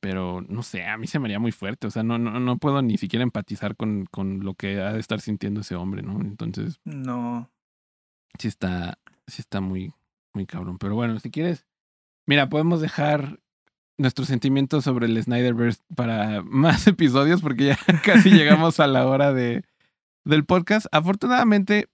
Pero 0.00 0.42
no 0.46 0.62
sé, 0.62 0.84
a 0.84 0.98
mí 0.98 1.06
se 1.06 1.18
me 1.18 1.24
haría 1.26 1.38
muy 1.38 1.52
fuerte. 1.52 1.86
O 1.86 1.90
sea, 1.90 2.02
no, 2.02 2.18
no, 2.18 2.38
no 2.38 2.58
puedo 2.58 2.82
ni 2.82 2.98
siquiera 2.98 3.22
empatizar 3.22 3.76
con, 3.76 4.04
con 4.10 4.40
lo 4.44 4.52
que 4.54 4.78
ha 4.80 4.92
de 4.92 5.00
estar 5.00 5.20
sintiendo 5.22 5.62
ese 5.62 5.74
hombre, 5.74 6.02
¿no? 6.02 6.20
Entonces, 6.20 6.80
No. 6.84 7.50
sí 8.38 8.46
está, 8.48 8.98
sí 9.26 9.40
está 9.40 9.62
muy, 9.62 9.94
muy 10.34 10.44
cabrón. 10.44 10.76
Pero 10.76 10.94
bueno, 10.96 11.18
si 11.18 11.30
quieres, 11.30 11.66
mira, 12.26 12.50
podemos 12.50 12.82
dejar 12.82 13.40
nuestros 13.96 14.28
sentimientos 14.28 14.84
sobre 14.84 15.06
el 15.06 15.22
Snyderverse 15.22 15.80
para 15.96 16.42
más 16.44 16.86
episodios 16.86 17.40
porque 17.40 17.66
ya 17.68 17.78
casi 18.04 18.30
llegamos 18.30 18.80
a 18.80 18.86
la 18.86 19.06
hora 19.06 19.32
de, 19.32 19.64
del 20.26 20.44
podcast. 20.44 20.86
Afortunadamente, 20.92 21.88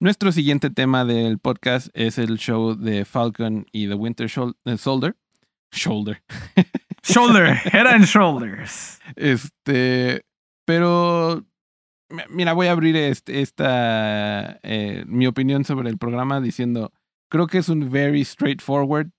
nuestro 0.00 0.32
siguiente 0.32 0.70
tema 0.70 1.04
del 1.04 1.38
podcast 1.38 1.88
es 1.94 2.18
el 2.18 2.38
show 2.38 2.74
de 2.74 3.04
Falcon 3.04 3.66
y 3.72 3.88
The 3.88 3.94
Winter 3.94 4.30
eh, 4.64 4.76
Soldier. 4.76 5.16
Shoulder. 5.72 6.22
Shoulder, 7.02 7.56
Head 7.72 7.86
and 7.86 8.04
Shoulders. 8.04 9.00
Este, 9.16 10.24
pero 10.64 11.44
mira, 12.30 12.52
voy 12.52 12.68
a 12.68 12.72
abrir 12.72 12.96
este, 12.96 13.40
esta 13.40 14.58
eh, 14.62 15.04
mi 15.06 15.26
opinión 15.26 15.64
sobre 15.64 15.90
el 15.90 15.98
programa 15.98 16.40
diciendo, 16.40 16.92
creo 17.30 17.46
que 17.46 17.58
es 17.58 17.68
un 17.68 17.90
very 17.90 18.24
straightforward 18.24 19.10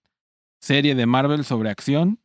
serie 0.62 0.96
de 0.96 1.06
Marvel 1.06 1.44
sobre 1.44 1.70
acción. 1.70 2.20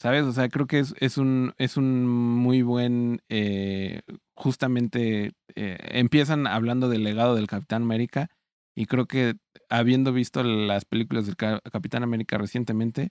¿Sabes? 0.00 0.22
O 0.24 0.32
sea, 0.32 0.48
creo 0.48 0.66
que 0.66 0.78
es, 0.78 0.94
es, 1.00 1.18
un, 1.18 1.54
es 1.58 1.76
un 1.76 2.06
muy 2.06 2.62
buen, 2.62 3.20
eh, 3.28 4.02
justamente, 4.34 5.32
eh, 5.56 5.78
empiezan 5.90 6.46
hablando 6.46 6.88
del 6.88 7.02
legado 7.02 7.34
del 7.34 7.48
Capitán 7.48 7.82
América 7.82 8.30
y 8.76 8.86
creo 8.86 9.06
que 9.06 9.34
habiendo 9.68 10.12
visto 10.12 10.44
las 10.44 10.84
películas 10.84 11.26
del 11.26 11.36
Capitán 11.36 12.04
América 12.04 12.38
recientemente, 12.38 13.10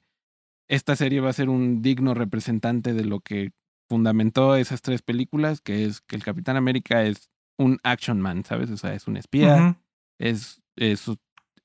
esta 0.70 0.96
serie 0.96 1.20
va 1.20 1.30
a 1.30 1.34
ser 1.34 1.50
un 1.50 1.82
digno 1.82 2.14
representante 2.14 2.94
de 2.94 3.04
lo 3.04 3.20
que 3.20 3.52
fundamentó 3.90 4.56
esas 4.56 4.82
tres 4.82 5.02
películas, 5.02 5.60
que 5.60 5.86
es 5.86 6.00
que 6.00 6.16
el 6.16 6.24
Capitán 6.24 6.56
América 6.56 7.04
es 7.04 7.30
un 7.58 7.80
action 7.84 8.22
man, 8.22 8.46
¿sabes? 8.46 8.72
O 8.72 8.78
sea, 8.78 8.94
es 8.94 9.08
un 9.08 9.18
espía, 9.18 9.78
es, 10.20 10.62
es 10.78 11.06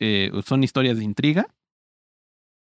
eh, 0.01 0.33
son 0.45 0.65
historias 0.65 0.99
de 0.99 1.05
intriga 1.05 1.47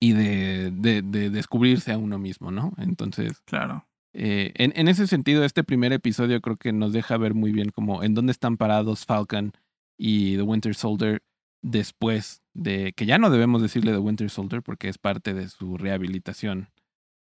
y 0.04 0.12
de, 0.12 1.02
de, 1.02 1.30
descubrirse 1.30 1.94
a 1.94 1.98
uno 1.98 2.20
mismo, 2.20 2.52
¿no? 2.52 2.74
Entonces, 2.78 3.40
claro. 3.46 3.88
Eh, 4.14 4.52
en, 4.56 4.74
en, 4.76 4.90
ese 4.90 5.08
sentido, 5.08 5.46
este 5.46 5.64
primer 5.64 5.94
episodio 5.94 6.42
creo 6.42 6.58
que 6.58 6.74
nos 6.74 6.92
deja 6.92 7.16
ver 7.16 7.34
muy 7.34 7.54
bien 7.54 7.70
como 7.70 8.04
en 8.04 8.14
dónde 8.14 8.34
están 8.34 8.58
parados 8.58 9.06
Falcon 9.06 9.54
y 9.98 10.36
The 10.36 10.42
Winter 10.42 10.76
Soldier 10.76 11.24
después 11.62 12.44
de 12.54 12.92
que 12.92 13.06
ya 13.06 13.18
no 13.18 13.30
debemos 13.30 13.62
decirle 13.62 13.94
The 13.94 14.00
Winter 14.00 14.30
Soldier 14.30 14.62
porque 14.62 14.90
es 14.90 14.98
parte 14.98 15.34
de 15.34 15.48
su 15.48 15.78
rehabilitación 15.78 16.68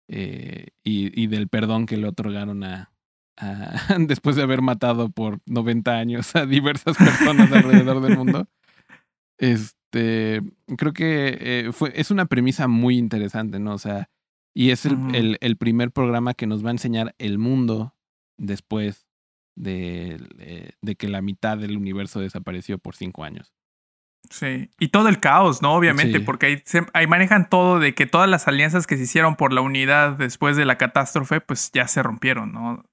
eh, 0.10 0.72
y, 0.84 1.18
y, 1.20 1.28
del 1.28 1.48
perdón 1.48 1.86
que 1.86 1.96
le 1.96 2.10
otorgaron 2.10 2.66
a, 2.66 2.92
a, 3.38 3.96
después 4.00 4.36
de 4.36 4.44
haber 4.44 4.62
matado 4.62 5.10
por 5.12 5.40
90 5.46 5.94
años 5.94 6.36
a 6.36 6.46
diversas 6.46 6.98
personas 6.98 7.50
alrededor 7.54 8.02
del 8.02 8.18
mundo. 8.18 8.50
Es, 9.38 9.76
este, 9.96 10.42
creo 10.76 10.94
que 10.94 11.38
eh, 11.40 11.72
fue, 11.72 11.92
es 11.96 12.12
una 12.12 12.26
premisa 12.26 12.68
muy 12.68 12.98
interesante, 12.98 13.60
¿no? 13.60 13.74
O 13.74 13.78
sea, 13.78 14.10
y 14.54 14.72
es 14.72 14.86
el, 14.86 14.98
el, 15.16 15.38
el, 15.42 15.58
primer 15.58 15.92
programa 15.92 16.34
que 16.34 16.48
nos 16.48 16.64
va 16.64 16.70
a 16.70 16.72
enseñar 16.72 17.16
el 17.18 17.38
mundo 17.38 17.94
después 18.38 19.08
de, 19.56 20.20
eh, 20.40 20.72
de 20.82 20.96
que 20.96 21.08
la 21.08 21.22
mitad 21.22 21.58
del 21.58 21.78
universo 21.78 22.20
desapareció 22.20 22.78
por 22.78 22.96
cinco 22.96 23.24
años. 23.24 23.54
Sí, 24.30 24.70
y 24.80 24.88
todo 24.90 25.08
el 25.08 25.20
caos, 25.20 25.62
¿no? 25.62 25.74
Obviamente, 25.74 26.20
porque 26.20 26.46
ahí, 26.46 26.64
ahí, 26.94 27.08
manejan 27.08 27.50
todo 27.50 27.80
de 27.80 27.94
que 27.94 28.06
todas 28.06 28.30
las 28.30 28.48
alianzas 28.48 28.88
que 28.88 28.98
se 28.98 29.04
hicieron 29.04 29.36
por 29.36 29.54
la 29.54 29.62
unidad 29.62 30.14
después 30.14 30.58
de 30.58 30.66
la 30.66 30.78
catástrofe, 30.78 31.42
pues 31.42 31.72
ya 31.74 31.88
se 31.88 32.04
rompieron, 32.04 32.52
¿no? 32.52 32.84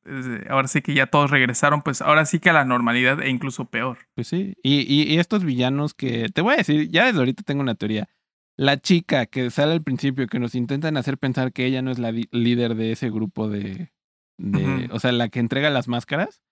Ahora 0.49 0.69
sí 0.69 0.83
que 0.83 0.95
ya 0.95 1.07
todos 1.07 1.31
regresaron, 1.31 1.83
pues 1.83 2.03
ahora 2.03 2.25
sí 2.27 2.39
que 2.39 2.51
a 2.51 2.53
la 2.53 2.65
normalidad 2.65 3.21
e 3.23 3.31
incluso 3.31 3.67
peor. 3.67 3.99
Pues 4.15 4.29
sí, 4.29 4.55
y, 4.63 4.83
y, 4.93 5.19
estos 5.19 5.45
villanos 5.45 5.95
que, 5.95 6.29
te 6.29 6.41
voy 6.41 6.55
a 6.55 6.59
decir, 6.59 6.89
ya 6.91 7.07
desde 7.07 7.19
ahorita 7.19 7.43
tengo 7.43 7.63
una 7.63 7.75
teoría. 7.75 8.09
La 8.57 8.81
chica 8.81 9.27
que 9.27 9.51
sale 9.51 9.73
al 9.73 9.83
principio, 9.83 10.27
que 10.27 10.39
nos 10.39 10.55
intentan 10.55 10.97
hacer 10.97 11.19
pensar 11.19 11.53
que 11.53 11.65
ella 11.67 11.83
no 11.83 11.91
es 11.91 11.99
la 11.99 12.13
líder 12.13 12.75
de 12.75 12.93
ese 12.93 13.11
grupo 13.11 13.49
de... 13.49 13.91
de 14.39 14.89
O 14.93 15.01
sea, 15.01 15.13
la 15.13 15.29
que 15.29 15.41
entrega 15.41 15.71
las 15.71 15.89
máscaras. 15.89 16.43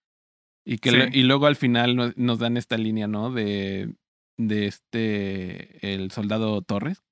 Y, 0.65 0.79
que 0.79 1.11
y 1.13 1.23
luego 1.23 1.47
al 1.47 1.57
final 1.57 2.15
nos 2.17 2.39
dan 2.39 2.57
esta 2.57 2.77
línea, 2.77 3.07
¿no? 3.07 3.33
De 3.33 3.95
de 4.49 4.67
este, 4.67 5.95
el 5.95 6.11
soldado 6.11 6.63
Torres, 6.63 7.03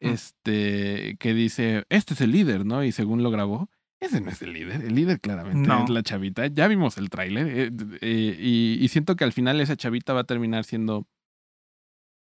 este, 0.00 1.16
que 1.18 1.34
dice, 1.34 1.84
este 1.88 2.14
es 2.14 2.20
el 2.20 2.32
líder, 2.32 2.66
¿no? 2.66 2.84
Y 2.84 2.92
según 2.92 3.22
lo 3.22 3.30
grabó, 3.30 3.70
ese 4.00 4.20
no 4.20 4.30
es 4.30 4.42
el 4.42 4.52
líder, 4.52 4.82
el 4.82 4.94
líder 4.94 5.20
claramente 5.20 5.70
es 5.82 5.90
la 5.90 6.02
chavita, 6.02 6.46
ya 6.46 6.68
vimos 6.68 6.98
el 6.98 7.08
tráiler, 7.08 7.48
eh, 7.48 7.70
eh, 8.02 8.36
y, 8.38 8.88
siento 8.88 9.16
que 9.16 9.24
al 9.24 9.32
final 9.32 9.60
esa 9.60 9.76
chavita 9.76 10.12
va 10.12 10.20
a 10.20 10.24
terminar 10.24 10.64
siendo... 10.64 11.06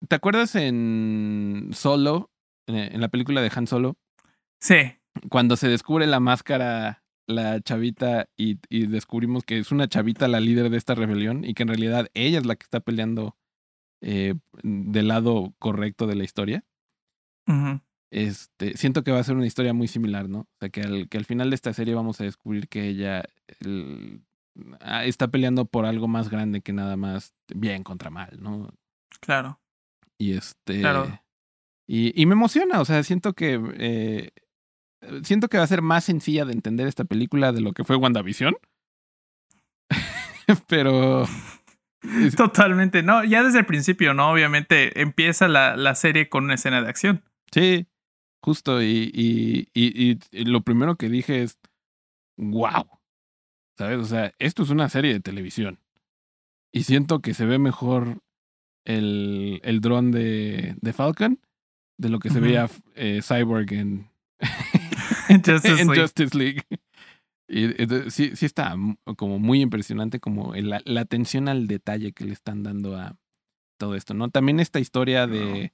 ¿Te 0.07 0.15
acuerdas 0.15 0.55
en 0.55 1.69
Solo, 1.73 2.29
en 2.67 3.01
la 3.01 3.07
película 3.07 3.41
de 3.41 3.51
Han 3.55 3.65
Solo? 3.65 3.97
Sí. 4.59 4.75
Cuando 5.29 5.55
se 5.55 5.67
descubre 5.67 6.05
la 6.05 6.19
máscara 6.19 7.03
la 7.27 7.59
chavita 7.61 8.29
y, 8.37 8.59
y, 8.69 8.85
descubrimos 8.85 9.43
que 9.43 9.57
es 9.57 9.71
una 9.71 9.87
chavita 9.87 10.27
la 10.27 10.39
líder 10.39 10.69
de 10.69 10.77
esta 10.77 10.93
rebelión 10.93 11.43
y 11.43 11.55
que 11.55 11.63
en 11.63 11.69
realidad 11.69 12.07
ella 12.13 12.37
es 12.37 12.45
la 12.45 12.55
que 12.55 12.63
está 12.63 12.81
peleando 12.81 13.35
eh, 14.01 14.35
del 14.63 15.07
lado 15.07 15.53
correcto 15.59 16.07
de 16.07 16.15
la 16.15 16.23
historia. 16.23 16.63
Este, 18.11 18.77
siento 18.77 19.03
que 19.03 19.11
va 19.11 19.19
a 19.19 19.23
ser 19.23 19.35
una 19.35 19.45
historia 19.45 19.73
muy 19.73 19.87
similar, 19.87 20.29
¿no? 20.29 20.39
O 20.39 20.57
sea, 20.59 20.69
que 20.69 20.81
al, 20.81 21.09
que 21.09 21.17
al 21.17 21.25
final 21.25 21.49
de 21.49 21.55
esta 21.55 21.73
serie 21.73 21.95
vamos 21.95 22.21
a 22.21 22.23
descubrir 22.23 22.69
que 22.69 22.87
ella 22.87 23.25
ah, 24.79 25.05
está 25.05 25.27
peleando 25.27 25.65
por 25.65 25.85
algo 25.85 26.07
más 26.07 26.29
grande 26.29 26.61
que 26.61 26.71
nada 26.71 26.95
más 26.95 27.33
bien 27.53 27.83
contra 27.83 28.09
mal, 28.09 28.37
¿no? 28.39 28.73
Claro. 29.19 29.59
Y 30.17 30.33
este. 30.33 30.79
Claro. 30.79 31.21
Y, 31.87 32.19
y 32.19 32.25
me 32.25 32.33
emociona, 32.33 32.79
o 32.79 32.85
sea, 32.85 33.03
siento 33.03 33.33
que. 33.33 33.59
Eh, 33.77 34.31
siento 35.23 35.49
que 35.49 35.57
va 35.57 35.63
a 35.63 35.67
ser 35.67 35.81
más 35.81 36.05
sencilla 36.05 36.45
de 36.45 36.53
entender 36.53 36.87
esta 36.87 37.03
película 37.03 37.51
de 37.51 37.61
lo 37.61 37.73
que 37.73 37.83
fue 37.83 37.95
WandaVision. 37.95 38.55
Pero. 40.67 41.25
Totalmente, 42.31 43.03
no, 43.03 43.23
ya 43.23 43.43
desde 43.43 43.59
el 43.59 43.65
principio, 43.65 44.13
¿no? 44.13 44.31
Obviamente 44.31 45.01
empieza 45.01 45.47
la, 45.47 45.75
la 45.75 45.95
serie 45.95 46.29
con 46.29 46.45
una 46.45 46.55
escena 46.55 46.81
de 46.81 46.89
acción. 46.89 47.23
Sí, 47.51 47.87
justo, 48.41 48.81
y, 48.81 49.11
y, 49.13 49.69
y, 49.73 50.45
lo 50.45 50.61
primero 50.61 50.95
que 50.95 51.09
dije 51.09 51.43
es, 51.43 51.59
wow, 52.37 52.87
¿sabes? 53.77 53.99
O 53.99 54.05
sea, 54.05 54.33
esto 54.39 54.63
es 54.63 54.69
una 54.69 54.89
serie 54.89 55.13
de 55.13 55.19
televisión. 55.19 55.79
Y 56.71 56.83
siento 56.83 57.21
que 57.21 57.33
se 57.33 57.45
ve 57.45 57.57
mejor 57.57 58.21
el, 58.85 59.61
el 59.63 59.81
dron 59.81 60.11
de, 60.11 60.75
de 60.81 60.93
Falcon 60.93 61.39
de 61.97 62.09
lo 62.09 62.19
que 62.19 62.29
se 62.29 62.39
veía 62.39 62.69
eh, 62.95 63.21
Cyborg 63.23 63.71
en, 63.73 64.09
en 65.29 65.87
Justice 65.87 66.37
League. 66.37 66.63
Y, 67.47 67.67
sí, 68.09 68.35
sí 68.35 68.45
está 68.45 68.75
como 69.17 69.37
muy 69.39 69.61
impresionante 69.61 70.19
como 70.19 70.55
la, 70.55 70.81
la, 70.83 71.01
atención 71.01 71.47
al 71.47 71.67
detalle 71.67 72.11
que 72.11 72.25
le 72.25 72.33
están 72.33 72.63
dando 72.63 72.97
a 72.97 73.17
todo 73.77 73.95
esto, 73.95 74.13
¿no? 74.13 74.29
También 74.29 74.59
esta 74.59 74.79
historia 74.79 75.27
de, 75.27 75.73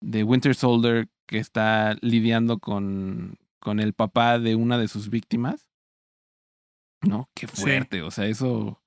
de 0.00 0.24
Winter 0.24 0.54
Soldier 0.54 1.08
que 1.26 1.38
está 1.38 1.96
lidiando 2.00 2.58
con, 2.58 3.38
con 3.58 3.80
el 3.80 3.94
papá 3.94 4.38
de 4.38 4.54
una 4.54 4.78
de 4.78 4.88
sus 4.88 5.10
víctimas. 5.10 5.70
¿No? 7.02 7.30
Qué 7.34 7.46
fuerte, 7.46 8.02
o 8.02 8.10
sea, 8.10 8.26
eso... 8.26 8.82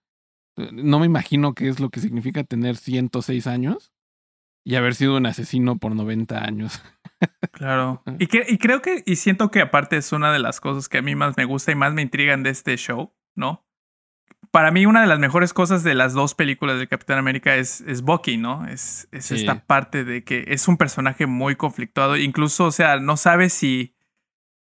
Eh, 0.57 0.69
no 0.73 0.99
me 0.99 1.05
imagino 1.05 1.53
qué 1.53 1.69
es 1.69 1.79
lo 1.79 1.89
que 1.89 2.01
significa 2.01 2.43
tener 2.43 2.75
106 2.75 3.47
años 3.47 3.93
y 4.65 4.75
haber 4.75 4.95
sido 4.95 5.17
un 5.17 5.25
asesino 5.25 5.77
por 5.77 5.95
90 5.95 6.43
años. 6.43 6.81
Claro. 7.51 8.01
Y, 8.19 8.27
que, 8.27 8.45
y 8.47 8.57
creo 8.57 8.81
que, 8.81 9.03
y 9.05 9.17
siento 9.17 9.51
que 9.51 9.61
aparte 9.61 9.97
es 9.97 10.11
una 10.11 10.31
de 10.31 10.39
las 10.39 10.59
cosas 10.59 10.89
que 10.89 10.99
a 10.99 11.01
mí 11.01 11.15
más 11.15 11.37
me 11.37 11.45
gusta 11.45 11.71
y 11.71 11.75
más 11.75 11.93
me 11.93 12.01
intrigan 12.01 12.43
de 12.43 12.49
este 12.49 12.75
show, 12.77 13.13
¿no? 13.35 13.65
Para 14.49 14.71
mí 14.71 14.85
una 14.85 15.01
de 15.01 15.07
las 15.07 15.19
mejores 15.19 15.53
cosas 15.53 15.83
de 15.83 15.93
las 15.93 16.13
dos 16.13 16.35
películas 16.35 16.79
de 16.79 16.87
Capitán 16.87 17.17
América 17.17 17.55
es, 17.55 17.81
es 17.81 18.01
Bucky, 18.01 18.37
¿no? 18.37 18.67
Es, 18.67 19.07
es 19.11 19.31
esta 19.31 19.65
parte 19.65 20.03
de 20.03 20.23
que 20.23 20.45
es 20.47 20.67
un 20.67 20.77
personaje 20.77 21.25
muy 21.25 21.55
conflictuado, 21.55 22.17
incluso, 22.17 22.65
o 22.65 22.71
sea, 22.71 22.99
no 22.99 23.15
sabe 23.15 23.49
si 23.49 23.95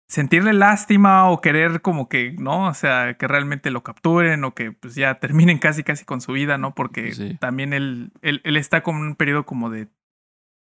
sentirle 0.07 0.53
lástima 0.53 1.29
o 1.29 1.41
querer 1.41 1.81
como 1.81 2.09
que, 2.09 2.33
¿no? 2.33 2.67
O 2.67 2.73
sea, 2.73 3.15
que 3.15 3.27
realmente 3.27 3.71
lo 3.71 3.83
capturen 3.83 4.43
o 4.43 4.53
que 4.53 4.71
pues 4.71 4.95
ya 4.95 5.19
terminen 5.19 5.57
casi 5.57 5.83
casi 5.83 6.05
con 6.05 6.21
su 6.21 6.31
vida, 6.31 6.57
¿no? 6.57 6.73
Porque 6.75 7.37
también 7.39 7.73
él, 7.73 8.11
él, 8.21 8.41
él, 8.43 8.57
está 8.57 8.81
como 8.83 8.99
en 8.99 9.07
un 9.07 9.15
periodo 9.15 9.45
como 9.45 9.69
de 9.69 9.87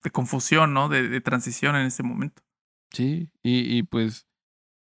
de 0.03 0.11
confusión, 0.11 0.75
¿no? 0.75 0.89
De, 0.89 1.09
de, 1.09 1.21
transición 1.21 1.77
en 1.77 1.87
ese 1.87 2.03
momento. 2.03 2.43
Sí, 2.93 3.31
y, 3.43 3.77
y 3.79 3.83
pues 3.83 4.29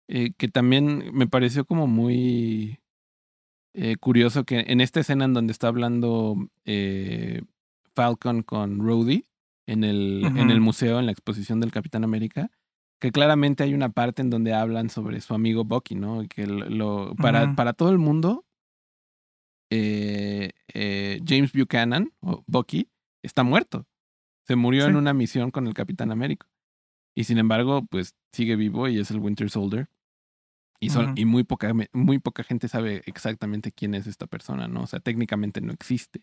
eh, 0.07 0.33
que 0.37 0.47
también 0.47 1.09
me 1.13 1.25
pareció 1.27 1.65
como 1.65 1.87
muy 1.87 2.79
eh, 3.73 3.95
curioso 3.97 4.43
que 4.43 4.59
en 4.67 4.79
esta 4.79 4.99
escena 4.99 5.25
en 5.25 5.33
donde 5.33 5.51
está 5.51 5.67
hablando 5.67 6.37
eh, 6.63 7.41
Falcon 7.95 8.43
con 8.43 8.79
Rhodey 8.79 9.25
en 9.65 9.83
el, 9.83 10.23
en 10.23 10.51
el 10.51 10.61
museo, 10.61 10.99
en 10.99 11.07
la 11.07 11.11
exposición 11.11 11.59
del 11.59 11.71
Capitán 11.71 12.03
América, 12.03 12.51
que 12.99 13.11
claramente 13.11 13.63
hay 13.63 13.73
una 13.73 13.89
parte 13.89 14.21
en 14.21 14.29
donde 14.29 14.53
hablan 14.53 14.91
sobre 14.91 15.21
su 15.21 15.33
amigo 15.33 15.63
Bucky, 15.63 15.95
¿no? 15.95 16.21
Y 16.21 16.27
que 16.27 16.45
lo, 16.45 17.15
para, 17.15 17.55
para 17.55 17.73
todo 17.73 17.89
el 17.89 17.97
mundo, 17.97 18.45
James 19.71 21.51
Buchanan, 21.51 22.11
o 22.19 22.43
Bucky, 22.45 22.89
está 23.23 23.41
muerto. 23.41 23.87
Se 24.47 24.55
murió 24.55 24.85
en 24.85 24.95
una 24.95 25.13
misión 25.13 25.51
con 25.51 25.67
el 25.67 25.73
Capitán 25.73 26.11
América. 26.11 26.47
Y 27.15 27.23
sin 27.23 27.37
embargo, 27.37 27.85
pues 27.85 28.15
sigue 28.31 28.55
vivo 28.55 28.87
y 28.87 28.99
es 28.99 29.09
el 29.11 29.19
Winter 29.19 29.49
Soldier. 29.49 29.89
Y, 30.79 30.89
son, 30.89 31.13
y 31.15 31.25
muy, 31.25 31.43
poca, 31.43 31.73
muy 31.93 32.19
poca 32.19 32.43
gente 32.43 32.67
sabe 32.67 33.01
exactamente 33.05 33.71
quién 33.71 33.95
es 33.95 34.07
esta 34.07 34.27
persona, 34.27 34.67
¿no? 34.67 34.83
O 34.83 34.87
sea, 34.87 34.99
técnicamente 34.99 35.61
no 35.61 35.71
existe. 35.71 36.21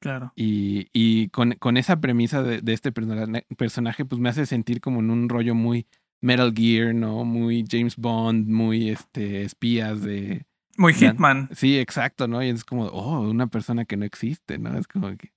Claro. 0.00 0.32
Y, 0.36 0.88
y 0.92 1.28
con, 1.28 1.52
con 1.52 1.76
esa 1.76 1.98
premisa 2.00 2.42
de, 2.42 2.60
de, 2.60 2.72
este 2.72 2.92
personaje, 2.92 4.04
pues 4.04 4.20
me 4.20 4.28
hace 4.28 4.44
sentir 4.44 4.80
como 4.80 5.00
en 5.00 5.10
un 5.10 5.28
rollo 5.28 5.54
muy 5.54 5.86
Metal 6.24 6.52
Gear, 6.54 6.94
¿no? 6.94 7.24
Muy 7.24 7.64
James 7.68 7.96
Bond, 7.96 8.48
muy 8.48 8.90
este, 8.90 9.42
espías 9.42 10.02
de, 10.02 10.46
Muy 10.78 10.94
Hitman. 10.94 11.50
Sí, 11.52 11.78
exacto, 11.78 12.26
¿no? 12.26 12.42
Y 12.42 12.48
es 12.48 12.64
como, 12.64 12.86
oh, 12.86 13.20
una 13.20 13.46
persona 13.46 13.84
que 13.84 13.98
no 13.98 14.06
existe, 14.06 14.58
¿no? 14.58 14.76
Es 14.78 14.86
como 14.86 15.14
que... 15.16 15.33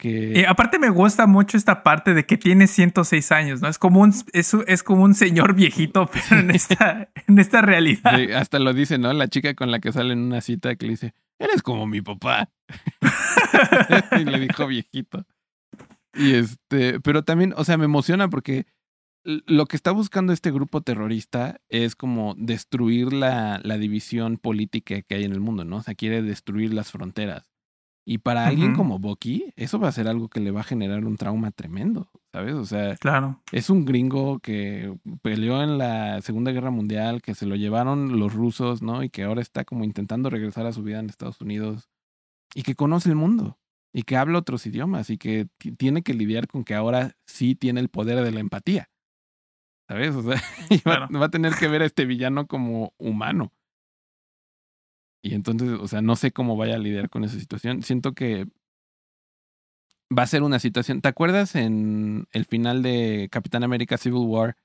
que- 0.00 0.32
Y 0.40 0.44
aparte 0.44 0.78
me 0.78 0.88
gusta 0.90 1.26
mucho 1.28 1.56
esta 1.56 1.82
parte 1.84 2.14
de 2.14 2.24
que 2.26 2.36
tiene 2.38 2.66
106 2.66 3.30
años, 3.30 3.60
¿no? 3.60 3.68
Es 3.68 3.78
como 3.78 4.00
un, 4.00 4.12
es, 4.32 4.54
es 4.66 4.82
como 4.82 5.04
un 5.04 5.14
señor 5.14 5.54
viejito, 5.54 6.10
pero 6.12 6.40
en 6.40 6.50
esta, 6.50 7.10
en 7.28 7.38
esta 7.38 7.60
realidad. 7.62 8.16
sí, 8.16 8.32
hasta 8.32 8.58
lo 8.58 8.72
dice, 8.72 8.98
¿no? 8.98 9.12
La 9.12 9.28
chica 9.28 9.54
con 9.54 9.70
la 9.70 9.78
que 9.78 9.92
sale 9.92 10.14
en 10.14 10.20
una 10.20 10.40
cita 10.40 10.74
que 10.76 10.86
le 10.86 10.92
dice, 10.92 11.14
eres 11.38 11.62
como 11.62 11.86
mi 11.86 12.00
papá. 12.00 12.50
y 14.18 14.24
le 14.24 14.40
dijo 14.40 14.66
viejito. 14.66 15.26
Y 16.14 16.34
este, 16.34 16.98
pero 17.00 17.22
también, 17.22 17.54
o 17.56 17.64
sea, 17.64 17.76
me 17.76 17.84
emociona 17.84 18.28
porque 18.28 18.66
lo 19.22 19.66
que 19.66 19.76
está 19.76 19.90
buscando 19.90 20.32
este 20.32 20.50
grupo 20.50 20.80
terrorista 20.80 21.60
es 21.68 21.94
como 21.94 22.34
destruir 22.38 23.12
la, 23.12 23.60
la 23.62 23.76
división 23.76 24.38
política 24.38 25.02
que 25.02 25.14
hay 25.14 25.24
en 25.24 25.32
el 25.32 25.40
mundo, 25.40 25.64
¿no? 25.64 25.76
O 25.76 25.82
sea, 25.82 25.94
quiere 25.94 26.22
destruir 26.22 26.72
las 26.72 26.90
fronteras. 26.90 27.49
Y 28.12 28.18
para 28.18 28.46
alguien 28.48 28.74
como 28.74 28.98
Bucky, 28.98 29.52
eso 29.54 29.78
va 29.78 29.86
a 29.86 29.92
ser 29.92 30.08
algo 30.08 30.28
que 30.28 30.40
le 30.40 30.50
va 30.50 30.62
a 30.62 30.64
generar 30.64 31.04
un 31.04 31.16
trauma 31.16 31.52
tremendo, 31.52 32.10
¿sabes? 32.32 32.54
O 32.54 32.64
sea, 32.64 32.96
Claro. 32.96 33.40
es 33.52 33.70
un 33.70 33.84
gringo 33.84 34.40
que 34.40 34.92
peleó 35.22 35.62
en 35.62 35.78
la 35.78 36.20
Segunda 36.20 36.50
Guerra 36.50 36.72
Mundial, 36.72 37.22
que 37.22 37.36
se 37.36 37.46
lo 37.46 37.54
llevaron 37.54 38.18
los 38.18 38.34
rusos, 38.34 38.82
¿no? 38.82 39.04
Y 39.04 39.10
que 39.10 39.22
ahora 39.22 39.40
está 39.42 39.64
como 39.64 39.84
intentando 39.84 40.28
regresar 40.28 40.66
a 40.66 40.72
su 40.72 40.82
vida 40.82 40.98
en 40.98 41.08
Estados 41.08 41.40
Unidos 41.40 41.88
y 42.52 42.64
que 42.64 42.74
conoce 42.74 43.10
el 43.10 43.14
mundo 43.14 43.58
y 43.92 44.02
que 44.02 44.16
habla 44.16 44.38
otros 44.40 44.66
idiomas 44.66 45.08
y 45.10 45.16
que 45.16 45.46
ti- 45.58 45.70
tiene 45.70 46.02
que 46.02 46.12
lidiar 46.14 46.48
con 46.48 46.64
que 46.64 46.74
ahora 46.74 47.12
sí 47.28 47.54
tiene 47.54 47.78
el 47.78 47.90
poder 47.90 48.24
de 48.24 48.32
la 48.32 48.40
empatía. 48.40 48.88
¿Sabes? 49.88 50.16
O 50.16 50.22
sea, 50.22 50.40
va 51.12 51.26
a 51.26 51.30
tener 51.30 51.54
que 51.54 51.68
ver 51.68 51.82
a 51.82 51.86
este 51.86 52.06
villano 52.06 52.48
como 52.48 52.92
humano. 52.98 53.52
Y 55.22 55.34
entonces, 55.34 55.70
o 55.80 55.86
sea, 55.86 56.00
no 56.02 56.16
sé 56.16 56.32
cómo 56.32 56.56
vaya 56.56 56.76
a 56.76 56.78
lidiar 56.78 57.10
con 57.10 57.24
esa 57.24 57.38
situación. 57.38 57.82
Siento 57.82 58.14
que 58.14 58.46
va 60.16 60.22
a 60.22 60.26
ser 60.26 60.42
una 60.42 60.58
situación. 60.58 61.00
¿Te 61.00 61.08
acuerdas 61.08 61.54
en 61.54 62.26
el 62.32 62.44
final 62.46 62.82
de 62.82 63.28
Capitán 63.30 63.64
América 63.64 63.98
Civil 63.98 64.26
War? 64.26 64.56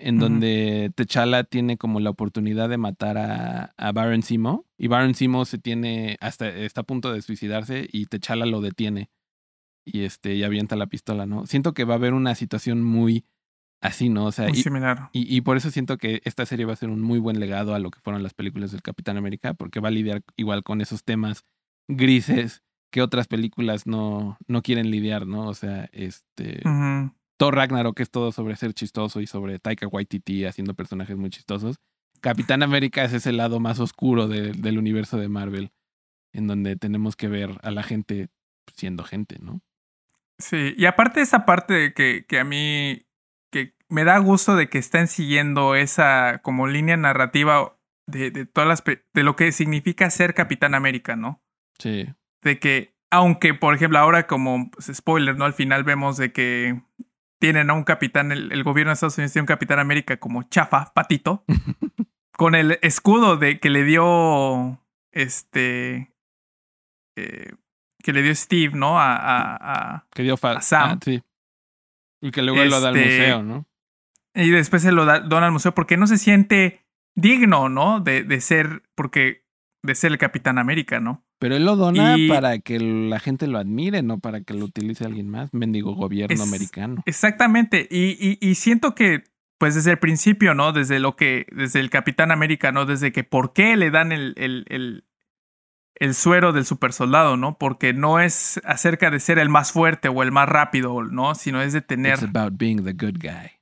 En 0.00 0.20
donde 0.20 0.92
T'Challa 0.94 1.42
tiene 1.42 1.76
como 1.76 1.98
la 1.98 2.10
oportunidad 2.10 2.68
de 2.68 2.78
matar 2.78 3.18
a, 3.18 3.74
a 3.76 3.90
Baron 3.90 4.22
Simo. 4.22 4.64
Y 4.76 4.86
Baron 4.86 5.14
Simo 5.14 5.44
se 5.44 5.58
tiene. 5.58 6.16
hasta 6.20 6.48
está 6.48 6.82
a 6.82 6.84
punto 6.84 7.12
de 7.12 7.20
suicidarse 7.20 7.88
y 7.90 8.06
T'Challa 8.06 8.46
lo 8.46 8.60
detiene. 8.60 9.10
Y 9.84 10.04
este, 10.04 10.36
y 10.36 10.44
avienta 10.44 10.76
la 10.76 10.86
pistola, 10.86 11.26
¿no? 11.26 11.46
Siento 11.46 11.74
que 11.74 11.82
va 11.84 11.94
a 11.94 11.96
haber 11.96 12.12
una 12.12 12.36
situación 12.36 12.80
muy 12.80 13.24
así, 13.80 14.08
¿no? 14.08 14.26
O 14.26 14.32
sea, 14.32 14.48
Muy 14.48 14.58
y, 14.58 14.62
similar. 14.62 15.10
y, 15.12 15.34
y 15.36 15.40
por 15.42 15.56
eso 15.56 15.70
siento 15.70 15.96
que 15.98 16.20
esta 16.24 16.44
serie 16.46 16.64
va 16.66 16.72
a 16.72 16.76
ser 16.76 16.88
un 16.90 17.00
muy 17.00 17.18
buen 17.18 17.38
legado 17.40 17.74
a 17.74 17.78
lo 17.78 17.90
que 17.90 18.00
fueron 18.00 18.22
las 18.22 18.34
películas 18.34 18.72
del 18.72 18.82
Capitán 18.82 19.16
América, 19.16 19.54
porque 19.54 19.80
va 19.80 19.88
a 19.88 19.92
lidiar 19.92 20.22
igual 20.36 20.62
con 20.62 20.80
esos 20.80 21.04
temas 21.04 21.44
grises 21.88 22.62
que 22.90 23.02
otras 23.02 23.28
películas 23.28 23.86
no, 23.86 24.38
no 24.46 24.62
quieren 24.62 24.90
lidiar, 24.90 25.26
¿no? 25.26 25.46
O 25.48 25.54
sea, 25.54 25.88
este... 25.92 26.60
Ujú. 26.64 27.12
Thor 27.38 27.54
Ragnarok 27.54 28.00
es 28.00 28.10
todo 28.10 28.32
sobre 28.32 28.56
ser 28.56 28.72
chistoso 28.74 29.20
y 29.20 29.26
sobre 29.28 29.58
Taika 29.60 29.86
Waititi 29.86 30.44
haciendo 30.44 30.74
personajes 30.74 31.16
muy 31.16 31.30
chistosos. 31.30 31.76
Capitán 32.20 32.64
América 32.64 33.04
es 33.04 33.12
ese 33.12 33.30
lado 33.30 33.60
más 33.60 33.78
oscuro 33.78 34.26
de- 34.26 34.50
del 34.52 34.76
universo 34.76 35.18
de 35.18 35.28
Marvel, 35.28 35.70
en 36.32 36.48
donde 36.48 36.74
tenemos 36.74 37.14
que 37.14 37.28
ver 37.28 37.58
a 37.62 37.70
la 37.70 37.84
gente 37.84 38.28
siendo 38.74 39.04
gente, 39.04 39.38
¿no? 39.40 39.60
Sí, 40.40 40.74
y 40.76 40.86
aparte 40.86 41.20
esa 41.20 41.44
parte 41.46 41.92
que, 41.94 42.24
que 42.28 42.40
a 42.40 42.44
mí 42.44 43.02
me 43.90 44.04
da 44.04 44.18
gusto 44.18 44.56
de 44.56 44.68
que 44.68 44.78
estén 44.78 45.08
siguiendo 45.08 45.74
esa 45.74 46.40
como 46.42 46.66
línea 46.66 46.96
narrativa 46.96 47.74
de, 48.06 48.30
de 48.30 48.46
todas 48.46 48.68
las 48.68 48.84
de 48.84 49.22
lo 49.22 49.36
que 49.36 49.52
significa 49.52 50.10
ser 50.10 50.34
Capitán 50.34 50.74
América, 50.74 51.16
¿no? 51.16 51.42
Sí. 51.78 52.06
De 52.42 52.58
que, 52.58 52.94
aunque, 53.10 53.54
por 53.54 53.74
ejemplo, 53.74 53.98
ahora 53.98 54.26
como 54.26 54.70
pues, 54.70 54.90
spoiler, 54.94 55.36
¿no? 55.36 55.44
Al 55.44 55.54
final 55.54 55.84
vemos 55.84 56.16
de 56.16 56.32
que 56.32 56.80
tienen 57.40 57.70
a 57.70 57.74
un 57.74 57.84
capitán, 57.84 58.32
el, 58.32 58.50
el 58.52 58.64
gobierno 58.64 58.90
de 58.90 58.94
Estados 58.94 59.16
Unidos 59.18 59.32
tiene 59.32 59.42
un 59.44 59.46
Capitán 59.46 59.78
América 59.78 60.16
como 60.16 60.42
chafa, 60.44 60.92
patito, 60.92 61.44
con 62.36 62.54
el 62.54 62.78
escudo 62.82 63.36
de 63.36 63.60
que 63.60 63.70
le 63.70 63.84
dio 63.84 64.82
este 65.12 66.12
eh, 67.16 67.52
que 68.02 68.12
le 68.12 68.22
dio 68.22 68.34
Steve, 68.34 68.74
¿no? 68.76 68.98
A, 69.00 69.14
a- 69.16 69.56
a- 69.94 70.06
Que 70.12 70.22
dio 70.22 70.34
A 70.42 70.60
Sam. 70.62 70.90
Ah, 70.92 70.98
sí. 71.04 71.22
Y 72.20 72.30
que 72.32 72.42
luego 72.42 72.64
lo 72.64 72.80
da 72.80 72.88
al 72.88 72.96
Este, 72.96 73.18
museo, 73.18 73.42
¿no? 73.42 73.66
Y 74.34 74.50
después 74.50 74.82
se 74.82 74.92
lo 74.92 75.04
da, 75.04 75.20
dona 75.20 75.46
al 75.46 75.52
museo 75.52 75.74
porque 75.74 75.96
no 75.96 76.06
se 76.06 76.18
siente 76.18 76.84
digno, 77.14 77.68
¿no? 77.68 78.00
De, 78.00 78.22
de 78.22 78.40
ser, 78.40 78.82
porque 78.94 79.44
de 79.82 79.94
ser 79.94 80.12
el 80.12 80.18
Capitán 80.18 80.58
América, 80.58 81.00
¿no? 81.00 81.24
Pero 81.40 81.54
él 81.56 81.64
lo 81.64 81.76
dona 81.76 82.16
Y- 82.18 82.28
para 82.28 82.58
que 82.58 82.80
la 82.80 83.20
gente 83.20 83.46
lo 83.46 83.58
admire, 83.58 84.02
no 84.02 84.18
para 84.18 84.40
que 84.42 84.54
lo 84.54 84.64
utilice 84.64 85.04
alguien 85.04 85.28
más. 85.28 85.52
Mendigo 85.54 85.94
gobierno 85.94 86.34
Es- 86.34 86.40
americano. 86.42 87.02
Exactamente. 87.06 87.86
Y, 87.90 88.16
y, 88.20 88.38
y 88.40 88.54
siento 88.56 88.94
que, 88.94 89.22
pues 89.58 89.74
desde 89.76 89.92
el 89.92 89.98
principio, 89.98 90.54
¿no? 90.54 90.72
Desde 90.72 90.98
lo 90.98 91.14
que, 91.16 91.46
desde 91.52 91.78
el 91.80 91.90
Capitán 91.90 92.30
América, 92.32 92.72
¿no? 92.72 92.86
Desde 92.86 93.12
que 93.12 93.22
por 93.24 93.52
qué 93.52 93.76
le 93.76 93.90
dan 93.92 94.10
el, 94.10 94.34
el, 94.36 94.64
el, 94.68 95.04
el 95.94 96.14
suero 96.14 96.52
del 96.52 96.64
super 96.64 96.92
soldado, 96.92 97.36
¿no? 97.36 97.56
Porque 97.58 97.92
no 97.92 98.18
es 98.20 98.60
acerca 98.64 99.10
de 99.10 99.20
ser 99.20 99.38
el 99.38 99.48
más 99.48 99.70
fuerte 99.72 100.08
o 100.08 100.22
el 100.24 100.32
más 100.32 100.48
rápido, 100.48 101.02
¿no? 101.04 101.34
Sino 101.36 101.62
es 101.62 101.72
de 101.72 101.82
tener, 101.82 102.14
It's 102.14 102.22
about 102.24 102.54
being 102.58 102.82
the 102.84 102.92
good 102.94 103.18
guy. 103.20 103.57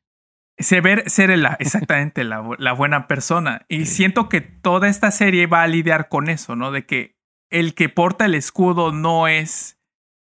Ser, 0.59 1.09
ser 1.09 1.31
el- 1.31 1.47
exactamente 1.59 2.25
la, 2.25 2.43
bu- 2.43 2.57
la 2.59 2.73
buena 2.73 3.07
persona. 3.09 3.65
Y 3.69 3.87
Sí. 3.87 3.97
siento 3.97 4.29
que 4.29 4.41
toda 4.41 4.89
esta 4.89 5.11
serie 5.11 5.47
va 5.47 5.63
a 5.63 5.67
lidiar 5.67 6.09
con 6.09 6.29
eso, 6.29 6.57
¿no? 6.57 6.71
De 6.73 6.87
que 6.87 7.17
el 7.51 7.75
que 7.75 7.89
porta 7.89 8.25
el 8.25 8.35
escudo 8.35 8.93
no 8.93 9.29
es 9.29 9.79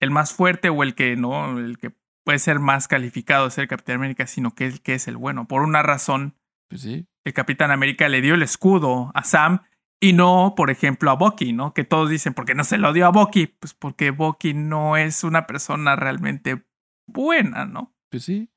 el 0.00 0.10
más 0.10 0.32
fuerte 0.32 0.68
o 0.68 0.82
el 0.82 0.94
que 0.94 1.16
no, 1.16 1.58
el 1.58 1.78
que 1.78 1.92
puede 2.24 2.38
ser 2.38 2.58
más 2.60 2.88
calificado 2.88 3.44
de 3.46 3.50
ser 3.50 3.68
Capitán 3.68 3.96
América, 3.96 4.26
sino 4.26 4.54
que 4.54 4.66
el 4.66 4.80
que 4.80 4.94
es 4.94 5.08
el 5.08 5.16
bueno. 5.16 5.46
Por 5.48 5.62
una 5.62 5.82
razón, 5.82 6.36
Pues 6.68 6.82
sí. 6.82 7.06
el 7.24 7.32
Capitán 7.34 7.70
América 7.70 8.08
le 8.08 8.20
dio 8.20 8.34
el 8.34 8.42
escudo 8.42 9.10
a 9.14 9.24
Sam 9.24 9.62
y 10.00 10.12
no, 10.14 10.54
por 10.56 10.70
ejemplo, 10.70 11.10
a 11.10 11.14
Bucky, 11.14 11.52
¿no? 11.52 11.74
Que 11.74 11.84
todos 11.84 12.08
dicen, 12.10 12.34
¿por 12.34 12.44
qué 12.44 12.54
no 12.54 12.64
se 12.64 12.78
lo 12.78 12.92
dio 12.92 13.06
a 13.06 13.10
Bucky? 13.10 13.46
Pues 13.46 13.74
porque 13.74 14.10
Bucky 14.10 14.54
no 14.54 14.96
es 14.96 15.22
una 15.24 15.46
persona 15.46 15.94
realmente 15.96 16.64
buena, 17.06 17.66
¿no? 17.66 17.94
Pues 18.10 18.24
sí. 18.24 18.48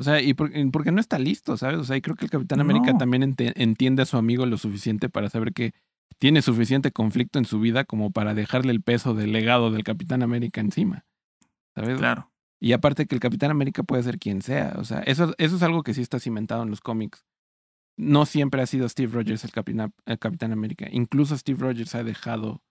O 0.00 0.02
sea, 0.02 0.20
y 0.20 0.34
por- 0.34 0.56
y 0.56 0.64
porque 0.70 0.90
no 0.92 1.00
está 1.00 1.18
listo, 1.18 1.56
¿sabes? 1.56 1.78
O 1.78 1.84
sea, 1.84 1.96
y 1.96 2.00
creo 2.00 2.16
que 2.16 2.24
el 2.24 2.30
Capitán 2.30 2.60
América 2.60 2.92
No. 2.92 2.98
también 2.98 3.22
ente- 3.22 3.52
entiende 3.56 4.02
a 4.02 4.06
su 4.06 4.16
amigo 4.16 4.46
lo 4.46 4.56
suficiente 4.58 5.08
para 5.08 5.28
saber 5.28 5.52
que 5.52 5.72
tiene 6.18 6.42
suficiente 6.42 6.90
conflicto 6.90 7.38
en 7.38 7.44
su 7.44 7.60
vida 7.60 7.84
como 7.84 8.10
para 8.10 8.34
dejarle 8.34 8.72
el 8.72 8.82
peso 8.82 9.14
del 9.14 9.32
legado 9.32 9.70
del 9.70 9.84
Capitán 9.84 10.22
América 10.22 10.60
encima. 10.60 11.04
¿Sabes? 11.74 11.98
Claro. 11.98 12.30
Y 12.60 12.72
aparte 12.72 13.06
que 13.06 13.14
el 13.14 13.20
Capitán 13.20 13.50
América 13.50 13.82
puede 13.82 14.02
ser 14.02 14.18
quien 14.18 14.42
sea. 14.42 14.74
O 14.76 14.84
sea, 14.84 14.98
eso, 15.00 15.34
eso 15.38 15.56
es 15.56 15.62
algo 15.62 15.82
que 15.82 15.94
sí 15.94 16.02
está 16.02 16.18
cimentado 16.18 16.62
en 16.62 16.70
los 16.70 16.80
cómics. 16.80 17.24
No 17.96 18.26
siempre 18.26 18.60
ha 18.62 18.66
sido 18.66 18.88
Steve 18.88 19.12
Rogers 19.12 19.44
el 19.44 19.50
Capitán, 19.52 19.92
el 20.06 20.18
Capitán 20.18 20.52
América. 20.52 20.86
Incluso 20.90 21.36
Steve 21.38 21.58
Rogers 21.60 21.94
ha 21.94 22.02
dejado 22.02 22.62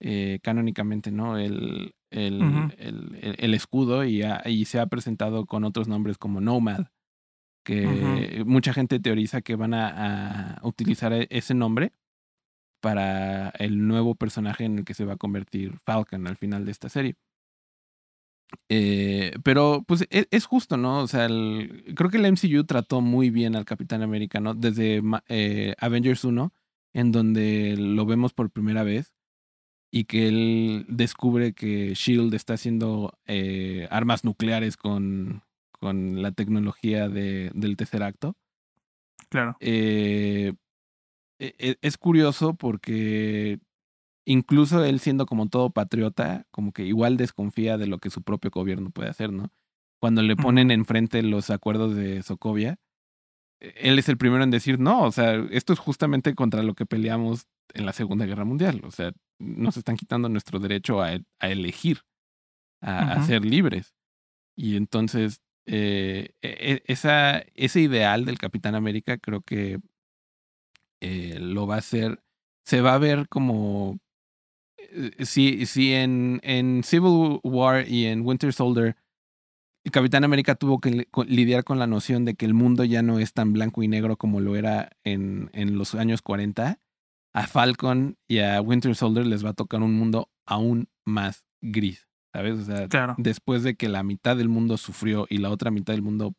eh, 0.00 0.38
canónicamente, 0.42 1.10
¿no? 1.10 1.38
El, 1.38 1.94
el, 2.10 2.40
el, 2.78 3.18
el- 3.20 3.36
el 3.38 3.54
escudo 3.54 4.04
y, 4.04 4.22
ha- 4.22 4.42
y 4.46 4.64
se 4.66 4.78
ha 4.80 4.86
presentado 4.86 5.46
con 5.46 5.64
otros 5.64 5.88
nombres 5.88 6.18
como 6.18 6.40
Nomad. 6.40 6.86
Que 7.66 8.42
mucha 8.46 8.74
gente 8.74 9.00
teoriza 9.00 9.40
que 9.40 9.56
van 9.56 9.72
a, 9.72 10.56
a 10.58 10.66
utilizar 10.66 11.12
e- 11.14 11.28
ese 11.30 11.54
nombre 11.54 11.92
para 12.82 13.48
el 13.58 13.86
nuevo 13.86 14.14
personaje 14.16 14.64
en 14.64 14.78
el 14.80 14.84
que 14.84 14.92
se 14.92 15.06
va 15.06 15.14
a 15.14 15.16
convertir 15.16 15.78
Falcon 15.86 16.26
al 16.26 16.36
final 16.36 16.66
de 16.66 16.72
esta 16.72 16.90
serie. 16.90 17.14
Eh, 18.68 19.32
pero 19.42 19.82
pues 19.86 20.06
e- 20.10 20.26
es, 20.30 20.44
justo, 20.46 20.76
¿no? 20.76 21.00
O 21.00 21.06
sea, 21.08 21.24
el- 21.26 21.94
creo 21.96 22.10
que 22.10 22.18
el 22.18 22.26
MCU 22.26 22.64
trató 22.64 23.00
muy 23.00 23.30
bien 23.30 23.56
al 23.56 23.64
Capitán 23.64 24.02
América, 24.02 24.40
¿no? 24.40 24.54
Desde 24.54 25.02
eh, 25.28 25.74
Avengers 25.78 26.24
1, 26.24 26.52
en 26.92 27.12
donde 27.12 27.76
lo 27.78 28.04
vemos 28.06 28.32
por 28.34 28.50
primera 28.50 28.82
vez 28.82 29.13
y 29.96 30.06
que 30.06 30.26
él 30.26 30.86
descubre 30.88 31.52
que 31.52 31.94
Shield 31.94 32.34
está 32.34 32.54
haciendo 32.54 33.16
eh, 33.26 33.86
armas 33.92 34.24
nucleares 34.24 34.76
con, 34.76 35.44
con 35.70 36.20
la 36.20 36.32
tecnología 36.32 37.08
de, 37.08 37.52
del 37.54 37.76
tercer 37.76 38.02
acto. 38.02 38.36
Claro. 39.28 39.56
Eh, 39.60 40.54
e- 41.38 41.54
e- 41.60 41.78
es 41.80 41.96
curioso 41.96 42.54
porque 42.54 43.60
incluso 44.26 44.84
él 44.84 44.98
siendo 44.98 45.26
como 45.26 45.48
todo 45.48 45.70
patriota, 45.70 46.44
como 46.50 46.72
que 46.72 46.84
igual 46.84 47.16
desconfía 47.16 47.78
de 47.78 47.86
lo 47.86 47.98
que 47.98 48.10
su 48.10 48.22
propio 48.22 48.50
gobierno 48.50 48.90
puede 48.90 49.10
hacer, 49.10 49.32
¿no? 49.32 49.52
Cuando 50.00 50.22
le 50.22 50.34
ponen 50.34 50.72
enfrente 50.72 51.22
los 51.22 51.50
acuerdos 51.50 51.94
de 51.94 52.24
Sokovia, 52.24 52.80
eh, 53.60 53.74
él 53.76 54.00
es 54.00 54.08
el 54.08 54.18
primero 54.18 54.42
en 54.42 54.50
decir, 54.50 54.80
no, 54.80 55.04
o 55.04 55.12
sea, 55.12 55.36
esto 55.52 55.72
es 55.72 55.78
justamente 55.78 56.34
contra 56.34 56.64
lo 56.64 56.74
que 56.74 56.84
peleamos 56.84 57.46
en 57.72 57.86
la 57.86 57.92
Segunda 57.92 58.26
Guerra 58.26 58.44
Mundial, 58.44 58.80
o 58.84 58.90
sea, 58.90 59.12
nos 59.38 59.76
están 59.76 59.96
quitando 59.96 60.28
nuestro 60.28 60.58
derecho 60.60 61.02
a, 61.02 61.18
a 61.40 61.48
elegir, 61.48 62.00
a, 62.80 63.12
a 63.12 63.22
ser 63.26 63.44
libres. 63.44 63.94
Y 64.56 64.76
entonces, 64.76 65.40
eh, 65.66 66.30
e- 66.42 66.72
e- 66.72 66.82
esa, 66.86 67.38
ese 67.54 67.80
ideal 67.80 68.24
del 68.26 68.38
Capitán 68.38 68.74
América 68.74 69.18
creo 69.18 69.40
que 69.40 69.78
eh, 71.00 71.38
lo 71.40 71.66
va 71.66 71.76
a 71.76 71.78
hacer 71.78 72.22
se 72.66 72.80
va 72.80 72.94
a 72.94 72.98
ver 72.98 73.28
como 73.28 73.98
eh, 74.78 75.24
si, 75.24 75.66
si 75.66 75.92
en, 75.92 76.40
en 76.42 76.82
Civil 76.82 77.40
War 77.42 77.86
y 77.88 78.06
en 78.06 78.22
Winter 78.26 78.52
Soldier 78.52 78.96
el 79.84 79.92
Capitán 79.92 80.24
América 80.24 80.54
tuvo 80.54 80.80
que 80.80 81.06
lidiar 81.26 81.62
con 81.64 81.78
la 81.78 81.86
noción 81.86 82.24
de 82.24 82.34
que 82.34 82.46
el 82.46 82.54
mundo 82.54 82.84
ya 82.84 83.02
no 83.02 83.18
es 83.18 83.34
tan 83.34 83.52
blanco 83.52 83.82
y 83.82 83.88
negro 83.88 84.16
como 84.16 84.40
lo 84.40 84.56
era 84.56 84.90
en, 85.04 85.50
en 85.52 85.76
los 85.76 85.94
años 85.94 86.22
40, 86.22 86.80
a 87.34 87.46
Falcon 87.46 88.16
y 88.28 88.38
a 88.38 88.60
Winter 88.60 88.94
Soldier 88.94 89.26
les 89.26 89.44
va 89.44 89.50
a 89.50 89.54
tocar 89.54 89.82
un 89.82 89.94
mundo 89.94 90.30
aún 90.46 90.88
más 91.04 91.44
gris, 91.60 92.08
¿sabes? 92.32 92.60
O 92.60 92.64
sea, 92.64 93.14
después 93.18 93.62
de 93.64 93.74
que 93.74 93.88
la 93.88 94.02
mitad 94.02 94.36
del 94.36 94.48
mundo 94.48 94.76
sufrió 94.76 95.26
y 95.28 95.38
la 95.38 95.50
otra 95.50 95.70
mitad 95.70 95.92
del 95.92 96.02
mundo 96.02 96.34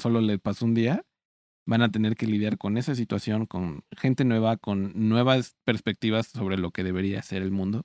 solo 0.00 0.20
le 0.20 0.38
pasó 0.38 0.64
un 0.64 0.74
día, 0.74 1.04
van 1.66 1.82
a 1.82 1.90
tener 1.90 2.16
que 2.16 2.26
lidiar 2.26 2.56
con 2.56 2.76
esa 2.76 2.94
situación, 2.94 3.46
con 3.46 3.84
gente 3.96 4.24
nueva, 4.24 4.56
con 4.56 4.92
nuevas 4.94 5.56
perspectivas 5.64 6.28
sobre 6.28 6.56
lo 6.56 6.70
que 6.70 6.84
debería 6.84 7.22
ser 7.22 7.42
el 7.42 7.50
mundo. 7.50 7.84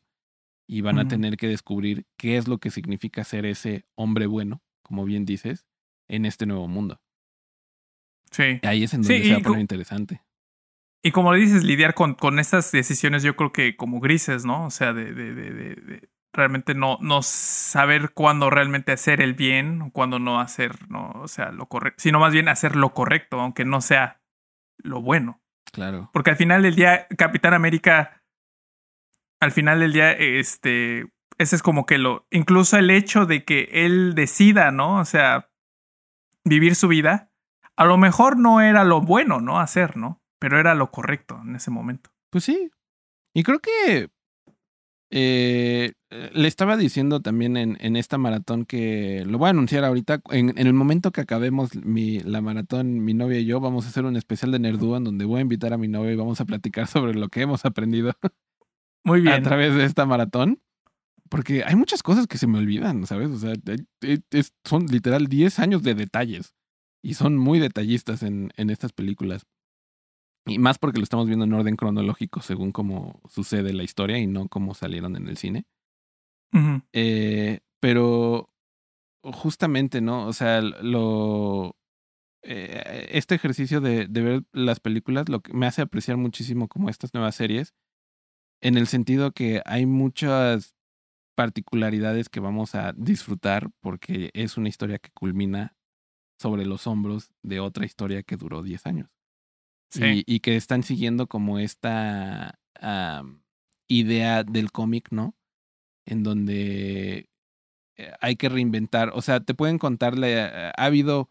Y 0.69 0.81
van 0.81 0.99
a 0.99 1.07
tener 1.07 1.37
que 1.37 1.47
descubrir 1.47 2.05
qué 2.17 2.35
es 2.35 2.49
lo 2.49 2.57
que 2.57 2.71
significa 2.71 3.23
ser 3.23 3.45
ese 3.45 3.85
hombre 3.95 4.25
bueno, 4.25 4.61
como 4.83 5.05
bien 5.05 5.23
dices, 5.23 5.65
en 6.09 6.25
este 6.25 6.45
nuevo 6.45 6.67
mundo. 6.67 6.99
Sí. 8.31 8.59
Ahí 8.63 8.83
es 8.83 8.93
en 8.93 9.01
donde 9.01 9.23
se 9.23 9.31
va 9.31 9.37
a 9.37 9.43
poner 9.43 9.61
interesante. 9.61 10.21
Y 11.03 11.11
como 11.11 11.33
le 11.33 11.39
dices, 11.39 11.63
lidiar 11.63 11.93
con, 11.93 12.15
con 12.15 12.39
estas 12.39 12.71
decisiones, 12.71 13.23
yo 13.23 13.35
creo 13.35 13.53
que 13.53 13.75
como 13.75 13.99
grises, 13.99 14.45
¿no? 14.45 14.65
O 14.65 14.71
sea, 14.71 14.93
de, 14.93 15.13
de, 15.13 15.33
de, 15.33 15.51
de 15.51 16.09
realmente 16.37 16.75
no, 16.75 16.97
no 17.01 17.21
saber 17.23 18.11
cuándo 18.11 18.49
realmente 18.49 18.91
hacer 18.91 19.21
el 19.21 19.33
bien 19.33 19.81
o 19.81 19.91
cuándo 19.91 20.19
no 20.19 20.39
hacer, 20.39 20.89
no, 20.89 21.11
o 21.15 21.27
sea, 21.27 21.51
lo 21.51 21.65
correcto, 21.65 22.01
sino 22.01 22.19
más 22.19 22.31
bien 22.31 22.47
hacer 22.47 22.75
lo 22.75 22.93
correcto, 22.93 23.41
aunque 23.41 23.65
no 23.65 23.81
sea 23.81 24.21
lo 24.77 25.01
bueno. 25.01 25.41
Claro. 25.73 26.09
Porque 26.13 26.29
al 26.29 26.37
final 26.37 26.61
del 26.61 26.75
día, 26.75 27.07
Capitán 27.17 27.53
América, 27.53 28.23
al 29.39 29.51
final 29.51 29.79
del 29.79 29.93
día, 29.93 30.11
este, 30.11 31.07
ese 31.37 31.55
es 31.55 31.63
como 31.63 31.85
que 31.85 31.97
lo, 31.97 32.27
incluso 32.31 32.77
el 32.77 32.89
hecho 32.91 33.25
de 33.25 33.43
que 33.43 33.69
él 33.71 34.13
decida, 34.15 34.71
¿no? 34.71 34.99
O 34.99 35.05
sea, 35.05 35.49
vivir 36.45 36.75
su 36.75 36.87
vida, 36.87 37.31
a 37.75 37.85
lo 37.85 37.97
mejor 37.97 38.37
no 38.37 38.61
era 38.61 38.83
lo 38.83 39.01
bueno, 39.01 39.41
¿no? 39.41 39.59
Hacer, 39.59 39.97
¿no? 39.97 40.21
Pero 40.39 40.59
era 40.59 40.75
lo 40.75 40.91
correcto 40.91 41.39
en 41.43 41.55
ese 41.55 41.71
momento. 41.71 42.09
Pues 42.29 42.43
sí. 42.43 42.69
Y 43.33 43.43
creo 43.43 43.59
que 43.59 44.09
eh, 45.09 45.93
le 46.09 46.47
estaba 46.47 46.75
diciendo 46.75 47.21
también 47.21 47.55
en, 47.55 47.77
en, 47.79 47.95
esta 47.95 48.17
maratón 48.17 48.65
que 48.65 49.23
lo 49.25 49.37
voy 49.37 49.47
a 49.47 49.49
anunciar 49.51 49.85
ahorita. 49.85 50.21
En, 50.31 50.49
en, 50.57 50.67
el 50.67 50.73
momento 50.73 51.11
que 51.11 51.21
acabemos 51.21 51.75
mi, 51.75 52.19
la 52.19 52.41
maratón, 52.41 53.03
mi 53.05 53.13
novia 53.13 53.39
y 53.39 53.45
yo 53.45 53.59
vamos 53.59 53.85
a 53.85 53.89
hacer 53.89 54.05
un 54.05 54.17
especial 54.17 54.51
de 54.51 54.59
Nerdúa 54.59 54.97
en 54.97 55.05
donde 55.05 55.25
voy 55.25 55.39
a 55.39 55.41
invitar 55.41 55.73
a 55.73 55.77
mi 55.77 55.87
novia 55.87 56.11
y 56.11 56.15
vamos 56.15 56.41
a 56.41 56.45
platicar 56.45 56.87
sobre 56.87 57.13
lo 57.13 57.29
que 57.29 57.41
hemos 57.41 57.65
aprendido. 57.65 58.13
Muy 59.05 59.21
bien. 59.21 59.35
A 59.35 59.41
través 59.41 59.75
de 59.75 59.85
esta 59.85 60.05
maratón. 60.05 60.61
Porque 61.29 61.63
hay 61.65 61.75
muchas 61.75 62.03
cosas 62.03 62.25
que 62.25 62.37
se 62.37 62.47
me 62.47 62.57
olvidan, 62.57 63.05
¿sabes? 63.05 63.29
O 63.29 63.37
sea, 63.37 63.53
son 64.63 64.85
literal 64.85 65.27
10 65.27 65.59
años 65.59 65.83
de 65.83 65.93
detalles. 65.93 66.53
Y 67.03 67.15
son 67.15 67.37
muy 67.37 67.59
detallistas 67.59 68.23
en, 68.23 68.51
en 68.55 68.69
estas 68.69 68.93
películas. 68.93 69.45
Y 70.47 70.59
más 70.59 70.77
porque 70.79 70.99
lo 70.99 71.03
estamos 71.03 71.27
viendo 71.27 71.45
en 71.45 71.53
orden 71.53 71.75
cronológico 71.75 72.41
según 72.41 72.71
cómo 72.71 73.21
sucede 73.29 73.73
la 73.73 73.83
historia 73.83 74.17
y 74.17 74.27
no 74.27 74.47
cómo 74.47 74.73
salieron 74.73 75.15
en 75.15 75.27
el 75.27 75.37
cine. 75.37 75.65
eh, 76.93 77.59
pero 77.79 78.49
justamente, 79.23 80.01
¿no? 80.01 80.27
O 80.27 80.33
sea, 80.33 80.61
lo. 80.61 81.75
Eh, 82.43 83.09
este 83.11 83.35
ejercicio 83.35 83.81
de, 83.81 84.07
de, 84.07 84.21
ver 84.21 84.43
las 84.53 84.79
películas 84.79 85.27
lo 85.27 85.41
que 85.41 85.53
me 85.53 85.65
hace 85.65 85.81
apreciar 85.81 86.17
muchísimo 86.17 86.67
como 86.67 86.89
estas 86.89 87.13
nuevas 87.13 87.35
series. 87.35 87.73
En 88.61 88.77
el 88.77 88.87
sentido 88.87 89.31
que 89.31 89.61
hay 89.65 89.85
muchas 89.85 90.75
particularidades 91.35 92.29
que 92.29 92.39
vamos 92.39 92.73
a 92.73 92.93
disfrutar 92.93 93.69
porque 93.81 94.31
es 94.33 94.57
una 94.57 94.69
historia 94.69 94.97
que 94.97 95.11
culmina 95.11 95.75
sobre 96.39 96.65
los 96.65 96.87
hombros 96.87 97.31
de 97.43 97.59
otra 97.59 97.85
historia 97.85 98.23
que 98.23 98.37
duró 98.37 98.63
10 98.63 98.85
años. 98.87 99.16
Y, 99.95 100.39
que 100.41 100.55
están 100.55 100.83
siguiendo 100.83 101.27
como 101.27 101.59
esta 101.59 102.59
idea 103.87 104.43
del 104.43 104.71
cómic, 104.71 105.07
¿no? 105.11 105.35
En 106.05 106.23
donde 106.23 107.29
eh, 107.97 108.11
hay 108.21 108.35
que 108.35 108.49
reinventar, 108.49 109.11
o 109.13 109.21
sea, 109.21 109.39
te 109.39 109.53
pueden 109.53 109.79
contarle, 109.79 110.39
ha 110.39 110.71
habido 110.77 111.29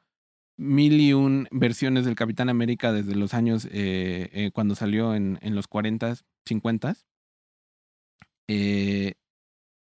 mil 0.56 1.00
y 1.00 1.12
un 1.12 1.48
versiones 1.50 2.04
del 2.04 2.14
Capitán 2.14 2.48
América 2.48 2.92
desde 2.92 3.14
los 3.14 3.34
años 3.34 3.66
eh, 3.66 4.30
eh, 4.32 4.50
cuando 4.52 4.74
salió 4.74 5.14
en, 5.14 5.38
en 5.42 5.54
los 5.54 5.68
40, 5.68 6.16
50. 6.46 6.96
Eh, 8.48 9.14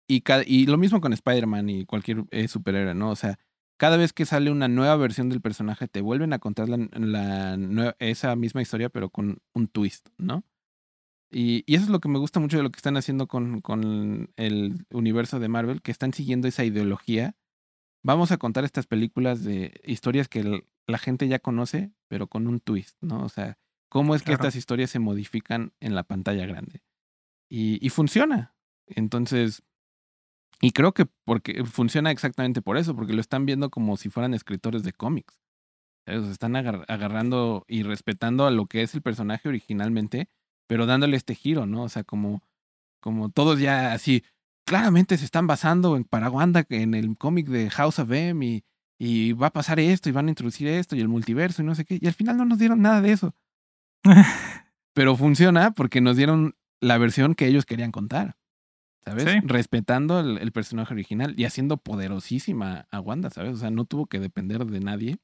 y, 0.10 0.24
y 0.46 0.66
lo 0.66 0.78
mismo 0.78 1.02
con 1.02 1.14
Spider-Man 1.14 1.70
y 1.70 1.86
cualquier 1.86 2.26
superhéroe, 2.48 2.96
¿no? 2.96 3.12
O 3.12 3.16
sea, 3.16 3.38
cada 3.78 3.98
vez 3.98 4.12
que 4.12 4.26
sale 4.26 4.52
una 4.52 4.68
nueva 4.68 4.96
versión 4.98 5.30
del 5.30 5.42
personaje, 5.42 5.88
te 5.88 6.02
vuelven 6.02 6.34
a 6.34 6.40
contar 6.40 6.68
la, 6.68 7.96
esa 8.00 8.36
misma 8.36 8.62
historia, 8.62 8.90
pero 8.90 9.10
con 9.10 9.40
un 9.54 9.68
twist, 9.68 10.10
¿no? 10.18 10.44
Y, 11.30 11.64
y, 11.68 11.76
eso 11.76 11.86
es 11.86 11.90
lo 11.90 12.00
que 12.00 12.10
me 12.10 12.20
gusta 12.20 12.40
mucho 12.40 12.58
de 12.58 12.64
lo 12.64 12.72
que 12.72 12.78
están 12.78 12.98
haciendo 12.98 13.28
con, 13.28 13.62
con 13.62 14.32
el 14.38 14.86
universo 14.92 15.40
de 15.40 15.50
Marvel, 15.50 15.82
que 15.82 15.92
están 15.92 16.14
siguiendo 16.14 16.48
esa 16.48 16.64
ideología. 16.64 17.36
Vamos 18.02 18.32
a 18.32 18.38
contar 18.38 18.64
estas 18.64 18.88
películas 18.88 19.44
de 19.44 19.80
historias 19.84 20.30
que 20.30 20.64
la 20.88 20.98
gente 20.98 21.28
ya 21.28 21.40
conoce, 21.40 21.92
pero 22.08 22.28
con 22.28 22.48
un 22.48 22.62
twist, 22.62 22.96
¿no? 23.02 23.24
O 23.24 23.30
sea, 23.30 23.58
cómo 23.90 24.16
es 24.16 24.24
que 24.24 24.32
estas 24.32 24.56
historias 24.56 24.90
se 24.90 25.00
modifican 25.00 25.74
en 25.82 25.96
la 25.96 26.04
pantalla 26.04 26.46
grande. 26.46 26.84
Y, 27.50 27.86
y 27.86 27.90
funciona. 27.90 28.56
Entonces, 28.88 29.64
y 30.62 30.72
creo 30.72 30.94
que 30.94 31.06
porque 31.26 31.64
funciona 31.66 32.12
exactamente 32.12 32.62
por 32.62 32.78
eso, 32.78 32.96
porque 32.96 33.14
lo 33.14 33.22
están 33.22 33.46
viendo 33.46 33.70
como 33.70 33.98
si 33.98 34.10
fueran 34.10 34.34
escritores 34.34 34.84
de 34.84 34.94
cómics. 34.94 35.40
Se 36.06 36.32
están 36.32 36.56
agarrando 36.56 37.66
y 37.68 37.84
respetando 37.84 38.46
a 38.46 38.52
lo 38.52 38.66
que 38.68 38.82
es 38.82 38.96
el 38.96 39.02
personaje 39.02 39.50
originalmente, 39.50 40.30
pero 40.66 40.86
dándole 40.86 41.18
este 41.18 41.36
giro, 41.36 41.66
¿no? 41.66 41.84
O 41.84 41.90
sea, 41.90 42.04
como, 42.04 42.42
como 43.02 43.30
todos 43.30 43.60
ya 43.60 43.92
así, 43.92 44.24
claramente 44.66 45.18
se 45.18 45.26
están 45.26 45.48
basando 45.48 45.98
en 45.98 46.06
Paraguanda, 46.06 46.66
en 46.70 46.94
el 46.94 47.18
cómic 47.18 47.48
de 47.48 47.70
House 47.70 48.00
of 48.00 48.12
M, 48.12 48.46
y, 48.46 48.64
y 48.98 49.34
va 49.34 49.48
a 49.48 49.54
pasar 49.54 49.82
esto, 49.82 50.08
y 50.08 50.14
van 50.14 50.28
a 50.28 50.32
introducir 50.32 50.70
esto, 50.70 50.96
y 50.96 51.02
el 51.02 51.10
multiverso, 51.10 51.62
y 51.62 51.66
no 51.66 51.76
sé 51.76 51.84
qué. 51.84 52.00
Y 52.02 52.08
al 52.08 52.14
final 52.14 52.38
no 52.38 52.46
nos 52.46 52.58
dieron 52.58 52.82
nada 52.82 53.02
de 53.02 53.12
eso. 53.12 53.36
pero 54.94 55.16
funciona 55.16 55.72
porque 55.72 56.02
nos 56.02 56.18
dieron 56.18 56.56
la 56.80 56.98
versión 56.98 57.36
que 57.36 57.48
ellos 57.48 57.66
querían 57.66 57.92
contar. 57.92 58.38
¿Sabes? 59.08 59.42
Respetando 59.44 60.20
el, 60.20 60.52
personaje 60.52 60.94
original 60.94 61.34
y 61.38 61.46
haciendo 61.46 61.78
poderosísima 61.78 62.88
a 62.92 63.00
Wanda, 63.00 63.30
¿sabes? 63.30 63.54
O 63.54 63.58
sea, 63.58 63.70
no 63.70 63.86
tuvo 63.86 64.08
que 64.08 64.20
depender 64.20 64.66
de 64.66 64.80
nadie 64.80 65.18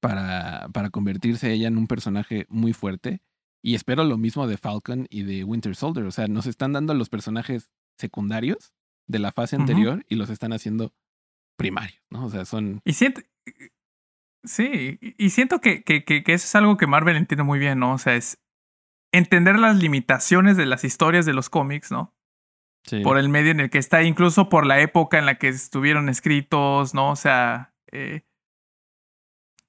para, 0.00 0.68
para 0.72 0.90
convertirse 0.90 1.52
ella 1.52 1.68
en 1.68 1.76
un 1.76 1.86
personaje 1.86 2.46
muy 2.48 2.72
fuerte. 2.72 3.20
Y 3.62 3.74
espero 3.74 4.04
lo 4.04 4.18
mismo 4.18 4.46
de 4.46 4.58
Falcon 4.58 5.06
y 5.10 5.22
de 5.22 5.42
Winter 5.44 5.74
Soldier. 5.74 6.06
O 6.06 6.10
sea, 6.10 6.28
nos 6.28 6.46
están 6.46 6.72
dando 6.72 6.94
los 6.94 7.08
personajes 7.08 7.70
secundarios 7.98 8.74
de 9.06 9.18
la 9.18 9.32
fase 9.32 9.56
anterior 9.56 10.04
y 10.08 10.16
los 10.16 10.30
están 10.30 10.52
haciendo 10.52 10.92
primarios, 11.56 12.02
¿no? 12.10 12.26
O 12.26 12.30
sea, 12.30 12.44
son... 12.44 12.80
Y 12.84 12.92
siento... 12.92 13.22
Sí, 14.44 14.98
y 15.00 15.30
siento 15.30 15.60
que, 15.62 15.82
que, 15.82 16.04
que, 16.04 16.22
que 16.22 16.34
eso 16.34 16.44
es 16.44 16.54
algo 16.54 16.76
que 16.76 16.86
Marvel 16.86 17.16
entiende 17.16 17.44
muy 17.44 17.58
bien, 17.58 17.78
¿no? 17.78 17.94
O 17.94 17.98
sea, 17.98 18.14
es 18.14 18.38
entender 19.10 19.58
las 19.58 19.76
limitaciones 19.76 20.56
de 20.56 20.66
las 20.66 20.84
historias 20.84 21.24
de 21.24 21.32
los 21.32 21.48
cómics, 21.48 21.90
¿no? 21.90 22.13
Por 23.02 23.18
el 23.18 23.28
medio 23.28 23.50
en 23.50 23.60
el 23.60 23.70
que 23.70 23.78
está, 23.78 24.02
incluso 24.02 24.48
por 24.48 24.66
la 24.66 24.80
época 24.80 25.18
en 25.18 25.26
la 25.26 25.36
que 25.36 25.48
estuvieron 25.48 26.08
escritos, 26.08 26.94
¿no? 26.94 27.10
O 27.10 27.16
sea, 27.16 27.74
eh, 27.90 28.22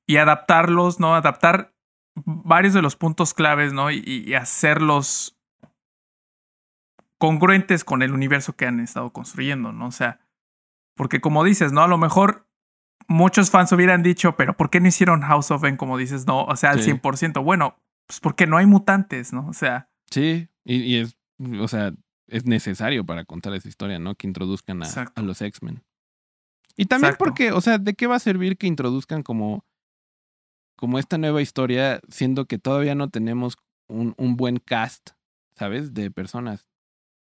y 0.06 0.18
adaptarlos, 0.18 1.00
¿no? 1.00 1.16
Adaptar 1.16 1.74
varios 2.16 2.74
de 2.74 2.82
los 2.82 2.96
puntos 2.96 3.34
claves, 3.34 3.74
¿no? 3.74 3.92
Y, 3.92 4.04
y, 4.06 4.34
hacerlos 4.34 5.38
congruentes 7.18 7.84
con 7.84 8.02
el 8.02 8.12
universo 8.12 8.56
que 8.56 8.66
han 8.66 8.80
estado 8.80 9.12
construyendo, 9.12 9.72
¿no? 9.72 9.88
O 9.88 9.92
sea, 9.92 10.20
porque 10.96 11.22
como 11.22 11.44
dices, 11.44 11.72
¿no? 11.72 11.82
A 11.82 11.88
lo 11.88 11.98
mejor 11.98 12.48
muchos 13.08 13.50
fans 13.50 13.72
hubieran 13.72 14.04
dicho, 14.04 14.36
pero 14.36 14.56
¿por 14.58 14.70
qué 14.70 14.80
no 14.80 14.88
hicieron 14.88 15.22
House 15.22 15.52
of 15.52 15.64
M 15.64 15.78
como 15.78 15.98
dices? 15.98 16.28
No, 16.28 16.44
o 16.44 16.56
sea, 16.56 16.72
al 16.72 16.82
100%. 16.82 17.44
Bueno, 17.44 17.78
pues 18.08 18.20
porque 18.20 18.48
no 18.48 18.58
hay 18.58 18.66
mutantes, 18.66 19.34
¿no? 19.34 19.48
O 19.48 19.54
sea. 19.54 19.90
Sí, 20.10 20.50
y, 20.64 20.76
y 20.76 20.98
es, 20.98 21.18
o 21.60 21.68
sea, 21.68 21.94
es 22.28 22.46
necesario 22.46 23.06
para 23.06 23.26
contar 23.26 23.54
esa 23.54 23.68
historia, 23.68 24.00
¿no? 24.00 24.16
Que 24.16 24.28
introduzcan 24.28 24.84
a, 24.84 24.88
a 25.16 25.22
los 25.22 25.42
X-Men. 25.42 25.84
Y 26.78 26.86
también 26.86 27.16
porque, 27.18 27.52
o 27.52 27.62
sea, 27.62 27.78
¿de 27.78 27.94
qué 27.94 28.08
va 28.08 28.16
a 28.16 28.20
servir 28.20 28.58
que 28.58 28.68
introduzcan 28.68 29.24
como, 29.24 29.66
como 30.76 31.00
esta 31.00 31.18
nueva 31.18 31.42
historia, 31.42 32.02
siendo 32.10 32.46
que 32.46 32.58
todavía 32.58 32.96
no 32.96 33.10
tenemos 33.10 33.58
un, 33.88 34.14
un 34.18 34.36
buen 34.36 34.58
cast, 34.58 35.12
¿sabes? 35.56 35.94
De 35.94 36.12
personas 36.12 36.68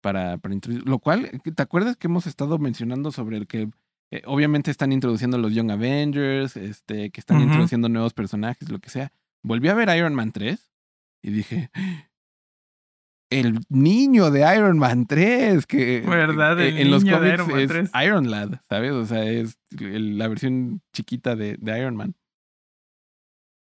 para, 0.02 0.38
para 0.38 0.54
introducir. 0.54 0.88
Lo 0.88 1.00
cual, 1.00 1.42
¿te 1.44 1.62
acuerdas 1.62 1.98
que 1.98 2.08
hemos 2.08 2.28
estado 2.28 2.58
mencionando 2.58 3.12
sobre 3.12 3.38
el 3.38 3.48
que 3.48 3.70
eh, 4.12 4.22
obviamente 4.26 4.72
están 4.72 4.92
introduciendo 4.92 5.38
los 5.38 5.54
Young 5.54 5.72
Avengers, 5.72 6.58
este, 6.58 7.12
que 7.12 7.20
están 7.20 7.42
introduciendo 7.42 7.90
nuevos 7.90 8.14
personajes, 8.14 8.70
lo 8.70 8.80
que 8.80 8.90
sea? 8.90 9.12
Volví 9.44 9.68
a 9.70 9.74
ver 9.74 9.96
Iron 9.96 10.16
Man 10.16 10.32
3 10.32 10.72
y 11.22 11.32
dije, 11.32 11.70
el 13.30 13.60
niño 13.70 14.32
de 14.32 14.40
Iron 14.56 14.78
Man 14.80 15.06
3, 15.06 15.66
que 15.66 16.02
¿Verdad? 16.02 16.60
eh, 16.62 16.70
El 16.70 16.78
en 16.80 16.92
los 16.92 17.04
niño 17.04 17.18
cómics 17.18 17.34
Iron 17.48 17.60
es 17.60 17.68
3. 17.68 17.92
Iron 18.06 18.32
Lad, 18.32 18.60
¿sabes? 18.70 18.92
O 18.94 19.06
sea, 19.06 19.24
es 19.30 19.58
la 19.80 20.28
versión 20.28 20.82
chiquita 20.94 21.36
de, 21.36 21.58
de 21.60 21.80
Iron 21.80 21.96
Man. 21.96 22.16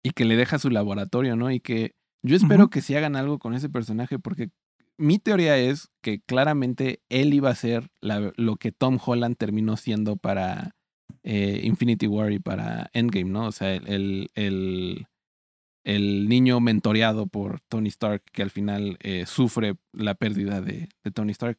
Y 0.03 0.11
que 0.11 0.25
le 0.25 0.37
deja 0.37 0.59
su 0.59 0.71
laboratorio, 0.71 1.37
¿no? 1.37 1.51
Y 1.51 1.61
que 1.61 1.93
yo 2.23 2.37
espero 2.37 2.69
que 2.69 2.81
si 2.83 2.95
hagan 2.95 3.17
algo 3.17 3.39
con 3.39 3.55
ese 3.55 3.69
personaje, 3.69 4.19
porque 4.19 4.51
mi 4.99 5.19
teoría 5.19 5.57
es 5.57 5.89
que 6.03 6.21
claramente 6.21 7.01
él 7.09 7.33
iba 7.35 7.51
a 7.51 7.55
ser 7.55 7.91
la- 8.01 8.33
lo 8.37 8.57
que 8.57 8.71
Tom 8.73 8.99
Holland 9.05 9.37
terminó 9.37 9.77
siendo 9.77 10.17
para 10.17 10.73
eh, 11.23 11.61
Infinity 11.65 12.07
War 12.07 12.33
y 12.33 12.39
para 12.39 12.91
Endgame, 12.93 13.31
¿no? 13.31 13.47
O 13.47 13.53
sea, 13.53 13.75
el, 13.75 13.87
el, 13.89 14.31
el, 14.35 15.07
el 15.85 16.29
niño 16.29 16.61
mentoreado 16.61 17.27
por 17.27 17.61
Tony 17.69 17.89
Stark 17.89 18.23
que 18.33 18.43
al 18.43 18.51
final 18.51 18.97
eh, 19.01 19.27
sufre 19.27 19.77
la 19.93 20.15
pérdida 20.15 20.61
de, 20.61 20.89
de 21.05 21.11
Tony 21.11 21.33
Stark. 21.33 21.59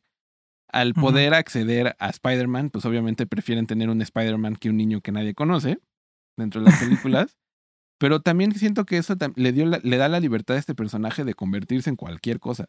Al 0.72 0.94
poder 0.94 1.34
acceder 1.36 1.96
a 2.00 2.10
Spider-Man, 2.10 2.70
pues 2.72 2.86
obviamente 2.86 3.28
prefieren 3.28 3.68
tener 3.68 3.90
un 3.90 4.02
Spider-Man 4.02 4.56
que 4.58 4.70
un 4.70 4.78
niño 4.78 5.00
que 5.02 5.12
nadie 5.12 5.34
conoce 5.34 5.80
dentro 6.38 6.62
de 6.62 6.70
las 6.70 6.80
películas. 6.80 7.38
Pero 7.98 8.20
también 8.20 8.52
siento 8.54 8.86
que 8.86 8.98
eso 8.98 9.16
le, 9.36 9.54
dio 9.54 9.66
la- 9.68 9.80
le 9.82 9.96
da 9.98 10.10
la 10.10 10.20
libertad 10.20 10.58
a 10.58 10.60
este 10.60 10.76
personaje 10.76 11.24
de 11.24 11.34
convertirse 11.34 11.90
en 11.90 11.96
cualquier 11.96 12.40
cosa. 12.42 12.66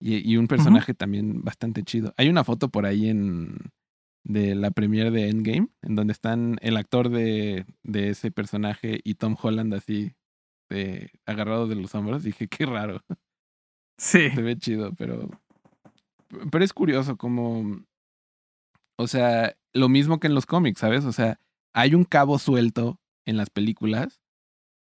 Y, 0.00 0.28
y 0.28 0.36
un 0.36 0.48
personaje 0.48 0.94
también 0.94 1.42
bastante 1.44 1.84
chido. 1.84 2.12
Hay 2.16 2.28
una 2.28 2.42
foto 2.42 2.70
por 2.70 2.86
ahí 2.86 3.08
en 3.08 3.56
de 4.26 4.54
la 4.54 4.70
premiere 4.70 5.10
de 5.10 5.28
Endgame, 5.28 5.68
en 5.82 5.94
donde 5.94 6.12
están 6.12 6.56
el 6.62 6.76
actor 6.78 7.10
de, 7.10 7.66
de 7.84 8.08
ese 8.08 8.30
personaje 8.32 9.00
y 9.04 9.14
Tom 9.16 9.36
Holland 9.40 9.74
así 9.74 10.14
de, 10.74 11.10
agarrado 11.26 11.66
de 11.66 11.76
los 11.76 11.94
hombros. 11.94 12.22
Dije, 12.22 12.48
qué 12.48 12.66
raro. 12.66 13.00
Sí. 13.98 14.30
Se 14.30 14.42
ve 14.42 14.58
chido, 14.58 14.92
pero. 14.94 15.30
Pero 16.50 16.64
es 16.64 16.72
curioso 16.72 17.16
como. 17.16 17.84
O 18.98 19.06
sea, 19.06 19.56
lo 19.72 19.88
mismo 19.88 20.20
que 20.20 20.26
en 20.28 20.34
los 20.34 20.46
cómics, 20.46 20.80
¿sabes? 20.80 21.04
O 21.04 21.12
sea, 21.12 21.38
hay 21.74 21.94
un 21.94 22.04
cabo 22.04 22.38
suelto 22.38 23.00
en 23.26 23.36
las 23.36 23.50
películas 23.50 24.20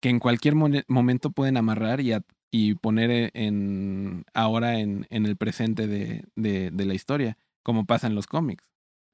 que 0.02 0.10
en 0.10 0.20
cualquier 0.20 0.56
momento 0.56 1.32
pueden 1.32 1.58
amarrar 1.58 2.02
y, 2.02 2.14
a- 2.14 2.24
y 2.52 2.76
poner 2.76 3.12
e- 3.12 3.32
en. 3.34 4.24
ahora 4.34 4.80
en, 4.80 5.08
en 5.10 5.26
el 5.26 5.38
presente 5.38 5.88
de, 5.88 6.26
de, 6.36 6.72
de 6.72 6.86
la 6.86 6.94
historia, 6.94 7.38
como 7.64 7.86
pasa 7.86 8.08
en 8.08 8.16
los 8.16 8.28
cómics. 8.28 8.66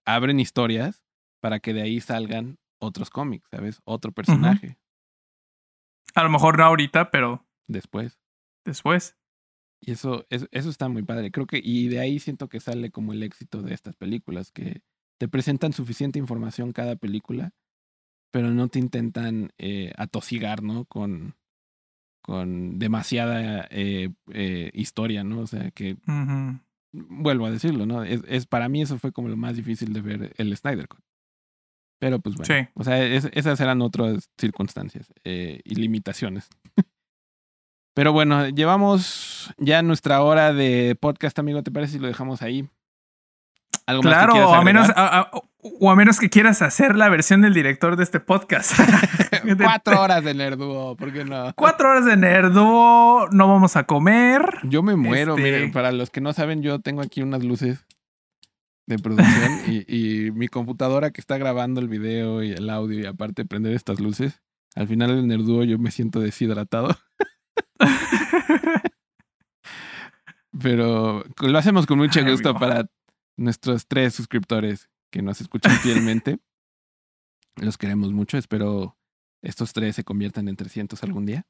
Abren 0.06 0.40
historias 0.40 1.04
para 1.42 1.60
que 1.60 1.74
de 1.74 1.82
ahí 1.82 2.00
salgan 2.02 2.58
otros 2.80 3.10
cómics, 3.10 3.48
¿sabes? 3.52 3.82
Otro 3.84 4.12
personaje 4.12 4.78
A 6.16 6.24
lo 6.24 6.30
mejor 6.30 6.58
no 6.58 6.66
ahorita, 6.66 7.12
pero 7.12 7.46
después. 7.68 8.20
después. 8.66 9.18
Y 9.80 9.92
eso, 9.92 10.26
eso, 10.30 10.48
eso 10.52 10.70
está 10.70 10.90
muy 10.90 11.04
padre. 11.04 11.32
Creo 11.32 11.46
que, 11.46 11.62
y 11.64 11.88
de 11.88 12.00
ahí 12.00 12.20
siento 12.20 12.50
que 12.50 12.60
sale 12.60 12.90
como 12.90 13.14
el 13.14 13.24
éxito 13.24 13.62
de 13.62 13.74
estas 13.74 13.96
películas, 13.96 14.52
que 14.52 14.82
te 15.20 15.28
presentan 15.28 15.74
suficiente 15.74 16.20
información 16.20 16.74
cada 16.74 16.96
película, 16.96 17.54
pero 18.32 18.52
no 18.52 18.68
te 18.68 18.80
intentan 18.80 19.52
eh, 19.58 19.94
atosigar, 19.98 20.64
¿no? 20.64 20.86
Con, 20.86 21.36
con 22.22 22.80
demasiada 22.80 23.68
eh, 23.70 24.10
eh, 24.34 24.72
historia, 24.74 25.24
¿no? 25.24 25.42
O 25.42 25.48
sea, 25.48 25.72
que, 25.72 25.98
vuelvo 26.92 27.46
a 27.46 27.52
decirlo, 27.52 27.86
¿no? 27.86 28.04
Es, 28.04 28.22
es, 28.28 28.46
para 28.48 28.70
mí 28.70 28.82
eso 28.82 28.98
fue 28.98 29.12
como 29.12 29.30
lo 29.30 29.38
más 29.38 29.56
difícil 29.56 29.94
de 29.94 30.02
ver 30.02 30.34
el 30.38 30.56
Snyder 30.56 30.88
Cut. 30.88 31.07
Pero 32.00 32.20
pues 32.20 32.36
bueno, 32.36 32.54
Sí. 32.54 32.68
o 32.76 32.84
sea, 32.84 33.04
es- 33.04 33.30
esas 33.34 33.60
eran 33.60 33.82
otras 33.82 34.30
circunstancias 34.40 35.12
eh, 35.24 35.62
y 35.64 35.76
limitaciones. 35.76 36.48
Pero 37.96 38.14
bueno, 38.14 38.48
llevamos 38.50 39.54
ya 39.58 39.82
nuestra 39.82 40.22
hora 40.22 40.54
de 40.54 40.96
podcast, 41.00 41.40
amigo. 41.40 41.64
¿Te 41.64 41.72
parece 41.72 41.94
si 41.94 42.00
lo 42.00 42.08
dejamos 42.08 42.44
ahí? 42.44 42.70
¿Algo 43.88 44.04
más 44.04 44.14
que 44.14 44.18
Claro, 44.34 44.50
o 44.50 44.54
a, 44.54 44.64
menos, 44.64 44.90
agregar? 44.90 45.12
a- 45.14 45.20
a- 45.22 45.32
o 45.80 45.92
a 45.92 45.96
menos 45.96 46.20
que 46.20 46.30
quieras 46.30 46.62
hacer 46.62 46.96
la 46.96 47.10
versión 47.10 47.42
del 47.42 47.54
director 47.56 47.96
de 47.96 48.04
este 48.04 48.20
podcast. 48.20 48.74
Cuatro 49.64 50.00
horas 50.02 50.24
de 50.24 50.34
Nerduo, 50.36 50.96
¿por 50.96 51.12
qué 51.12 51.26
no? 51.26 51.52
Cuatro 51.56 51.90
horas 51.90 52.06
de 52.06 52.18
nerdo, 52.18 53.28
no 53.32 53.48
vamos 53.48 53.76
a 53.76 53.86
comer. 53.86 54.42
Yo 54.64 54.84
me 54.84 54.96
muero, 54.96 55.36
Este- 55.36 55.44
miren, 55.44 55.72
para 55.72 55.92
los 55.92 56.10
que 56.12 56.22
no 56.22 56.34
saben, 56.34 56.62
yo 56.62 56.80
tengo 56.80 57.02
aquí 57.02 57.22
unas 57.24 57.44
luces 57.44 57.86
de 58.88 58.98
producción 58.98 59.62
y, 59.68 59.86
y 59.96 60.32
mi 60.32 60.48
computadora 60.48 61.12
que 61.12 61.22
está 61.22 61.38
grabando 61.38 61.80
el 61.82 61.90
video 61.90 62.42
y 62.42 62.52
el 62.52 62.70
audio 62.70 63.00
y 63.00 63.06
aparte 63.06 63.46
prender 63.46 63.74
estas 63.74 64.00
luces. 64.00 64.42
Al 64.76 64.88
final 64.88 65.16
del 65.16 65.28
Nerduo 65.28 65.64
yo 65.64 65.78
me 65.78 65.92
siento 65.92 66.20
deshidratado, 66.20 66.96
pero 70.62 71.24
lo 71.42 71.58
hacemos 71.58 71.86
con 71.86 71.98
mucho 71.98 72.24
gusto 72.24 72.54
para 72.56 72.90
nuestros 73.38 73.88
tres 73.88 74.14
suscriptores 74.14 74.90
que 75.12 75.22
nos 75.22 75.42
escuchan 75.42 75.74
fielmente. 75.78 76.40
Los 77.56 77.78
queremos 77.78 78.12
mucho, 78.14 78.38
espero 78.38 78.98
estos 79.42 79.74
tres 79.74 79.96
se 79.96 80.04
conviertan 80.04 80.48
en 80.48 80.56
300 80.56 81.02
algún 81.04 81.26
día. 81.26 81.46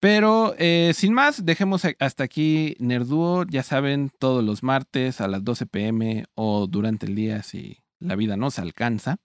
Pero 0.00 0.54
eh, 0.58 0.92
sin 0.94 1.12
más, 1.12 1.44
dejemos 1.44 1.82
hasta 1.98 2.24
aquí 2.24 2.76
Nerduo. 2.78 3.44
Ya 3.44 3.62
saben, 3.62 4.10
todos 4.18 4.42
los 4.42 4.62
martes 4.62 5.20
a 5.20 5.28
las 5.28 5.44
12 5.44 5.66
pm 5.66 6.24
o 6.34 6.66
durante 6.66 7.06
el 7.06 7.14
día 7.14 7.42
si 7.42 7.78
la 7.98 8.16
vida 8.16 8.36
nos 8.36 8.58
alcanza. 8.58 9.18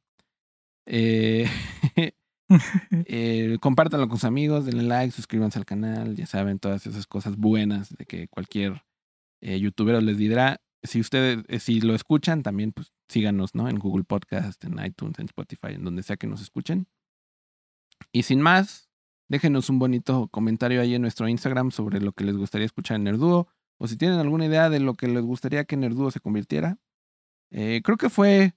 Eh, 0.86 1.50
eh, 3.08 3.58
compártanlo 3.60 4.08
con 4.08 4.18
sus 4.18 4.26
amigos, 4.26 4.66
denle 4.66 4.84
like, 4.84 5.12
suscríbanse 5.12 5.60
al 5.60 5.66
canal. 5.66 6.16
Ya 6.16 6.26
saben, 6.26 6.60
todas 6.60 6.86
esas 6.88 7.08
cosas 7.08 7.38
buenas 7.38 7.96
de 7.96 8.06
que 8.06 8.28
cualquier 8.28 8.84
eh, 9.42 9.60
youtuber 9.60 10.02
les 10.02 10.18
dirá. 10.18 10.62
Si 10.84 11.00
ustedes, 11.00 11.44
eh, 11.48 11.60
si 11.60 11.82
lo 11.82 11.96
escuchan, 11.96 12.44
también 12.44 12.72
pues 12.72 12.94
síganos, 13.10 13.56
¿no? 13.56 13.68
En 13.68 13.80
Google 13.80 14.04
Podcast, 14.04 14.64
en 14.64 14.84
iTunes, 14.84 15.18
en 15.20 15.26
Spotify, 15.26 15.74
en 15.74 15.84
donde 15.84 16.04
sea 16.04 16.18
que 16.18 16.28
nos 16.28 16.42
escuchen. 16.42 16.88
Y 18.12 18.24
sin 18.24 18.42
más, 18.42 18.90
déjenos 19.28 19.70
un 19.70 19.80
bonito 19.80 20.28
comentario 20.30 20.82
ahí 20.82 20.96
en 20.96 21.02
nuestro 21.02 21.28
Instagram 21.28 21.72
sobre 21.72 22.00
lo 22.02 22.12
que 22.14 22.24
les 22.24 22.36
gustaría 22.38 22.66
escuchar 22.66 22.96
en 22.98 23.06
Nerduo. 23.06 23.48
O 23.78 23.88
si 23.88 23.98
tienen 23.98 24.20
alguna 24.20 24.46
idea 24.46 24.70
de 24.70 24.80
lo 24.80 24.94
que 24.94 25.08
les 25.08 25.22
gustaría 25.24 25.66
que 25.66 25.76
Nerduo 25.78 26.10
se 26.12 26.20
convirtiera. 26.20 26.78
Eh, 27.52 27.82
creo 27.84 27.98
que 27.98 28.10
fue 28.10 28.54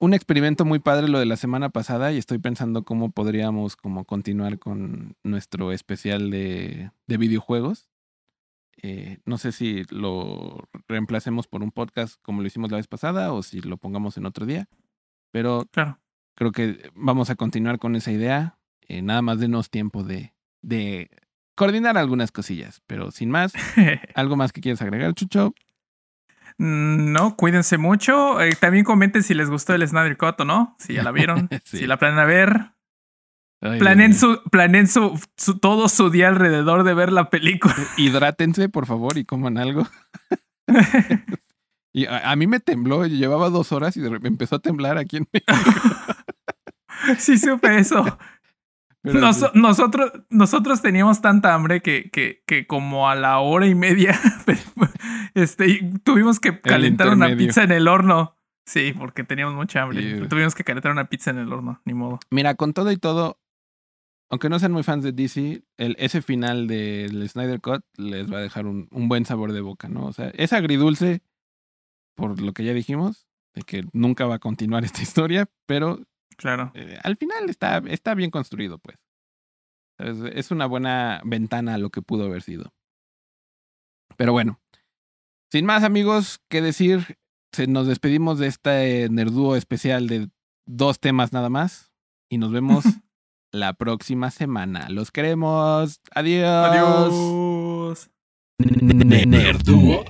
un 0.00 0.14
experimento 0.14 0.64
muy 0.64 0.78
padre 0.78 1.08
lo 1.08 1.18
de 1.18 1.26
la 1.26 1.36
semana 1.36 1.68
pasada 1.68 2.10
y 2.12 2.16
estoy 2.18 2.38
pensando 2.38 2.84
cómo 2.84 3.10
podríamos 3.10 3.76
como 3.76 4.04
continuar 4.06 4.58
con 4.58 5.14
nuestro 5.22 5.72
especial 5.72 6.30
de, 6.30 6.90
de 7.06 7.16
videojuegos. 7.18 7.90
Eh, 8.82 9.18
no 9.26 9.36
sé 9.36 9.52
si 9.52 9.82
lo 9.90 10.64
reemplacemos 10.88 11.46
por 11.46 11.62
un 11.62 11.70
podcast 11.70 12.18
como 12.22 12.40
lo 12.40 12.46
hicimos 12.46 12.70
la 12.70 12.78
vez 12.78 12.86
pasada 12.88 13.32
o 13.34 13.42
si 13.42 13.60
lo 13.60 13.76
pongamos 13.76 14.16
en 14.16 14.24
otro 14.24 14.46
día. 14.46 14.68
Pero 15.32 15.66
Claro. 15.70 16.00
creo 16.34 16.50
que 16.52 16.90
vamos 16.94 17.28
a 17.28 17.34
continuar 17.36 17.78
con 17.78 17.94
esa 17.94 18.10
idea. 18.10 18.58
Eh, 18.90 19.02
nada 19.02 19.22
más 19.22 19.38
denos 19.38 19.70
tiempo 19.70 20.02
de, 20.02 20.32
de 20.62 21.10
coordinar 21.54 21.96
algunas 21.96 22.32
cosillas. 22.32 22.82
Pero 22.88 23.12
sin 23.12 23.30
más, 23.30 23.52
¿algo 24.16 24.36
más 24.36 24.52
que 24.52 24.60
quieras 24.60 24.82
agregar, 24.82 25.14
Chucho? 25.14 25.54
No, 26.58 27.36
cuídense 27.36 27.78
mucho. 27.78 28.40
Eh, 28.40 28.56
también 28.58 28.84
comenten 28.84 29.22
si 29.22 29.32
les 29.34 29.48
gustó 29.48 29.74
el 29.74 29.86
Snyder 29.86 30.16
Cut 30.16 30.40
o 30.40 30.44
no. 30.44 30.76
Si 30.80 30.94
ya 30.94 31.02
la 31.04 31.12
vieron. 31.12 31.48
Sí. 31.64 31.78
Si 31.78 31.86
la 31.86 31.98
planean 31.98 32.26
ver. 32.26 32.72
Ay, 33.62 33.78
Planen, 33.78 34.14
su, 34.14 34.40
planen 34.50 34.88
su, 34.88 35.20
su- 35.36 35.58
todo 35.58 35.88
su 35.90 36.08
día 36.10 36.28
alrededor 36.28 36.82
de 36.82 36.94
ver 36.94 37.12
la 37.12 37.28
película. 37.30 37.74
Hidrátense, 37.98 38.68
por 38.70 38.86
favor, 38.86 39.18
y 39.18 39.24
coman 39.24 39.56
algo. 39.58 39.86
Y 41.92 42.06
a, 42.06 42.30
a 42.30 42.36
mí 42.36 42.46
me 42.46 42.60
tembló, 42.60 43.04
yo 43.04 43.16
llevaba 43.16 43.50
dos 43.50 43.72
horas 43.72 43.96
y 43.96 44.00
de 44.00 44.08
repente 44.08 44.28
empezó 44.28 44.54
a 44.56 44.58
temblar 44.60 44.96
aquí 44.96 45.16
en 45.16 45.26
México. 45.32 45.52
sí, 47.18 47.36
supe 47.36 47.78
eso. 47.78 48.04
Nos- 49.02 49.54
nosotros, 49.54 50.12
nosotros 50.28 50.82
teníamos 50.82 51.22
tanta 51.22 51.54
hambre 51.54 51.80
que, 51.80 52.10
que, 52.10 52.42
que 52.46 52.66
como 52.66 53.08
a 53.08 53.14
la 53.14 53.38
hora 53.38 53.66
y 53.66 53.74
media 53.74 54.18
este, 55.34 55.90
tuvimos 56.04 56.40
que 56.40 56.60
calentar 56.60 57.08
una 57.08 57.34
pizza 57.36 57.62
en 57.62 57.72
el 57.72 57.88
horno. 57.88 58.36
Sí, 58.66 58.92
porque 58.96 59.24
teníamos 59.24 59.54
mucha 59.54 59.82
hambre. 59.82 60.26
Tuvimos 60.28 60.54
que 60.54 60.64
calentar 60.64 60.92
una 60.92 61.08
pizza 61.08 61.30
en 61.30 61.38
el 61.38 61.52
horno, 61.52 61.80
ni 61.84 61.94
modo. 61.94 62.20
Mira, 62.30 62.54
con 62.54 62.72
todo 62.72 62.92
y 62.92 62.98
todo, 62.98 63.40
aunque 64.30 64.48
no 64.48 64.58
sean 64.58 64.72
muy 64.72 64.82
fans 64.82 65.02
de 65.02 65.12
DC, 65.12 65.64
el, 65.76 65.96
ese 65.98 66.22
final 66.22 66.68
del 66.68 67.28
Snyder 67.28 67.60
Cut 67.60 67.82
les 67.96 68.30
va 68.32 68.38
a 68.38 68.42
dejar 68.42 68.66
un, 68.66 68.86
un 68.92 69.08
buen 69.08 69.24
sabor 69.24 69.52
de 69.52 69.60
boca, 69.60 69.88
¿no? 69.88 70.04
O 70.06 70.12
sea, 70.12 70.28
es 70.34 70.52
agridulce, 70.52 71.22
por 72.14 72.40
lo 72.40 72.52
que 72.52 72.64
ya 72.64 72.72
dijimos, 72.74 73.26
de 73.54 73.62
que 73.62 73.84
nunca 73.92 74.26
va 74.26 74.36
a 74.36 74.38
continuar 74.40 74.84
esta 74.84 75.02
historia, 75.02 75.48
pero 75.66 75.98
Claro. 76.40 76.72
eh, 76.74 76.98
al 77.02 77.16
final 77.16 77.50
está, 77.50 77.82
está 77.86 78.14
bien 78.14 78.30
construido, 78.30 78.78
pues. 78.78 78.96
Es, 79.98 80.16
es 80.34 80.50
una 80.50 80.64
buena 80.64 81.20
ventana 81.24 81.74
a 81.74 81.78
lo 81.78 81.90
que 81.90 82.00
pudo 82.00 82.24
haber 82.24 82.42
sido. 82.42 82.72
Pero 84.16 84.32
bueno, 84.32 84.58
sin 85.52 85.66
más 85.66 85.84
amigos 85.84 86.40
que 86.48 86.62
decir, 86.62 87.18
se, 87.52 87.66
nos 87.66 87.86
despedimos 87.86 88.38
de 88.38 88.46
este 88.46 89.08
Nerdúo 89.10 89.56
especial 89.56 90.08
de 90.08 90.30
dos 90.66 91.00
temas 91.00 91.32
nada 91.32 91.50
más 91.50 91.92
y 92.30 92.38
nos 92.38 92.52
vemos 92.52 92.84
la 93.52 93.74
próxima 93.74 94.30
semana. 94.30 94.88
Los 94.88 95.10
queremos. 95.10 96.00
Adiós. 96.14 96.46
Adiós. 96.48 98.10
Nerduo. 98.58 100.04